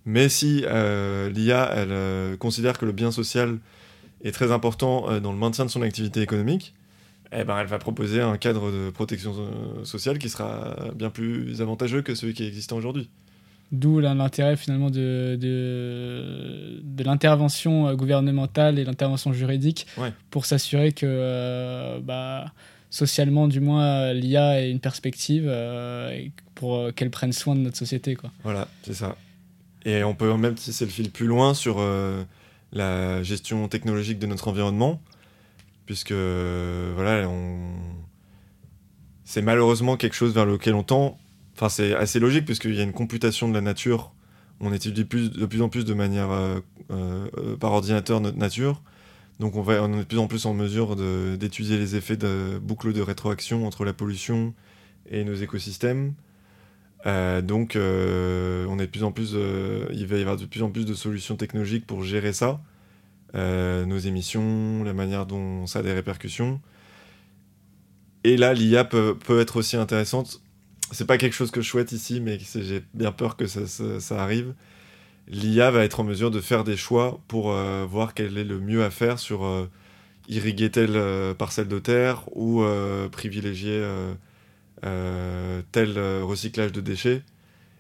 [0.06, 3.57] Mais si l'IA, elle considère que le bien social
[4.24, 6.76] est très important dans le maintien de son activité économique,
[7.31, 11.61] eh ben, elle va proposer un cadre de protection euh, sociale qui sera bien plus
[11.61, 13.10] avantageux que celui qui existant aujourd'hui.
[13.72, 19.85] D'où l'intérêt finalement de, de, de l'intervention gouvernementale et l'intervention juridique
[20.31, 22.51] pour s'assurer que bah,
[22.89, 25.53] socialement, du moins, l'IA ait une perspective
[26.56, 28.15] pour qu'elle prenne soin de notre société.
[28.15, 28.31] Quoi.
[28.43, 29.15] Voilà, c'est ça.
[29.85, 31.80] Et on peut même tisser le fil plus loin sur
[32.73, 34.99] la gestion technologique de notre environnement,
[35.90, 37.28] puisque voilà,
[39.24, 41.18] c'est malheureusement quelque chose vers lequel on tend.
[41.56, 44.11] Enfin, c'est assez logique, puisqu'il y a une computation de la nature.
[44.60, 46.60] On étudie de plus en plus de manière euh,
[46.91, 48.84] euh, par ordinateur notre nature.
[49.40, 53.02] Donc on, est de plus en plus en mesure d'étudier les effets de boucles de
[53.02, 54.53] rétroaction entre la pollution
[55.10, 56.14] et nos écosystèmes.
[57.07, 59.36] Euh, donc, on est plus en plus,
[59.91, 62.61] il va y avoir de plus en plus de solutions technologiques pour gérer ça,
[63.34, 66.60] nos émissions, la manière dont ça a des répercussions.
[68.23, 70.41] Et là, l'IA peut, être aussi intéressante.
[70.91, 74.53] C'est pas quelque chose que je souhaite ici, mais j'ai bien peur que ça, arrive.
[75.27, 77.53] L'IA va être en mesure de faire des choix pour
[77.88, 79.69] voir quel est le mieux à faire sur
[80.27, 82.64] irriguer telle parcelle de terre ou
[83.11, 83.84] privilégier
[84.85, 87.23] euh, tel euh, recyclage de déchets.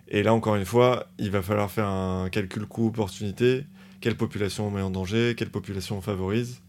[0.09, 3.63] Et là, encore une fois, il va falloir faire un calcul coût-opportunité.
[4.01, 6.61] Quelle population on met en danger Quelle population on favorise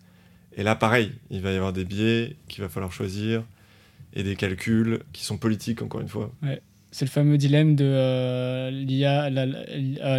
[0.57, 3.45] Et là, pareil, il va y avoir des biais qu'il va falloir choisir
[4.13, 6.33] et des calculs qui sont politiques, encore une fois.
[6.43, 6.61] Ouais.
[6.93, 9.31] C'est le fameux dilemme de euh, l'IA,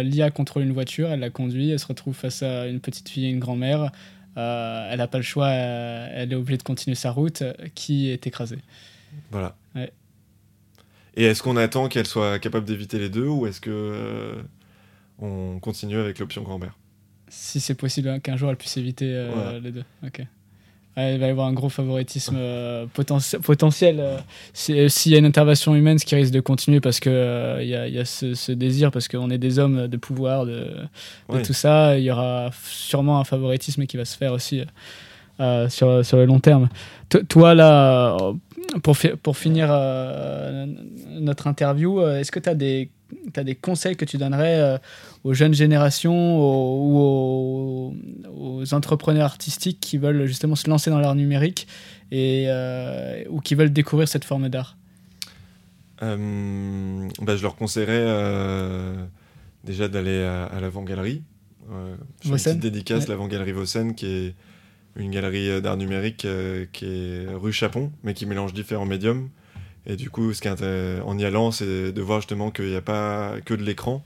[0.02, 3.26] l'IA contrôle une voiture, elle la conduit, elle se retrouve face à une petite fille
[3.26, 3.92] et une grand-mère,
[4.36, 7.42] elle n'a pas le choix, elle est obligée de continuer sa route,
[7.74, 8.56] qui est écrasé.
[9.30, 9.54] Voilà.
[9.74, 9.92] Ouais.
[11.14, 14.42] Et est-ce qu'on attend qu'elle soit capable d'éviter les deux ou est-ce que euh,
[15.18, 16.76] on continue avec l'option grand-mère?
[17.34, 19.84] Si c'est possible qu'un jour elle puisse éviter euh, les deux.
[20.06, 20.20] Ok.
[20.98, 22.86] il va y avoir un gros favoritisme euh,
[23.42, 24.02] potentiel.
[24.52, 27.98] S'il y a une intervention humaine, ce qui risque de continuer parce qu'il il y,
[27.98, 30.86] a, ce, désir, parce qu'on est des hommes de pouvoir, de,
[31.42, 34.62] tout ça, il y aura sûrement un favoritisme qui va se faire aussi.
[35.68, 36.68] sur, sur le long terme.
[37.28, 38.16] toi, là,
[38.82, 40.66] pour, pour finir euh,
[41.20, 42.90] notre interview, euh, est-ce que tu as des,
[43.36, 44.78] as des conseils que tu donnerais euh,
[45.24, 47.94] aux jeunes générations ou
[48.30, 51.66] aux, entrepreneurs artistiques qui veulent justement se lancer dans l'art numérique
[52.10, 52.48] et,
[53.28, 54.76] ou qui veulent découvrir cette forme d'art?
[56.00, 58.06] Bah, Je leur conseillerais
[59.64, 61.22] déjà d'aller à, l'avant-galerie.
[62.22, 64.34] je fais une petite dédicace, l'avant-galerie Vossen, qui est
[64.96, 69.30] une galerie euh, d'art numérique euh, qui est rue Chapon, mais qui mélange différents médiums.
[69.86, 72.76] Et du coup, ce qui est en y allant, c'est de voir justement qu'il n'y
[72.76, 74.04] a pas que de l'écran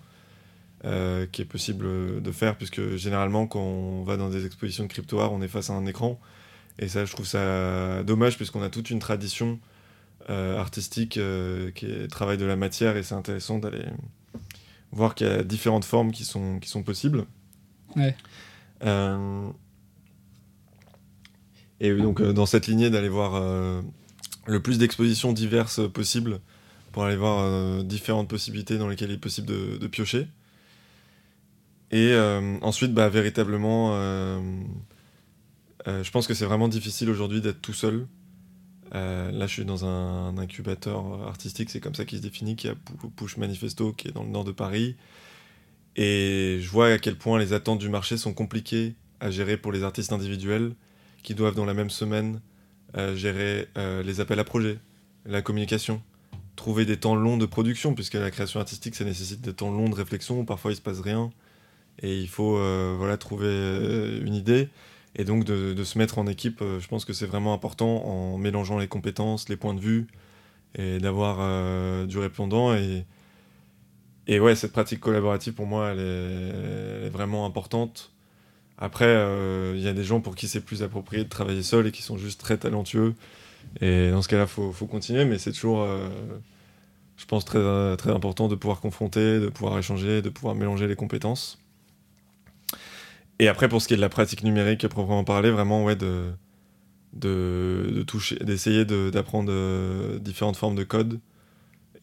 [0.84, 4.88] euh, qui est possible de faire, puisque généralement, quand on va dans des expositions de
[4.88, 6.18] crypto on est face à un écran.
[6.78, 9.58] Et ça, je trouve ça dommage, puisqu'on a toute une tradition
[10.28, 11.20] artistique
[11.74, 13.84] qui est travail de la matière, et c'est intéressant d'aller
[14.92, 17.26] voir qu'il y a différentes formes qui sont, qui sont possibles.
[17.96, 18.14] Ouais.
[21.80, 23.82] Et donc, euh, dans cette lignée, d'aller voir euh,
[24.46, 26.40] le plus d'expositions diverses possibles
[26.92, 30.28] pour aller voir euh, différentes possibilités dans lesquelles il est possible de, piocher.
[31.92, 32.16] Et
[32.62, 33.92] ensuite, bah, véritablement,
[35.86, 38.08] je pense que c'est vraiment difficile aujourd'hui d'être tout seul.
[38.92, 42.74] là, je suis dans un, incubateur artistique, c'est comme ça qu'il se définit, qui a
[43.14, 44.96] Push Manifesto, qui est dans le nord de Paris.
[45.96, 49.72] Et je vois à quel point les attentes du marché sont compliquées à gérer pour
[49.72, 50.74] les artistes individuels
[51.22, 52.38] qui doivent dans la même semaine euh,
[53.14, 54.78] gérer euh, les appels à projets,
[55.24, 56.02] la communication,
[56.56, 59.88] trouver des temps longs de production, puisque la création artistique, ça nécessite des temps longs
[59.88, 61.30] de réflexion, parfois il se passe rien,
[62.02, 64.68] et il faut euh, voilà, trouver une idée.
[65.18, 68.78] Et donc de, se mettre en équipe, je pense que c'est vraiment important en mélangeant
[68.78, 70.08] les compétences, les points de vue,
[70.74, 72.74] et d'avoir du répondant.
[72.74, 73.06] Et,
[74.26, 76.00] et ouais, cette pratique collaborative, pour moi, elle
[77.06, 78.12] est vraiment importante
[78.78, 81.86] après, il euh, y a des gens pour qui c'est plus approprié de travailler seul
[81.86, 83.14] et qui sont juste très talentueux.
[83.80, 86.08] Et dans ce cas-là, il faut, faut, continuer, mais c'est toujours, euh,
[87.16, 90.96] je pense, très, très important de pouvoir confronter, de pouvoir échanger, de pouvoir mélanger les
[90.96, 91.58] compétences.
[93.38, 95.96] Et après, pour ce qui est de la pratique numérique à proprement parler, vraiment, ouais,
[95.96, 96.30] de,
[97.14, 101.20] de, toucher, d'essayer d'apprendre euh, différentes formes de code.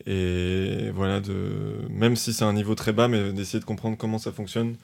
[0.05, 4.17] Et voilà, de, même si c'est un niveau très bas, mais d'essayer de comprendre comment
[4.17, 4.75] ça fonctionne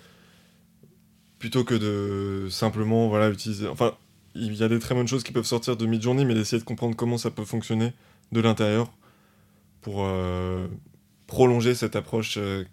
[1.39, 3.67] plutôt que de simplement voilà, utiliser.
[3.67, 3.95] Enfin,
[4.35, 6.65] il y a des très bonnes choses qui peuvent sortir de Midjourney, mais d'essayer de
[6.65, 7.93] comprendre comment ça peut fonctionner
[8.31, 8.91] de l'intérieur
[9.81, 10.67] pour euh,
[11.27, 12.63] prolonger cette approche euh,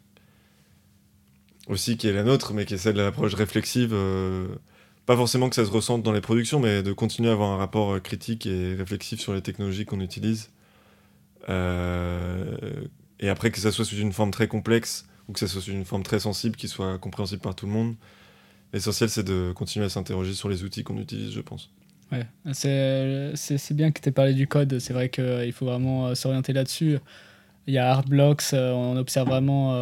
[1.68, 3.93] aussi qui est la nôtre, mais qui est celle de l'approche réflexive.
[3.93, 4.48] Euh,
[5.06, 7.56] pas forcément que ça se ressente dans les productions, mais de continuer à avoir un
[7.56, 10.51] rapport critique et réflexif sur les technologies qu'on utilise.
[11.48, 15.70] et après, que ça soit sous une forme très complexe ou que ça soit sous
[15.70, 17.94] une forme très sensible qui soit compréhensible par tout le monde,
[18.72, 21.70] l'essentiel, c'est de continuer à s'interroger sur les outils qu'on utilise, je pense.
[22.12, 24.78] Ouais, c'est bien que tu aies parlé du code.
[24.78, 26.98] C'est vrai qu'il faut vraiment s'orienter là-dessus.
[27.66, 29.72] Il y a Artblocks, on observe vraiment.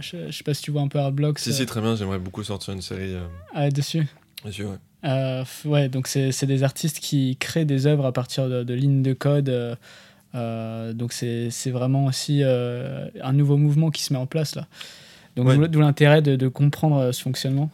[0.00, 1.40] je, sais pas si tu vois un peu Artblocks.
[1.40, 1.96] Si, si, très bien.
[1.96, 3.16] J'aimerais beaucoup sortir une série.
[3.52, 4.06] Ah, dessus
[4.44, 4.78] Dessus, ouais.
[5.04, 9.12] Euh, ouais, donc c'est des artistes qui créent des œuvres à partir de, lignes de
[9.12, 9.48] code.
[9.48, 9.76] Euh,
[10.34, 14.66] euh, donc c'est vraiment aussi un nouveau mouvement qui se met en place là.
[15.36, 17.70] Donc d'où l'intérêt de, de, comprendre ce fonctionnement.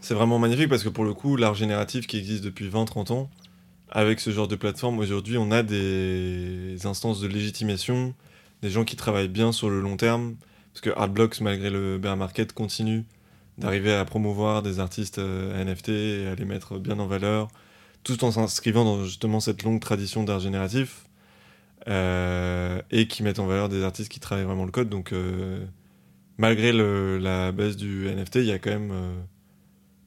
[0.00, 3.30] C'est vraiment magnifique parce que pour le coup, l'art génératif qui existe depuis 20-30 ans,
[3.90, 8.14] avec ce genre de plateforme, aujourd'hui, on a des instances de légitimation,
[8.62, 10.36] des gens qui travaillent bien sur le long terme,
[10.72, 13.04] parce que Artblocks, malgré le bear market, continue
[13.58, 17.48] d'arriver à promouvoir des artistes euh, NFT et à les mettre bien en valeur,
[18.04, 21.06] tout en s'inscrivant dans justement cette longue tradition d'art génératif,
[21.88, 24.88] euh, et qui mettent en valeur des artistes qui travaillent vraiment le code.
[24.88, 25.64] Donc, euh,
[26.38, 28.92] malgré la baisse du NFT, il y a quand même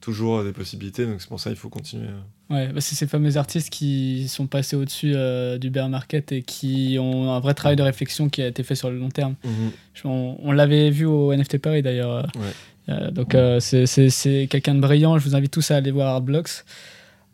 [0.03, 2.09] toujours des possibilités, donc c'est pour ça qu'il faut continuer.
[2.49, 5.15] Ouais, bah, c'est ces fameux artistes qui sont passés au-dessus
[5.59, 8.75] du bear market et qui ont un vrai travail de réflexion qui a été fait
[8.75, 9.35] sur le long terme.
[9.43, 9.71] Mhm.
[10.05, 12.27] On, on l'avait vu au NFT Paris d'ailleurs.
[12.35, 12.51] Ouais.
[12.89, 15.17] Euh, donc euh, c'est quelqu'un de brillant.
[15.17, 16.65] Je vous invite tous à aller voir Artblocks.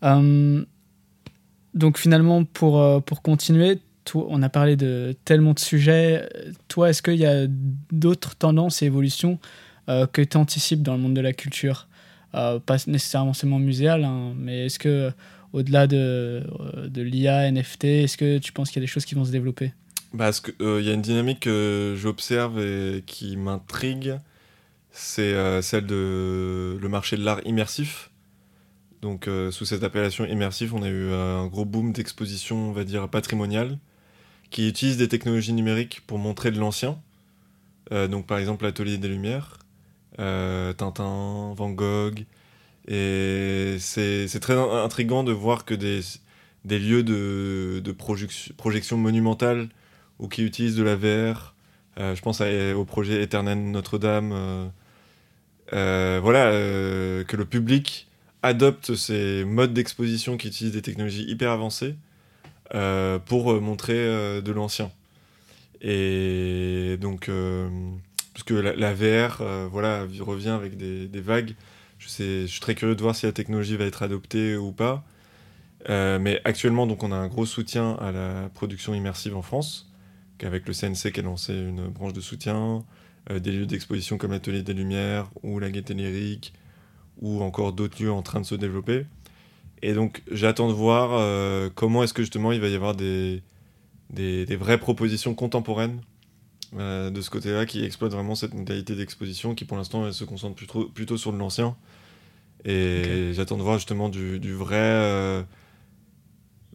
[0.03, 0.63] Euh,
[1.73, 3.79] donc finalement, pour, pour continuer,
[4.13, 6.27] on a parlé de tellement de sujets.
[6.67, 7.45] Toi, est-ce qu'il y a
[7.91, 9.39] d'autres tendances et évolutions
[9.87, 11.87] que tu anticipes dans le monde de la culture?
[12.31, 15.11] Pas nécessairement seulement muséal, hein, mais est-ce que
[15.51, 16.43] au-delà de,
[16.88, 19.31] de l'IA, NFT, est-ce que tu penses qu'il y a des choses qui vont se
[19.31, 19.73] développer?
[20.14, 24.19] Bah, Il y a une dynamique que j'observe et qui m'intrigue
[24.91, 28.10] c'est euh, celle de le marché de l'art immersif.
[29.01, 32.72] Donc euh, sous cette appellation immersif, on a eu euh, un gros boom d'expositions, on
[32.72, 33.77] va dire, patrimoniales,
[34.49, 36.99] qui utilisent des technologies numériques pour montrer de l'ancien.
[37.91, 39.59] donc par exemple l'Atelier des Lumières,
[40.77, 42.25] Tintin, Van Gogh.
[42.87, 46.01] Et c'est très intriguant de voir que des,
[46.65, 47.91] lieux de,
[48.57, 49.69] projection monumentale
[50.19, 51.55] ou qui utilisent de la VR,
[51.97, 54.71] je pense au projet Éternel Notre-Dame
[55.73, 58.07] euh, voilà, euh, que le public
[58.41, 61.95] adopte ces modes d'exposition qui utilisent des technologies hyper avancées
[62.73, 64.91] euh, pour montrer de l'ancien.
[65.81, 67.29] Et donc,
[68.43, 71.55] puisque la, la VR voilà, revient avec des, vagues,
[71.97, 75.03] je, suis très curieux de voir si la technologie va être adoptée ou pas.
[75.87, 79.91] mais actuellement, donc, on a un gros soutien à la production immersive en France,
[80.41, 82.85] avec le CNC qui a lancé une branche de soutien.
[83.31, 86.53] Euh, des lieux d'exposition comme l'Atelier des Lumières ou la Gaîté Lyrique
[87.21, 89.05] ou encore d'autres lieux en train de se développer.
[89.81, 93.43] Et donc j'attends de voir euh, comment est-ce que justement il va y avoir des,
[94.09, 96.01] vraies propositions contemporaines
[96.77, 100.55] euh, de ce côté-là qui exploitent vraiment cette modalité d'exposition qui pour l'instant se concentre
[100.55, 101.75] plutôt, plutôt sur de l'ancien.
[102.65, 105.45] Et j'attends de voir justement du, du vrai...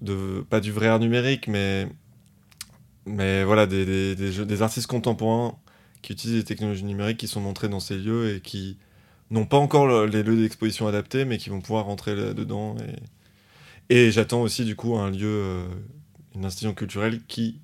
[0.01, 1.89] de, pas du vrai art numérique, mais,
[3.07, 5.57] mais voilà, des, des, des, des artistes contemporains
[6.03, 8.77] qui utilisent des technologies numériques qui sont montrées dans ces lieux et qui
[9.31, 12.77] n'ont pas encore les lieux d'exposition adaptés, mais qui vont pouvoir rentrer là-dedans.
[13.89, 15.67] Et, et j'attends aussi du coup un lieu, euh,
[16.35, 17.61] une institution culturelle qui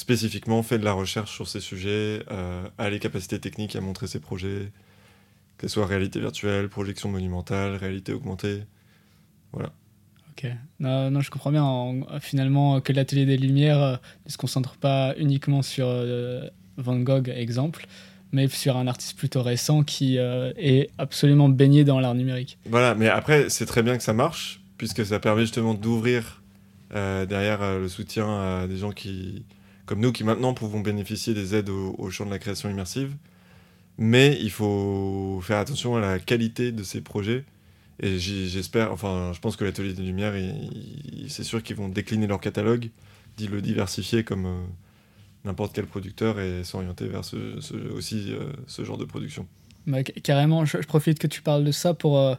[0.00, 4.06] spécifiquement fait de la recherche sur ces sujets, euh, a les capacités techniques à montrer
[4.06, 4.72] ses projets,
[5.58, 8.62] que ce soit réalité virtuelle, projection monumentale, réalité augmentée.
[9.52, 9.72] Voilà.
[10.30, 10.50] Ok.
[10.78, 12.18] Non, non, je comprends bien.
[12.20, 13.96] finalement, que l'atelier des Lumières euh,
[14.26, 15.86] ne se concentre pas uniquement sur
[16.76, 17.86] Van Gogh, exemple,
[18.32, 22.58] mais sur un artiste plutôt récent qui euh, est absolument baigné dans l'art numérique.
[22.66, 26.42] Voilà, mais après, c'est très bien que ça marche, puisque ça permet justement d'ouvrir
[26.94, 29.44] euh, derrière euh, le soutien à des gens qui,
[29.90, 33.16] comme nous, qui maintenant pouvons bénéficier des aides au, champ de la création immersive.
[33.98, 37.44] Mais il faut faire attention à la qualité de ces projets.
[37.98, 40.34] Et j'espère, enfin, je pense que l'Atelier des Lumières,
[41.26, 42.90] c'est sûr qu'ils vont décliner leur catalogue,
[43.36, 44.68] d'y le diversifier comme
[45.44, 47.36] n'importe quel producteur et s'orienter vers ce,
[47.92, 49.48] aussi euh, ce genre de production.
[49.88, 52.36] Bah, carrément, je, profite que tu parles de ça pour euh,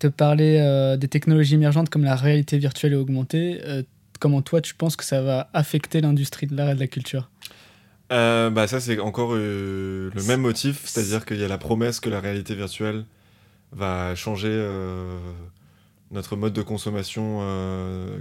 [0.00, 3.60] te parler euh, des technologies émergentes comme la réalité virtuelle et augmentée.
[4.20, 7.30] Comment toi, tu penses que ça va affecter l'industrie de l'art et de la culture
[8.12, 12.18] bah ça c'est encore le même motif, c'est-à-dire qu'il y a la promesse que la
[12.18, 13.04] réalité virtuelle
[13.70, 14.50] va changer
[16.10, 17.40] notre mode de consommation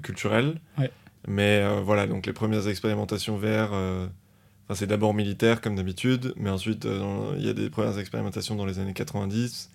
[0.04, 0.62] culturelle.
[0.78, 0.92] Ouais.
[1.28, 4.08] Mais euh, voilà, donc les premières expérimentations euh,
[4.74, 8.66] c'est d'abord militaire comme d'habitude, mais ensuite euh, il y a des premières expérimentations dans
[8.66, 9.70] les années 90,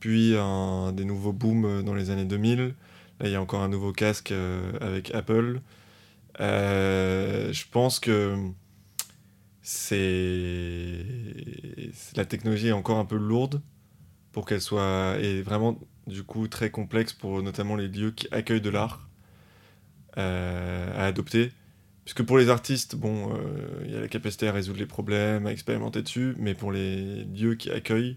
[0.00, 0.34] puis
[0.92, 2.74] des nouveaux booms dans les années 2000.
[3.20, 4.32] Là, il y a encore un nouveau casque
[4.80, 5.60] avec Apple.
[6.38, 8.36] je pense que
[9.62, 11.04] c'est
[12.14, 13.60] la technologie est encore un peu lourde
[14.32, 18.60] pour qu'elle soit et vraiment du coup très complexe pour notamment les lieux qui accueillent
[18.60, 19.08] de l'art
[20.16, 21.52] à adopter.
[22.04, 23.36] Puisque pour les artistes, bon,
[23.84, 27.24] il y a la capacité à résoudre les problèmes, à expérimenter dessus, mais pour les
[27.24, 28.16] lieux qui accueillent,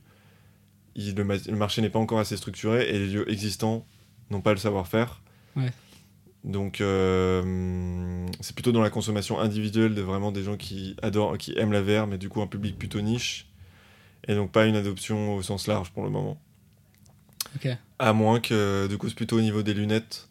[0.96, 3.86] le, marché n'est pas encore assez structuré et les lieux existants
[4.30, 5.22] n'ont pas le savoir-faire.
[6.44, 11.58] Donc euh, c'est plutôt dans la consommation individuelle de vraiment des gens qui adorent, qui
[11.58, 13.48] aiment la VR, mais du coup un public plutôt niche.
[14.28, 16.40] Et donc pas une adoption au sens large pour le moment.
[17.98, 20.30] À moins que du coup c'est plutôt au niveau des lunettes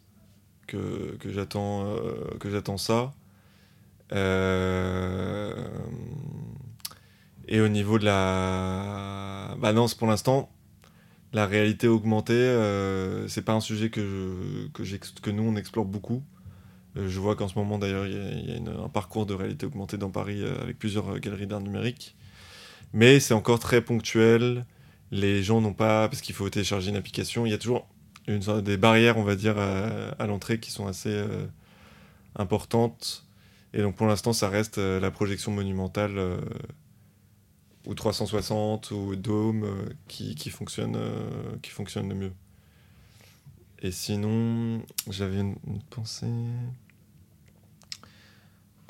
[0.66, 3.12] que, que j'attends euh, que j'attends ça.
[4.12, 5.68] Euh,
[7.48, 10.50] et au niveau de la balance pour l'instant,
[11.32, 14.00] la réalité augmentée, euh, c'est pas un sujet que,
[15.30, 16.22] nous on explore beaucoup.
[16.96, 19.98] Euh, je vois qu'en ce moment d'ailleurs il y a, un parcours de réalité augmentée
[19.98, 22.16] dans Paris euh, avec plusieurs galeries d'art numérique.
[22.94, 24.64] Mais c'est encore très ponctuel.
[25.10, 27.86] Les gens n'ont pas, parce qu'il faut télécharger une application, il y a toujours
[28.62, 31.24] des barrières, on va dire, à, l'entrée qui sont assez
[32.36, 33.26] importantes.
[33.72, 36.18] Et donc pour l'instant, ça reste la projection monumentale
[37.88, 42.32] ou 360 ou Dome euh, qui, qui, fonctionne, euh, qui fonctionne le mieux.
[43.80, 45.56] Et sinon, j'avais une,
[45.88, 46.26] pensée.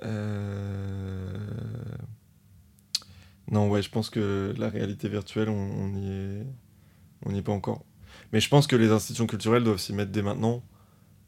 [0.02, 1.38] Euh,
[3.50, 6.46] non, ouais, je pense que la réalité virtuelle, on n'y est,
[7.24, 7.84] on n'y est pas encore.
[8.32, 10.62] Mais je pense que les institutions culturelles doivent s'y mettre dès maintenant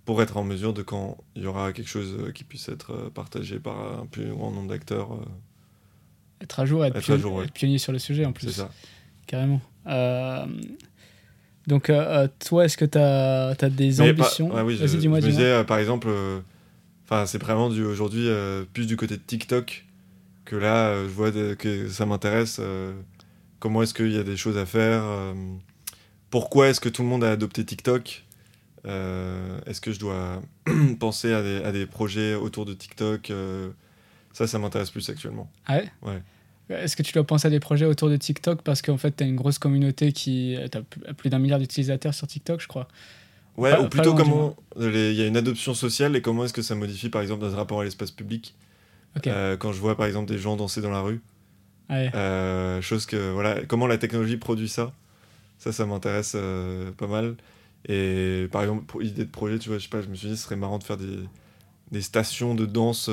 [0.06, 3.60] pour être en mesure de quand il y aura quelque chose qui puisse être partagé
[3.60, 5.20] par un plus grand nombre d'acteurs
[6.40, 8.48] être à jour, être, pionnier, sur le sujet en plus.
[8.48, 8.70] C'est ça.
[9.26, 9.60] Carrément.
[9.86, 10.46] Euh,
[11.66, 15.78] donc, euh, euh, toi, est-ce que tu as, des ambitions Oui, je, me disais, par
[15.78, 16.08] exemple,
[17.04, 18.28] enfin c'est vraiment du, aujourd'hui
[18.72, 19.84] plus du côté de TikTok
[20.44, 22.60] que là, je vois que ça m'intéresse.
[23.58, 25.04] comment est-ce qu'il y a des choses à faire
[26.30, 28.24] Pourquoi est-ce que tout le monde a adopté TikTok
[28.84, 30.42] Est-ce que je dois
[30.98, 33.30] penser à des, à des, projets autour de TikTok
[34.32, 35.50] ça, ça m'intéresse plus actuellement.
[35.66, 36.22] Ah ouais Ouais.
[36.70, 39.24] Est-ce que tu dois penser à des projets autour de TikTok parce qu'en fait, tu
[39.24, 40.56] as une grosse communauté qui.
[40.70, 42.88] Tu as plus d'un milliard d'utilisateurs sur TikTok, je crois.
[43.56, 44.56] Ouais, ou plutôt comment.
[44.78, 47.56] Il y a une adoption sociale et comment est-ce que ça modifie, par exemple, notre
[47.56, 48.54] rapport à l'espace public
[49.26, 51.20] euh, Quand je vois, par exemple, des gens danser dans la rue.
[51.88, 52.10] Ouais.
[52.14, 53.32] Euh, chose que.
[53.32, 54.92] Voilà, comment la technologie produit ça
[55.58, 57.36] Ça, ça m'intéresse euh, pas mal.
[57.88, 60.28] Et par exemple, pour idée de projet, tu vois, je sais pas, je me suis
[60.28, 61.18] dit, ce serait marrant de faire des,
[61.90, 63.10] des stations de danse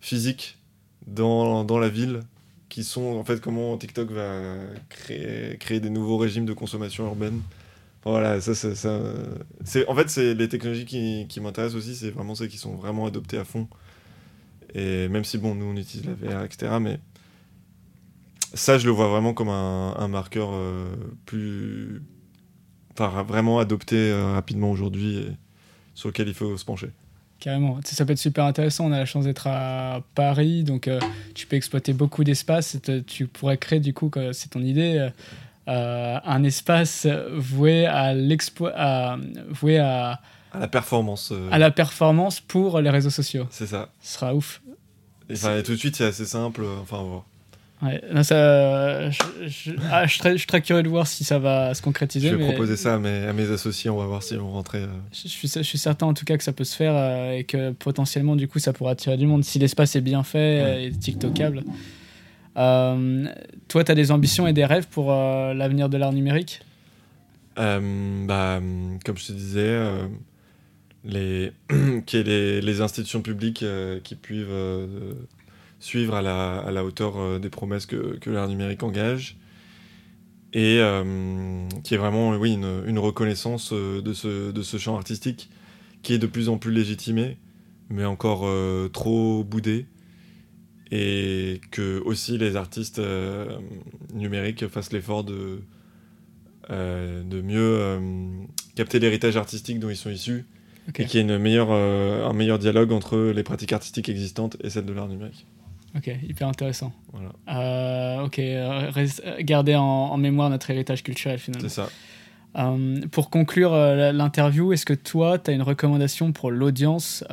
[0.00, 0.58] physiques
[1.06, 2.20] dans, dans la ville
[2.68, 4.56] qui sont en fait comment TikTok va
[4.88, 7.40] créer, créer des nouveaux régimes de consommation urbaine.
[8.04, 12.48] Voilà, ça, c'est en fait c'est les technologies qui, qui m'intéressent aussi, c'est vraiment celles
[12.48, 13.68] qui sont vraiment adoptées à fond.
[14.74, 16.76] Et même si bon, nous on utilise la VR, etc.
[16.80, 17.00] Mais
[18.54, 20.94] ça, je le vois vraiment comme un, marqueur euh,
[21.26, 22.02] plus,
[22.92, 25.26] enfin vraiment adopté euh, rapidement aujourd'hui
[25.94, 26.90] sur lequel il faut se pencher.
[27.40, 27.78] Carrément.
[27.84, 28.86] Ça peut être super intéressant.
[28.86, 30.98] On a la chance d'être à Paris, donc euh,
[31.34, 32.76] tu peux exploiter beaucoup d'espace.
[33.06, 35.08] Tu pourrais créer, du coup, c'est ton idée,
[35.68, 39.18] euh, un espace voué à l'exploit,
[39.50, 40.20] voué à,
[40.52, 41.30] à la performance.
[41.32, 41.48] Euh.
[41.50, 43.46] À la performance pour les réseaux sociaux.
[43.50, 43.90] C'est ça.
[44.00, 44.62] Ce sera ouf.
[45.28, 46.64] Et, tout de suite, c'est assez simple.
[46.82, 47.22] Enfin,
[47.80, 52.28] Ouais, ça, je, ah, je, suis très, curieux de voir si ça va se concrétiser.
[52.28, 54.78] Je vais proposer ça à mes, à mes, associés, on va voir si vont rentrer.
[54.78, 54.88] Euh.
[55.12, 57.44] Je, suis, je, suis, certain en tout cas que ça peut se faire euh, et
[57.44, 60.86] que potentiellement du coup ça pourra attirer du monde si l'espace est bien fait euh,
[60.86, 61.62] et TikTokable.
[62.56, 66.60] toi, tu as des ambitions et des rêves pour l'avenir de l'art numérique?
[67.56, 68.60] Bah,
[69.04, 69.80] Comme je te disais,
[71.04, 71.52] les,
[72.12, 73.64] les, les, institutions publiques
[74.02, 74.46] qui puissent
[75.80, 79.36] suivre à la, à la hauteur euh, des promesses que, que l'art numérique engage.
[80.54, 84.96] Et euh, qui est vraiment oui, une, une reconnaissance euh, de ce, de ce, champ
[84.96, 85.50] artistique
[86.02, 87.36] qui est de plus en plus légitimé,
[87.90, 88.46] mais encore
[88.92, 89.86] trop boudé,
[90.92, 93.02] et que aussi les artistes
[94.14, 95.60] numériques fassent l'effort de,
[96.70, 97.98] de mieux
[98.76, 100.46] capter l'héritage artistique dont ils sont issus,
[100.96, 104.70] et qu'il y ait une meilleure, un meilleur dialogue entre les pratiques artistiques existantes et
[104.70, 105.46] celles de l'art numérique.
[105.98, 106.92] Ok, hyper intéressant.
[107.12, 107.32] Voilà.
[107.48, 108.90] Euh, ok, euh,
[109.40, 111.68] garder en, mémoire notre héritage culturel finalement.
[111.68, 111.90] C'est ça.
[112.56, 117.24] Euh, pour conclure l'interview, est-ce que toi, tu as une recommandation pour l'audience,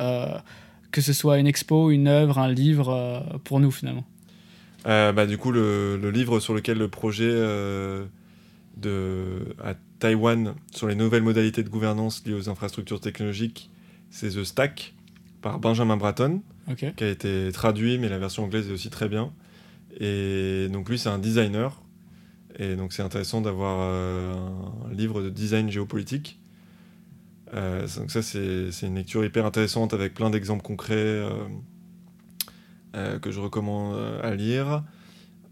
[0.90, 4.04] que ce soit une expo, une œuvre, un livre, pour nous finalement?
[4.84, 7.32] Bah, Du coup, le, le, livre sur lequel le projet
[8.76, 13.70] de, à Taïwan sur les nouvelles modalités de gouvernance liées aux infrastructures technologiques,
[14.10, 14.94] c'est The Stack
[15.40, 16.42] par Benjamin Bratton
[16.74, 19.32] qui a été traduit, mais la version anglaise est aussi très bien.
[20.00, 21.80] Et donc lui, c'est un designer
[22.58, 26.40] Et donc c'est intéressant d'avoir un livre de design géopolitique.
[27.52, 31.22] donc ça c'est une lecture hyper intéressante avec plein d'exemples concrets
[32.94, 34.82] que je recommande à lire.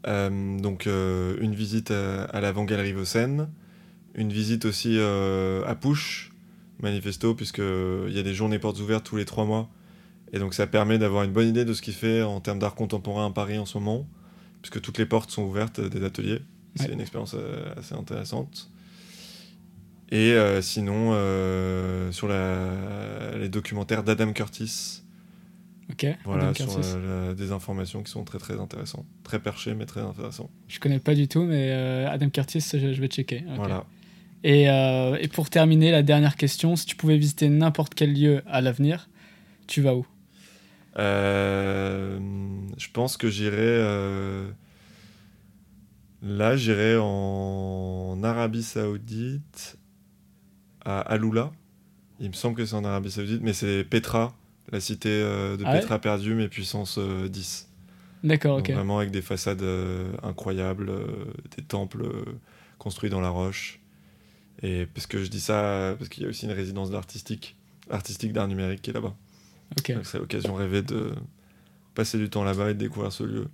[0.07, 3.49] donc une visite à, l'avant-galerie Vossen,
[4.15, 6.33] une visite aussi à Push,
[6.81, 9.71] manifesto, puisqu'il y a des journées portes ouvertes tous les trois mois.
[10.35, 12.75] Et donc ça permet d'avoir une bonne idée de ce qu'il fait en termes d'art
[12.75, 14.05] contemporain à Paris en ce moment,
[14.61, 16.41] puisque toutes les portes sont ouvertes des ateliers.
[16.75, 18.69] C'est une expérience euh, assez intéressante.
[20.11, 25.03] Et euh, sinon, euh, sur la, les documentaires d'Adam Curtis.
[25.93, 26.07] Ok.
[26.25, 26.67] Voilà, sur
[27.37, 29.07] des informations qui sont très très intéressantes.
[29.23, 30.51] Très perchées, mais très intéressantes.
[30.67, 31.71] Je connais pas du tout, mais
[32.11, 33.45] Adam Curtis, je, vais checker.
[33.55, 33.85] Voilà.
[34.43, 38.61] Et, et, pour terminer, la dernière question si tu pouvais visiter n'importe quel lieu à
[38.61, 39.09] l'avenir,
[39.69, 40.05] tu vas où?
[40.97, 43.81] Je pense que j'irai
[46.25, 49.77] Là, j'irai en Arabie Saoudite,
[50.83, 51.53] à Aloula.
[52.19, 54.35] Il me semble que c'est en Arabie Saoudite, mais c'est Petra,
[54.73, 57.69] la cité euh, de ah Petra perdue, mais puissance 10.
[57.69, 58.71] Euh, D'accord, ok.
[58.71, 60.91] Vraiment avec des façades euh, incroyables,
[61.55, 62.07] des temples
[62.79, 63.81] construits dans la roche.
[64.63, 67.55] Et parce que je dis ça, parce qu'il y a aussi une résidence d'artistique,
[67.91, 69.15] artistique d'art numérique qui est là-bas.
[69.79, 69.93] Ok.
[69.93, 71.13] Donc c'est l'occasion rêvée de
[71.95, 73.47] passer du temps là-bas et de découvrir ce lieu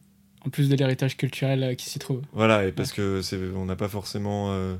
[0.45, 2.23] en plus de l'héritage culturel euh, qui s'y trouve.
[2.33, 4.49] Voilà, et parce que c'est, on n'a pas forcément.
[4.51, 4.77] Euh,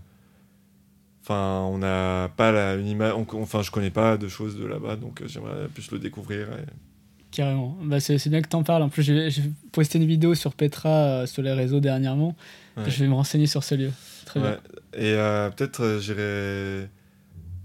[1.23, 3.15] enfin, on n'a pas la, une image.
[3.35, 6.49] Enfin, je connais pas de choses de là-bas, donc euh, j'aimerais plus le découvrir.
[7.31, 7.77] Carrément.
[7.83, 8.83] Bah, c'est, bien que tu en parles.
[8.83, 9.31] En plus, j'ai,
[9.73, 12.35] posté une vidéo sur Petra sur les réseaux dernièrement.
[12.77, 13.93] je vais me renseigner sur ce lieu.
[14.25, 14.59] Très bien.
[14.95, 15.15] Et
[15.57, 16.89] peut-être j'irai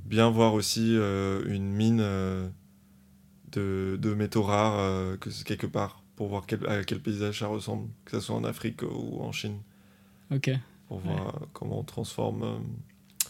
[0.06, 2.04] bien voir aussi une mine
[3.56, 7.90] de, de métaux rares que, quelque part pour voir quel, à quel paysage ça ressemble,
[8.06, 9.58] que ce soit en Afrique ou en Chine.
[10.34, 10.52] Ok.
[10.88, 12.44] Pour voir comment on transforme.
[12.44, 13.28] Euh,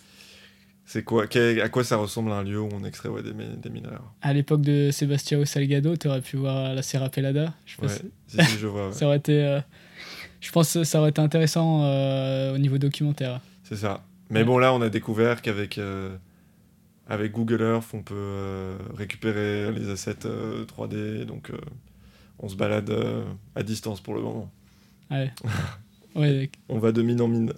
[0.85, 4.33] c'est quoi, à quoi ça ressemble un lieu où on extrait des, des minéraux À
[4.33, 7.53] l'époque de Sebastião Salgado, tu aurais pu voir la Serra Pelada.
[7.65, 7.87] Je ouais,
[8.27, 8.91] si, je vois.
[8.93, 9.61] ça aurait été, euh,
[10.41, 13.41] je pense que ça aurait été intéressant euh, au niveau documentaire.
[13.63, 14.05] C'est ça.
[14.29, 15.79] Mais bon, là, on a découvert qu'avec
[17.07, 20.27] avec Google Earth, on peut récupérer les assets
[20.67, 21.25] 3D.
[21.25, 21.51] Donc,
[22.39, 23.23] on se balade euh,
[23.55, 24.51] à distance pour le moment.
[25.11, 25.31] Ouais.
[26.69, 27.53] on va de mine en mine.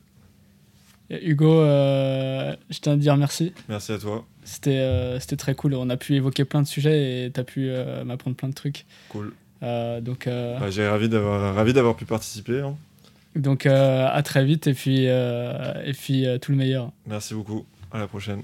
[1.09, 3.53] Hugo, euh, je tiens à te dire merci.
[3.69, 4.25] Merci à toi.
[4.43, 5.73] C'était euh, très cool.
[5.75, 7.71] On a pu évoquer plein de sujets et tu as pu
[8.05, 8.85] m'apprendre plein de trucs.
[9.09, 9.33] Cool.
[9.61, 12.59] donc, bah, J'ai ravi d'avoir ravi d'avoir pu participer.
[12.59, 12.75] Hein.
[13.35, 16.91] Donc à très vite et puis, et puis tout le meilleur.
[17.05, 17.65] Merci beaucoup.
[17.91, 18.41] À la prochaine.